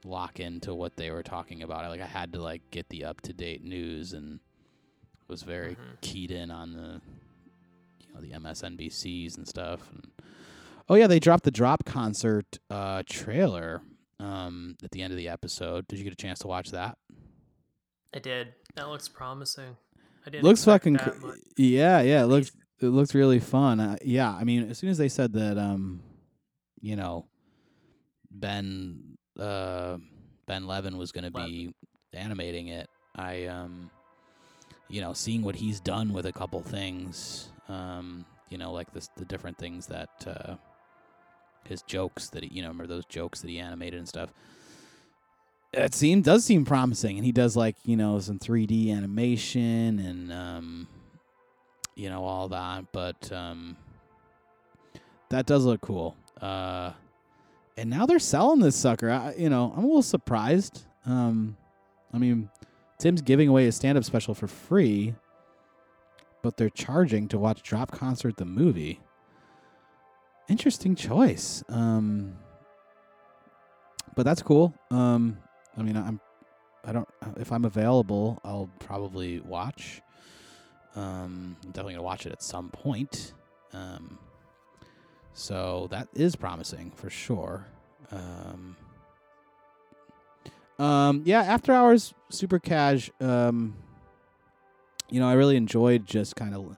lock 0.06 0.40
into 0.40 0.74
what 0.74 0.96
they 0.98 1.10
were 1.12 1.24
talking 1.24 1.64
about. 1.64 1.84
I 1.86 1.90
like 1.90 2.02
I 2.02 2.06
had 2.06 2.34
to 2.34 2.42
like 2.42 2.62
get 2.72 2.90
the 2.90 3.06
up 3.06 3.22
to 3.22 3.34
date 3.34 3.64
news 3.64 4.14
and 4.14 4.40
was 5.28 5.42
very 5.44 5.72
Mhm. 5.76 6.02
keyed 6.02 6.32
in 6.32 6.52
on 6.52 6.74
the 6.74 7.02
you 8.00 8.14
know 8.14 8.22
the 8.22 8.32
MSNBCs 8.34 9.38
and 9.38 9.48
stuff. 9.48 9.90
And 9.92 10.08
oh 10.90 10.96
yeah, 10.96 11.08
they 11.08 11.20
dropped 11.20 11.44
the 11.44 11.52
Drop 11.52 11.86
concert 11.86 12.60
uh, 12.70 13.04
trailer 13.06 13.82
um, 14.24 14.76
at 14.84 14.92
the 14.92 15.02
end 15.02 15.12
of 15.12 15.18
the 15.18 15.30
episode. 15.30 15.88
Did 15.88 16.00
you 16.00 16.04
get 16.04 16.14
a 16.14 16.18
chance 16.18 16.40
to 16.40 16.48
watch 16.48 16.72
that? 16.72 16.98
I 18.16 18.20
did. 18.20 18.54
That 18.76 18.88
looks 18.90 19.10
promising. 19.10 19.76
I 20.26 20.30
didn't 20.30 20.46
looks 20.46 20.64
fucking 20.64 20.94
that 20.94 21.20
cr- 21.20 21.32
yeah 21.58 22.02
yeah. 22.02 22.24
It 22.24 22.28
looks 22.28 22.52
it 22.80 22.88
looks 22.88 23.14
really 23.14 23.40
fun. 23.40 23.80
Uh, 23.80 23.98
yeah, 24.04 24.32
I 24.32 24.44
mean, 24.44 24.70
as 24.70 24.78
soon 24.78 24.90
as 24.90 24.98
they 24.98 25.10
said 25.10 25.34
that, 25.34 25.58
um, 25.58 26.02
you 26.80 26.96
know, 26.96 27.28
Ben 28.32 29.18
uh, 29.40 29.98
Ben 30.48 30.66
Levin 30.66 30.98
was 30.98 31.12
going 31.12 31.26
to 31.26 31.32
be 31.32 31.74
animating 32.14 32.68
it, 32.68 32.90
I 33.16 33.46
um, 33.46 33.90
you 34.88 35.02
know, 35.02 35.14
seeing 35.14 35.42
what 35.42 35.56
he's 35.56 35.80
done 35.80 36.14
with 36.14 36.26
a 36.26 36.32
couple 36.32 36.62
things, 36.62 37.52
um, 37.68 38.26
you 38.50 38.58
know, 38.58 38.72
like 38.72 38.94
this 38.94 39.10
the 39.18 39.26
different 39.26 39.58
things 39.58 39.88
that 39.88 40.10
uh, 40.26 40.56
his 41.68 41.82
jokes 41.84 42.30
that 42.30 42.44
he, 42.44 42.50
you 42.54 42.62
know, 42.62 42.70
remember 42.70 42.88
those 42.88 43.06
jokes 43.06 43.42
that 43.42 43.50
he 43.50 43.60
animated 43.60 44.00
and 44.00 44.08
stuff. 44.08 44.32
It 45.72 45.96
seem 45.96 46.22
does 46.22 46.46
seem 46.46 46.66
promising, 46.66 47.18
and 47.18 47.26
he 47.26 47.32
does 47.32 47.56
like 47.56 47.76
you 47.84 47.98
know 47.98 48.20
some 48.20 48.38
3D 48.38 48.96
animation 48.96 50.00
and 50.00 50.32
um, 50.32 50.88
you 51.96 52.10
know 52.10 52.24
all 52.24 52.48
that, 52.50 52.86
but 52.92 53.32
um, 53.32 53.76
that 55.30 55.46
does 55.46 55.66
look 55.66 55.82
cool. 55.82 56.16
Uh, 56.40 56.92
and 57.76 57.90
now 57.90 58.06
they're 58.06 58.20
selling 58.20 58.60
this 58.60 58.76
sucker. 58.76 59.10
I, 59.10 59.34
you 59.36 59.50
know, 59.50 59.74
I'm 59.76 59.84
a 59.84 59.88
little 59.88 60.04
surprised. 60.04 60.84
Um, 61.06 61.58
I 62.14 62.20
mean, 62.20 62.50
Tim's 63.00 63.22
giving 63.22 63.50
away 63.50 63.66
his 63.66 63.76
stand-up 63.76 64.04
special 64.04 64.36
for 64.36 64.48
free, 64.48 65.16
but 66.44 66.58
they're 66.58 66.70
charging 66.70 67.28
to 67.30 67.40
watch 67.40 67.64
Drop 67.64 67.92
Concert 67.92 68.38
the 68.38 68.46
movie. 68.46 69.00
Interesting 70.50 70.96
choice. 70.96 71.64
Um, 71.70 72.36
but 74.16 74.24
that's 74.24 74.42
cool. 74.42 74.74
Um, 74.92 75.38
I 75.78 75.82
mean, 75.82 75.98
I'm, 75.98 76.20
I 76.84 76.92
don't. 76.92 77.08
If 77.38 77.52
I'm 77.52 77.66
available, 77.66 78.40
I'll 78.44 78.70
probably 78.80 79.40
watch. 79.40 80.02
Um, 80.96 81.58
I'm 81.64 81.72
definitely 81.72 81.94
gonna 81.94 82.04
watch 82.04 82.26
it 82.26 82.32
at 82.32 82.44
some 82.44 82.70
point. 82.70 83.34
Um, 83.72 84.20
so 85.34 85.88
that 85.90 86.08
is 86.14 86.36
promising 86.36 86.92
for 86.92 87.10
sure. 87.10 87.66
Um, 88.12 88.76
um, 90.78 91.24
yeah, 91.26 91.42
after 91.42 91.74
hours, 91.74 92.14
super 92.30 92.60
cash. 92.60 93.10
Um, 93.20 93.76
you 95.10 95.20
know, 95.20 95.28
I 95.28 95.34
really 95.34 95.56
enjoyed 95.56 96.06
just 96.06 96.36
kind 96.36 96.54
of. 96.54 96.78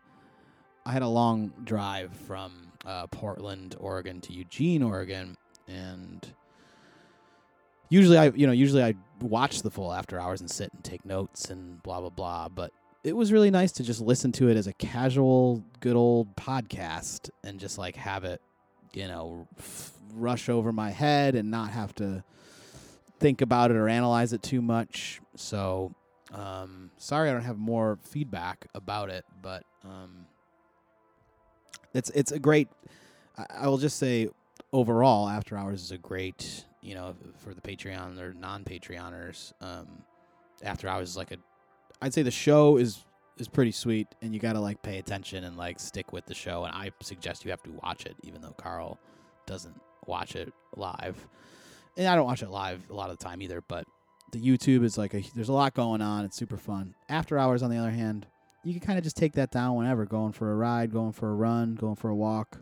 I 0.86 0.92
had 0.92 1.02
a 1.02 1.08
long 1.08 1.52
drive 1.64 2.14
from 2.14 2.65
uh, 2.86 3.08
Portland, 3.08 3.76
Oregon, 3.80 4.22
to 4.22 4.34
Eugene, 4.34 4.84
Oregon, 4.84 5.38
and 5.68 6.34
usually 7.90 8.18
I, 8.18 8.28
you 8.30 8.46
know, 8.48 8.54
usually 8.54 8.84
I 8.84 8.96
watch 9.22 9.62
the 9.62 9.72
full 9.72 9.94
after 9.94 10.20
hours 10.20 10.42
and 10.42 10.50
sit 10.50 10.72
and 10.74 10.84
take 10.84 11.06
notes 11.06 11.50
and 11.50 11.82
blah 11.84 12.00
blah 12.00 12.10
blah. 12.10 12.50
But 12.50 12.72
it 13.04 13.16
was 13.16 13.32
really 13.32 13.52
nice 13.52 13.72
to 13.74 13.84
just 13.84 14.02
listen 14.02 14.32
to 14.34 14.50
it 14.50 14.58
as 14.58 14.68
a 14.68 14.74
casual, 14.74 15.64
good 15.80 15.96
old 15.96 16.36
podcast 16.36 17.30
and 17.44 17.60
just 17.60 17.78
like 17.78 17.96
have 17.96 18.24
it, 18.24 18.42
you 18.94 19.08
know, 19.08 19.48
f- 19.60 19.94
rush 20.14 20.50
over 20.50 20.72
my 20.72 20.90
head 20.90 21.36
and 21.36 21.52
not 21.52 21.70
have 21.70 21.94
to 21.96 22.24
think 23.20 23.42
about 23.42 23.72
it 23.72 23.78
or 23.78 23.88
analyze 23.88 24.34
it 24.34 24.42
too 24.42 24.62
much. 24.62 25.22
So, 25.36 25.94
um, 26.34 26.92
sorry 26.98 27.30
I 27.30 27.34
don't 27.34 27.44
have 27.44 27.58
more 27.58 28.00
feedback 28.02 28.68
about 28.74 29.10
it, 29.10 29.26
but 29.42 29.64
um, 29.84 30.26
it's 31.96 32.10
it's 32.12 32.32
a 32.32 32.40
great. 32.40 32.68
I, 33.38 33.68
will 33.68 33.78
just 33.78 33.98
say 33.98 34.30
overall, 34.72 35.28
After 35.28 35.58
Hours 35.58 35.82
is 35.82 35.92
a 35.92 35.98
great, 35.98 36.66
you 36.82 36.96
know, 36.96 37.16
for 37.38 37.54
the 37.54 37.62
Patreon 37.62 38.20
or 38.20 38.34
non-Patreoners. 38.34 39.54
Um, 39.62 39.88
After 40.64 40.88
Hours 40.88 41.10
is 41.10 41.18
like 41.18 41.32
a, 41.32 41.38
I'd 42.02 42.14
say 42.14 42.22
the 42.22 42.32
show 42.32 42.78
is 42.78 43.04
is 43.38 43.48
pretty 43.48 43.72
sweet, 43.72 44.08
and 44.22 44.34
you 44.34 44.40
got 44.40 44.54
to 44.54 44.60
like 44.60 44.82
pay 44.82 45.00
attention 45.00 45.44
and 45.44 45.58
like 45.58 45.80
stick 45.80 46.14
with 46.14 46.26
the 46.26 46.34
show. 46.34 46.64
And 46.66 46.76
I 46.76 46.92
suggest 47.02 47.46
you 47.46 47.52
have 47.52 47.64
to 47.64 47.72
watch 47.72 48.06
it, 48.06 48.16
even 48.24 48.42
though 48.42 48.56
Carl 48.58 49.00
doesn't 49.46 49.80
watch 50.06 50.36
it 50.36 50.54
live, 50.76 51.28
and 51.98 52.08
I 52.08 52.16
don't 52.16 52.26
watch 52.26 52.44
it 52.44 52.50
live 52.50 52.82
a 52.90 52.94
lot 52.94 53.10
of 53.10 53.18
the 53.18 53.24
time 53.24 53.42
either. 53.42 53.62
But 53.62 53.86
the 54.32 54.40
YouTube 54.40 54.84
is 54.84 54.98
like 54.98 55.14
a 55.14 55.24
there's 55.34 55.50
a 55.50 55.54
lot 55.54 55.74
going 55.74 56.02
on. 56.02 56.26
It's 56.26 56.38
super 56.38 56.58
fun. 56.58 56.96
After 57.10 57.38
Hours, 57.38 57.64
on 57.64 57.70
the 57.70 57.78
other 57.78 57.92
hand, 57.92 58.28
you 58.66 58.74
can 58.74 58.82
kind 58.82 58.98
of 58.98 59.04
just 59.04 59.16
take 59.16 59.34
that 59.34 59.52
down 59.52 59.76
whenever, 59.76 60.06
going 60.06 60.34
for 60.34 60.52
a 60.52 60.56
ride, 60.56 60.92
going 60.92 61.14
for 61.14 61.30
a 61.32 61.36
run, 61.36 61.76
going 61.76 61.96
for 61.96 62.10
a 62.10 62.16
walk. 62.16 62.58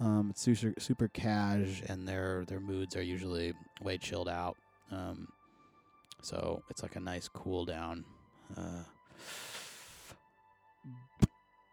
Um, 0.00 0.28
it's 0.30 0.40
super 0.42 0.74
super 0.78 1.08
cash, 1.08 1.82
and 1.86 2.06
their 2.08 2.44
their 2.46 2.60
moods 2.60 2.96
are 2.96 3.02
usually 3.02 3.52
way 3.82 3.96
chilled 3.98 4.28
out. 4.28 4.56
Um, 4.90 5.28
so 6.22 6.62
it's 6.70 6.82
like 6.82 6.96
a 6.96 7.00
nice 7.00 7.28
cool 7.28 7.64
down. 7.64 8.04
Uh, 8.56 8.82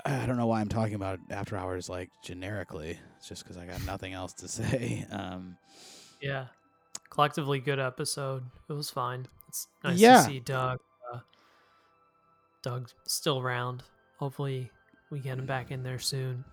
I 0.06 0.26
don't 0.26 0.38
know 0.38 0.48
why 0.48 0.62
I'm 0.62 0.70
talking 0.70 0.96
about 0.96 1.20
after 1.30 1.58
hours 1.58 1.90
like 1.90 2.10
generically. 2.24 2.98
It's 3.18 3.28
just 3.28 3.44
because 3.44 3.58
I 3.58 3.66
got 3.66 3.84
nothing 3.86 4.14
else 4.14 4.34
to 4.34 4.48
say. 4.48 5.06
Um, 5.12 5.58
Yeah. 6.22 6.46
Collectively 7.10 7.60
good 7.60 7.80
episode. 7.80 8.44
It 8.70 8.74
was 8.74 8.90
fine. 8.90 9.26
It's 9.48 9.68
nice 9.84 9.98
Yeah. 10.00 10.18
to 10.18 10.24
see 10.24 10.40
Doug. 10.40 10.80
Uh, 12.68 12.72
Doug 12.72 12.90
still 13.06 13.40
around. 13.40 13.84
Hopefully 14.18 14.72
we 15.10 15.20
get 15.20 15.38
him 15.38 15.46
back 15.46 15.72
in 15.72 15.84
there 15.84 16.00
soon. 16.00 16.44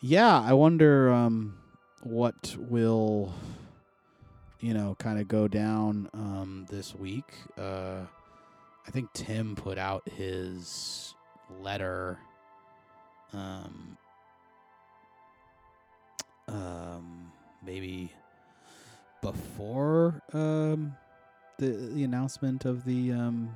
yeah, 0.00 0.40
I 0.40 0.54
wonder 0.54 1.10
um, 1.12 1.58
what 2.02 2.56
will 2.58 3.34
you 4.60 4.72
know 4.72 4.96
kind 4.98 5.20
of 5.20 5.28
go 5.28 5.46
down 5.46 6.08
um, 6.14 6.66
this 6.70 6.94
week. 6.94 7.32
Uh, 7.58 8.00
I 8.86 8.90
think 8.90 9.12
Tim 9.12 9.56
put 9.56 9.76
out 9.78 10.08
his 10.08 11.14
letter. 11.60 12.18
Um, 13.32 13.98
um, 16.48 17.30
maybe 17.64 18.12
before 19.22 20.22
um, 20.32 20.96
the 21.58 21.68
the 21.94 22.04
announcement 22.04 22.64
of 22.64 22.84
the 22.84 23.12
um, 23.12 23.54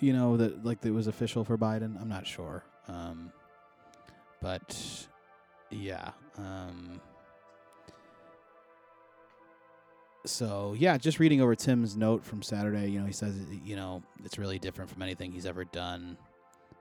you 0.00 0.12
know 0.12 0.36
that 0.36 0.64
like 0.64 0.80
that 0.82 0.88
it 0.88 0.92
was 0.92 1.06
official 1.06 1.44
for 1.44 1.58
Biden. 1.58 2.00
I'm 2.00 2.08
not 2.08 2.26
sure, 2.26 2.64
um, 2.86 3.32
but 4.40 5.08
yeah. 5.70 6.10
Um, 6.36 7.00
so 10.24 10.74
yeah, 10.78 10.98
just 10.98 11.18
reading 11.18 11.40
over 11.40 11.54
Tim's 11.54 11.96
note 11.96 12.24
from 12.24 12.42
Saturday. 12.42 12.90
You 12.90 13.00
know, 13.00 13.06
he 13.06 13.12
says 13.12 13.34
you 13.64 13.76
know 13.76 14.02
it's 14.24 14.38
really 14.38 14.58
different 14.58 14.90
from 14.90 15.02
anything 15.02 15.32
he's 15.32 15.46
ever 15.46 15.64
done. 15.64 16.16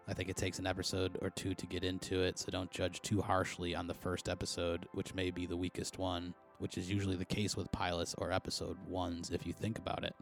I 0.09 0.13
think 0.13 0.29
it 0.29 0.37
takes 0.37 0.57
an 0.59 0.65
episode 0.67 1.17
or 1.21 1.29
two 1.29 1.53
to 1.55 1.65
get 1.65 1.83
into 1.83 2.21
it, 2.21 2.39
so 2.39 2.49
don't 2.49 2.71
judge 2.71 3.01
too 3.01 3.21
harshly 3.21 3.75
on 3.75 3.87
the 3.87 3.93
first 3.93 4.29
episode, 4.29 4.87
which 4.93 5.13
may 5.13 5.31
be 5.31 5.45
the 5.45 5.57
weakest 5.57 5.97
one, 5.97 6.33
which 6.59 6.77
is 6.77 6.89
usually 6.89 7.17
the 7.17 7.25
case 7.25 7.57
with 7.57 7.69
pilots 7.73 8.15
or 8.17 8.31
episode 8.31 8.77
ones 8.87 9.31
if 9.31 9.45
you 9.45 9.51
think 9.51 9.77
about 9.77 10.03
it. 10.05 10.15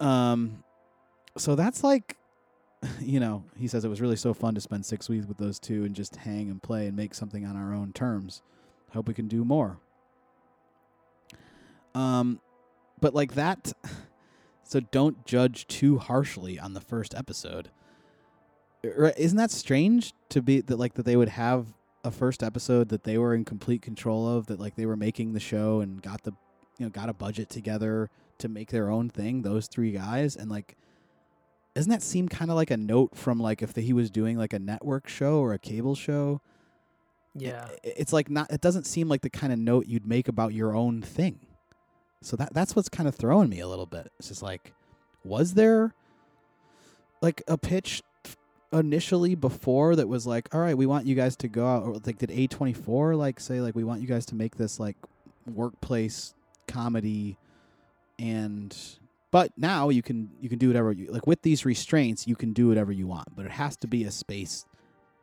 Um 0.00 0.64
so 1.36 1.54
that's 1.54 1.82
like 1.82 2.16
you 3.00 3.20
know, 3.20 3.44
he 3.56 3.68
says 3.68 3.84
it 3.84 3.88
was 3.88 4.00
really 4.00 4.16
so 4.16 4.34
fun 4.34 4.54
to 4.54 4.60
spend 4.60 4.84
6 4.84 5.08
weeks 5.08 5.26
with 5.26 5.38
those 5.38 5.58
two 5.58 5.84
and 5.84 5.94
just 5.94 6.16
hang 6.16 6.50
and 6.50 6.62
play 6.62 6.86
and 6.86 6.96
make 6.96 7.14
something 7.14 7.46
on 7.46 7.56
our 7.56 7.72
own 7.72 7.92
terms. 7.92 8.42
Hope 8.92 9.08
we 9.08 9.14
can 9.14 9.28
do 9.28 9.44
more. 9.44 9.78
Um 11.94 12.40
but 13.00 13.14
like 13.14 13.34
that 13.34 13.72
so 14.64 14.80
don't 14.80 15.24
judge 15.26 15.66
too 15.66 15.98
harshly 15.98 16.58
on 16.58 16.74
the 16.74 16.80
first 16.80 17.14
episode. 17.14 17.70
Isn't 18.82 19.38
that 19.38 19.50
strange 19.50 20.12
to 20.30 20.42
be 20.42 20.60
that 20.60 20.78
like 20.78 20.94
that 20.94 21.04
they 21.04 21.16
would 21.16 21.28
have 21.28 21.66
a 22.04 22.10
first 22.10 22.42
episode 22.42 22.88
that 22.88 23.04
they 23.04 23.16
were 23.16 23.34
in 23.34 23.44
complete 23.44 23.80
control 23.80 24.26
of 24.26 24.46
that 24.46 24.58
like 24.58 24.74
they 24.74 24.86
were 24.86 24.96
making 24.96 25.34
the 25.34 25.40
show 25.40 25.80
and 25.80 26.02
got 26.02 26.22
the 26.24 26.32
you 26.78 26.86
know 26.86 26.90
got 26.90 27.08
a 27.08 27.12
budget 27.12 27.48
together 27.48 28.10
to 28.38 28.48
make 28.48 28.70
their 28.70 28.90
own 28.90 29.08
thing 29.08 29.42
those 29.42 29.68
three 29.68 29.92
guys 29.92 30.34
and 30.34 30.50
like 30.50 30.76
doesn't 31.74 31.90
that 31.90 32.02
seem 32.02 32.28
kind 32.28 32.50
of 32.50 32.56
like 32.56 32.70
a 32.70 32.76
note 32.76 33.16
from 33.16 33.38
like 33.38 33.62
if 33.62 33.72
the, 33.72 33.80
he 33.80 33.92
was 33.92 34.10
doing 34.10 34.36
like 34.36 34.52
a 34.52 34.58
network 34.58 35.08
show 35.08 35.38
or 35.38 35.52
a 35.52 35.58
cable 35.58 35.94
show? 35.94 36.40
Yeah. 37.34 37.66
I- 37.70 37.78
it's 37.82 38.12
like 38.12 38.28
not 38.30 38.50
it 38.52 38.60
doesn't 38.60 38.84
seem 38.84 39.08
like 39.08 39.22
the 39.22 39.30
kind 39.30 39.52
of 39.52 39.58
note 39.58 39.86
you'd 39.86 40.06
make 40.06 40.28
about 40.28 40.52
your 40.52 40.74
own 40.74 41.00
thing. 41.02 41.40
So 42.20 42.36
that 42.36 42.52
that's 42.54 42.76
what's 42.76 42.88
kind 42.88 43.08
of 43.08 43.14
throwing 43.14 43.48
me 43.48 43.60
a 43.60 43.68
little 43.68 43.86
bit. 43.86 44.12
It's 44.18 44.28
just 44.28 44.42
like 44.42 44.72
was 45.24 45.54
there 45.54 45.94
like 47.20 47.42
a 47.48 47.56
pitch 47.56 48.02
initially 48.72 49.34
before 49.34 49.94
that 49.96 50.08
was 50.08 50.26
like 50.26 50.52
all 50.54 50.60
right 50.60 50.76
we 50.76 50.86
want 50.86 51.04
you 51.06 51.14
guys 51.14 51.36
to 51.36 51.46
go 51.46 51.66
out 51.66 51.82
or 51.82 51.92
like 52.06 52.16
did 52.18 52.30
a24 52.30 53.16
like 53.16 53.38
say 53.38 53.60
like 53.60 53.74
we 53.74 53.84
want 53.84 54.00
you 54.00 54.06
guys 54.06 54.24
to 54.24 54.34
make 54.34 54.56
this 54.56 54.80
like 54.80 54.96
workplace 55.46 56.34
comedy 56.66 57.36
and 58.18 58.74
but 59.32 59.50
now 59.56 59.88
you 59.88 60.02
can 60.02 60.30
you 60.40 60.48
can 60.48 60.58
do 60.58 60.68
whatever 60.68 60.92
you 60.92 61.10
like 61.10 61.26
with 61.26 61.42
these 61.42 61.64
restraints 61.64 62.28
you 62.28 62.36
can 62.36 62.52
do 62.52 62.68
whatever 62.68 62.92
you 62.92 63.08
want 63.08 63.34
but 63.34 63.44
it 63.44 63.50
has 63.50 63.76
to 63.76 63.88
be 63.88 64.04
a 64.04 64.10
space 64.12 64.64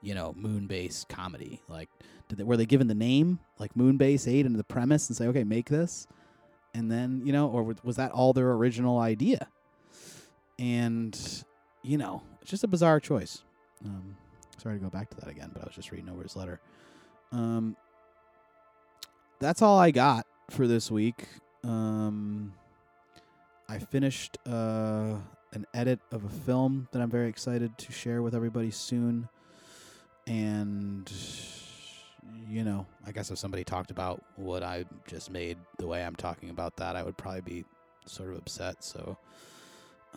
you 0.02 0.14
know 0.14 0.34
moon 0.36 0.68
base 0.68 1.06
comedy 1.08 1.62
like 1.70 1.90
did 2.30 2.38
they, 2.38 2.44
were 2.44 2.56
they 2.56 2.66
given 2.66 2.88
the 2.88 2.96
name 2.96 3.40
like 3.58 3.76
moon 3.76 3.98
base 3.98 4.28
8 4.28 4.46
and 4.46 4.56
the 4.56 4.64
premise 4.64 5.10
and 5.10 5.18
say, 5.18 5.28
okay, 5.28 5.44
make 5.44 5.68
this? 5.68 6.08
And 6.74 6.90
then, 6.90 7.24
you 7.26 7.34
know, 7.34 7.50
or 7.50 7.64
was- 7.64 7.84
was 7.84 7.96
that 7.98 8.12
all 8.12 8.32
their 8.32 8.52
original 8.52 9.00
idea? 9.00 9.48
And, 10.60 11.44
you 11.82 11.98
know, 11.98 12.22
it's 12.42 12.52
just 12.52 12.64
a 12.64 12.68
bizarre 12.68 13.00
choice. 13.00 13.44
Um, 13.84 14.16
sorry 14.62 14.78
to 14.78 14.84
go 14.84 14.90
back 14.90 15.10
to 15.10 15.18
that 15.18 15.28
again, 15.28 15.50
but 15.52 15.64
I 15.64 15.66
was 15.66 15.76
just 15.76 15.92
reading 15.92 16.10
over 16.10 16.22
his 16.22 16.36
letter. 16.36 16.60
Um, 17.32 17.76
that's 19.40 19.62
all 19.62 19.80
I 19.80 19.90
got 19.90 20.28
for 20.52 20.68
this 20.68 20.92
week. 20.92 21.26
Um, 21.64 22.54
I 23.70 23.78
finished 23.78 24.38
uh, 24.48 25.16
an 25.54 25.66
edit 25.74 26.00
of 26.12 26.26
a 26.26 26.30
film 26.30 26.88
that 26.92 27.02
I'm 27.02 27.10
very 27.12 27.30
excited 27.30 27.78
to 27.78 27.92
share 27.92 28.22
with 28.22 28.34
everybody 28.34 28.72
soon 28.72 29.30
and 30.28 31.12
you 32.50 32.64
know, 32.64 32.86
I 33.06 33.12
guess 33.12 33.30
if 33.30 33.38
somebody 33.38 33.64
talked 33.64 33.92
about 33.92 34.24
what 34.36 34.64
I 34.64 34.86
just 35.08 35.30
made 35.30 35.58
the 35.78 35.88
way 35.88 36.04
I'm 36.04 36.16
talking 36.16 36.50
about 36.50 36.78
that, 36.78 36.96
I 36.96 37.04
would 37.04 37.16
probably 37.18 37.42
be 37.42 37.66
sort 38.06 38.32
of 38.32 38.38
upset. 38.38 38.84
So 38.84 39.18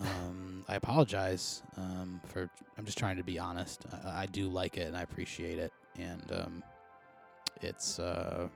um, 0.01 0.65
I 0.69 0.77
apologize 0.77 1.63
um, 1.77 2.21
for. 2.27 2.49
I'm 2.79 2.87
just 2.87 2.97
trying 2.97 3.17
to 3.17 3.23
be 3.23 3.39
honest. 3.39 3.85
I, 4.05 4.23
I 4.23 4.27
do 4.27 4.49
like 4.49 4.79
it 4.79 4.87
and 4.89 4.97
I 4.97 5.03
appreciate 5.03 5.59
it, 5.59 5.73
and 5.99 6.33
um, 6.33 6.65
it's 7.61 7.99
uh, 7.99 8.49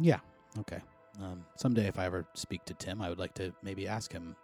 yeah 0.00 0.20
okay. 0.60 0.80
Um, 1.22 1.44
someday, 1.56 1.86
if 1.88 1.98
I 1.98 2.04
ever 2.06 2.26
speak 2.34 2.64
to 2.66 2.74
Tim, 2.74 3.02
I 3.02 3.08
would 3.08 3.18
like 3.18 3.34
to 3.34 3.52
maybe 3.62 3.88
ask 3.88 4.12
him, 4.12 4.36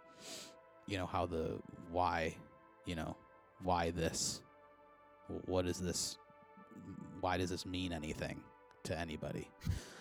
you 0.87 0.97
know, 0.97 1.05
how 1.05 1.25
the 1.25 1.59
why, 1.91 2.35
you 2.85 2.95
know, 2.95 3.15
why 3.63 3.91
this, 3.91 4.41
what 5.45 5.65
is 5.65 5.79
this 5.79 6.17
why 7.21 7.37
does 7.37 7.49
this 7.49 7.65
mean 7.65 7.93
anything 7.93 8.41
to 8.83 8.97
anybody? 8.99 9.49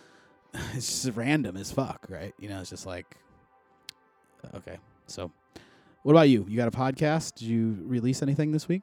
it's 0.74 1.02
just 1.04 1.16
random 1.16 1.56
as 1.56 1.70
fuck, 1.70 2.06
right? 2.08 2.34
You 2.38 2.48
know, 2.48 2.60
it's 2.60 2.70
just 2.70 2.86
like, 2.86 3.16
okay. 4.54 4.78
So, 5.06 5.30
what 6.02 6.12
about 6.12 6.28
you? 6.28 6.44
You 6.48 6.56
got 6.56 6.68
a 6.68 6.76
podcast? 6.76 7.36
Did 7.36 7.46
you 7.48 7.78
release 7.86 8.22
anything 8.22 8.50
this 8.52 8.68
week? 8.68 8.82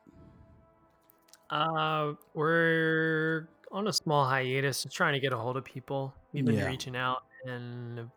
Uh, 1.49 2.13
we're 2.33 3.49
on 3.71 3.87
a 3.87 3.93
small 3.93 4.25
hiatus, 4.25 4.83
just 4.83 4.95
trying 4.95 5.13
to 5.13 5.19
get 5.19 5.33
a 5.33 5.37
hold 5.37 5.57
of 5.57 5.65
people. 5.65 6.13
We've 6.33 6.45
been 6.45 6.55
Yeah. 6.55 6.67
reaching 6.67 6.95
out 6.95 7.23
and 7.45 7.97
have 7.97 8.09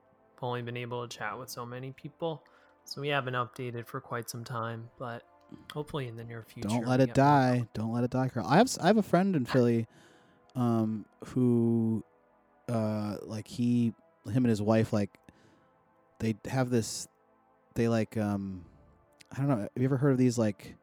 only 0.42 0.62
been 0.62 0.76
able 0.76 1.06
to 1.06 1.16
chat 1.16 1.38
with 1.38 1.48
so 1.48 1.64
many 1.64 1.92
people, 1.92 2.42
so 2.84 3.00
we 3.00 3.08
haven't 3.08 3.34
updated 3.34 3.86
for 3.86 4.00
quite 4.00 4.28
some 4.28 4.44
time. 4.44 4.88
But 4.98 5.22
hopefully, 5.72 6.08
in 6.08 6.16
the 6.16 6.24
near 6.24 6.42
future, 6.42 6.68
Don't 6.68 6.86
let 6.86 7.00
it 7.00 7.08
more 7.08 7.14
die. 7.14 7.68
Don't 7.74 7.92
let 7.92 8.04
it 8.04 8.10
die, 8.10 8.28
Carl. 8.28 8.46
I 8.48 8.56
have 8.56 8.70
I 8.80 8.86
have 8.88 8.98
a 8.98 9.02
friend 9.02 9.36
in 9.36 9.44
Philly, 9.46 9.86
um, 10.56 11.06
who, 11.26 12.04
uh, 12.68 13.16
like 13.22 13.48
he, 13.48 13.94
him 14.26 14.44
and 14.44 14.46
his 14.46 14.62
wife, 14.62 14.92
like, 14.92 15.10
they 16.18 16.36
have 16.46 16.70
this, 16.70 17.08
they 17.74 17.88
like, 17.88 18.16
um, 18.16 18.64
I 19.32 19.38
don't 19.38 19.48
know. 19.48 19.56
Have 19.56 19.70
you 19.76 19.84
ever 19.84 19.96
heard 19.96 20.12
of 20.12 20.18
these 20.18 20.38
like? 20.38 20.76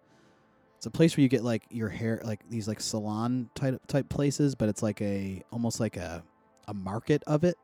It's 0.78 0.88
a 0.88 0.92
place 0.92 1.16
where 1.16 1.22
you 1.22 1.30
get 1.30 1.44
like 1.44 1.62
your 1.70 1.90
hair, 1.90 2.20
like 2.24 2.40
these 2.50 2.68
like 2.68 2.82
salon 2.82 3.52
type 3.54 3.80
type 3.86 4.10
places, 4.10 4.56
but 4.56 4.68
it's 4.68 4.82
like 4.82 5.00
a 5.00 5.44
almost 5.52 5.80
like 5.80 5.96
a 5.96 6.24
a 6.68 6.74
market 6.74 7.22
of 7.28 7.44
it, 7.44 7.56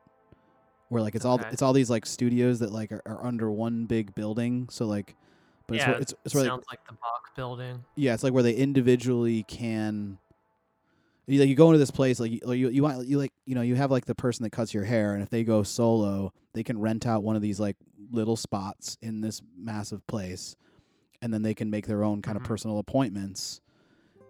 where 0.90 1.02
like 1.02 1.16
it's 1.16 1.26
all 1.26 1.40
it's 1.52 1.62
all 1.62 1.74
these 1.74 1.90
like 1.90 2.06
studios 2.06 2.60
that 2.60 2.72
like 2.72 2.92
are, 2.92 3.02
are 3.06 3.26
under 3.26 3.52
one 3.52 3.86
big 3.86 4.16
building. 4.16 4.68
So 4.70 4.86
like, 4.86 5.16
but 5.68 5.78
yeah, 5.78 5.90
where, 5.90 6.00
it's 6.00 6.14
it's 6.26 6.34
where 6.34 6.44
like, 6.44 6.52
sounds 6.52 6.66
like 6.70 6.80
the 6.88 6.94
Bach 6.94 7.36
building. 7.36 7.84
yeah, 7.96 8.14
it's 8.14 8.24
like 8.24 8.34
where 8.34 8.44
they 8.44 8.54
individually 8.54 9.44
can. 9.48 10.18
You, 11.30 11.42
like 11.42 11.50
you 11.50 11.56
go 11.56 11.68
into 11.68 11.80
this 11.80 11.92
place, 11.92 12.22
like 12.22 12.32
you, 12.32 12.40
you 12.54 12.70
you 12.70 12.84
want 12.84 13.06
you 13.06 13.18
like 13.18 13.34
you 13.46 13.54
know 13.54 13.62
you 13.62 13.76
have 13.76 13.92
like 13.92 14.06
the 14.06 14.16
person 14.16 14.44
that 14.44 14.52
cuts 14.52 14.74
your 14.74 14.86
hair, 14.86 15.14
and 15.14 15.22
if 15.22 15.30
they 15.30 15.44
go 15.44 15.62
solo, 15.62 16.32
they 16.54 16.64
can 16.64 16.80
rent 16.80 17.06
out 17.06 17.22
one 17.22 17.36
of 17.36 17.42
these 17.42 17.60
like 17.60 17.76
little 18.12 18.38
spots 18.38 18.98
in 19.02 19.20
this 19.20 19.42
massive 19.58 20.06
place, 20.08 20.56
and 21.22 21.34
then 21.34 21.42
they 21.42 21.54
can 21.54 21.70
make 21.70 21.86
their 21.86 22.04
own 22.06 22.22
kind 22.22 22.38
Mhm. 22.38 22.42
of 22.44 22.48
personal 22.48 22.80
appointments, 22.80 23.60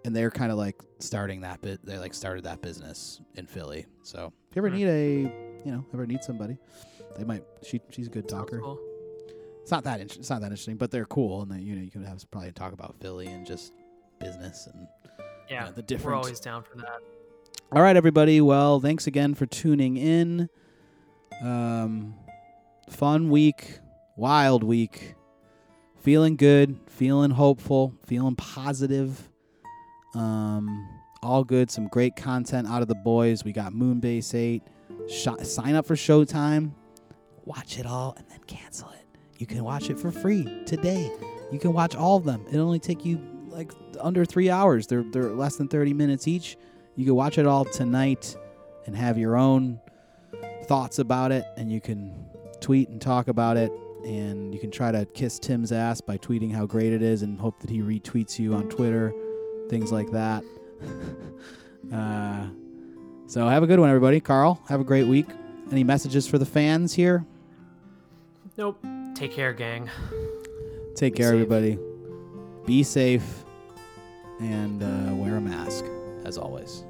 and 0.06 0.16
they're 0.16 0.32
kind 0.32 0.52
of 0.52 0.58
like 0.58 0.76
starting 0.98 1.42
that 1.42 1.62
bit. 1.62 1.86
They 1.86 2.00
like 2.00 2.16
started 2.16 2.46
that 2.46 2.64
business 2.64 3.22
in 3.36 3.46
Philly. 3.46 3.86
So 4.02 4.34
if 4.50 4.56
you 4.56 4.62
ever 4.62 4.70
Hmm. 4.70 4.76
need 4.76 4.88
a, 4.88 5.32
you 5.68 5.74
know, 5.74 5.86
ever 5.94 6.08
need 6.08 6.24
somebody, 6.24 6.58
they 7.18 7.24
might. 7.26 7.44
She 7.62 7.82
she's 7.92 8.08
a 8.08 8.10
good 8.10 8.28
talker 8.30 8.60
cool. 8.60 8.80
it's 9.62 9.70
not 9.72 9.84
that 9.84 10.00
it's 10.00 10.30
not 10.30 10.40
that 10.42 10.46
interesting, 10.48 10.78
but 10.78 10.92
they're 10.92 11.06
cool, 11.06 11.42
and 11.42 11.52
then 11.52 11.62
you 11.62 11.76
know 11.76 11.82
you 11.82 11.92
can 11.92 12.04
have 12.06 12.24
probably 12.32 12.52
talk 12.54 12.72
about 12.74 12.96
Philly 13.02 13.28
and 13.28 13.46
just 13.46 13.74
business 14.20 14.68
and 14.74 14.88
you 15.50 15.56
Yeah, 15.56 15.66
know, 15.66 15.72
the 15.72 15.82
we're 15.82 15.86
different. 15.86 16.18
always 16.24 16.40
down 16.40 16.64
for 16.64 16.78
that. 16.78 17.00
All 17.74 17.82
right, 17.82 17.98
everybody. 17.98 18.40
Well, 18.40 18.80
thanks 18.80 19.08
again 19.08 19.34
for 19.36 19.46
tuning 19.46 19.98
in. 19.98 20.48
Um, 21.44 22.16
fun 22.90 23.30
week, 23.30 23.80
wild 24.16 24.64
week. 24.64 25.16
Feeling 26.00 26.38
good, 26.38 26.80
feeling 26.88 27.32
hopeful, 27.32 27.94
feeling 28.06 28.36
positive. 28.38 29.30
Um, 30.16 30.88
all 31.22 31.44
good. 31.44 31.70
Some 31.70 31.88
great 31.90 32.16
content 32.16 32.68
out 32.70 32.82
of 32.82 32.88
the 32.88 32.96
boys. 32.96 33.44
We 33.44 33.52
got 33.52 33.74
Moonbase 33.74 34.34
Eight. 34.34 34.64
Sh- 35.10 35.44
sign 35.44 35.76
up 35.76 35.86
for 35.86 35.96
Showtime. 35.96 36.72
Watch 37.46 37.80
it 37.80 37.86
all 37.86 38.14
and 38.18 38.28
then 38.30 38.40
cancel 38.48 38.90
it. 38.90 39.06
You 39.38 39.46
can 39.46 39.64
watch 39.64 39.90
it 39.90 40.00
for 40.00 40.12
free 40.12 40.64
today. 40.66 41.12
You 41.52 41.60
can 41.60 41.74
watch 41.74 41.96
all 41.96 42.18
of 42.18 42.26
them. 42.26 42.46
It'll 42.50 42.66
only 42.66 42.80
take 42.80 43.06
you 43.06 43.22
like 43.48 43.72
under 44.00 44.26
three 44.26 44.50
hours. 44.50 44.88
They're 44.88 45.04
they're 45.04 45.32
less 45.32 45.56
than 45.56 45.68
thirty 45.68 45.94
minutes 45.94 46.28
each. 46.28 46.58
You 46.96 47.06
can 47.06 47.16
watch 47.16 47.38
it 47.38 47.46
all 47.46 47.64
tonight 47.64 48.36
and 48.86 48.96
have 48.96 49.18
your 49.18 49.38
own 49.38 49.80
thoughts 50.66 51.00
about 51.00 51.32
it, 51.32 51.46
and 51.56 51.72
you 51.72 51.80
can 51.80 52.26
tweet 52.60 52.90
and 52.90 53.02
talk 53.02 53.28
about 53.28 53.58
it. 53.58 53.72
And 54.04 54.54
you 54.54 54.60
can 54.60 54.72
try 54.72 54.92
to 54.92 55.06
kiss 55.06 55.40
Tim's 55.40 55.72
ass 55.72 56.02
by 56.02 56.18
tweeting 56.18 56.54
how 56.54 56.66
great 56.66 56.94
it 56.94 57.02
is 57.02 57.24
and 57.24 57.40
hope 57.40 57.60
that 57.60 57.70
he 57.70 57.82
retweets 57.82 58.40
you 58.40 58.54
on 58.54 58.70
Twitter, 58.70 59.14
things 59.70 59.92
like 59.92 60.12
that. 60.12 60.44
uh, 61.94 62.48
so 63.28 63.46
have 63.48 63.62
a 63.62 63.68
good 63.68 63.80
one, 63.80 63.90
everybody. 63.90 64.20
Carl, 64.22 64.62
have 64.70 64.80
a 64.80 64.86
great 64.86 65.06
week. 65.06 65.28
Any 65.72 65.84
messages 65.84 66.28
for 66.28 66.38
the 66.38 66.46
fans 66.46 66.94
here? 66.94 67.26
Nope. 68.58 68.84
Take 69.16 69.34
care, 69.34 69.52
gang. 69.54 69.90
Take 70.96 71.14
Be 71.14 71.18
care, 71.18 71.28
safe. 71.32 71.34
everybody. 71.42 71.78
Be 72.66 72.84
safe 72.84 73.44
and 74.40 74.82
uh, 74.82 75.14
wear 75.16 75.36
a 75.36 75.42
mask, 75.42 75.84
as 76.24 76.38
always. 76.38 76.84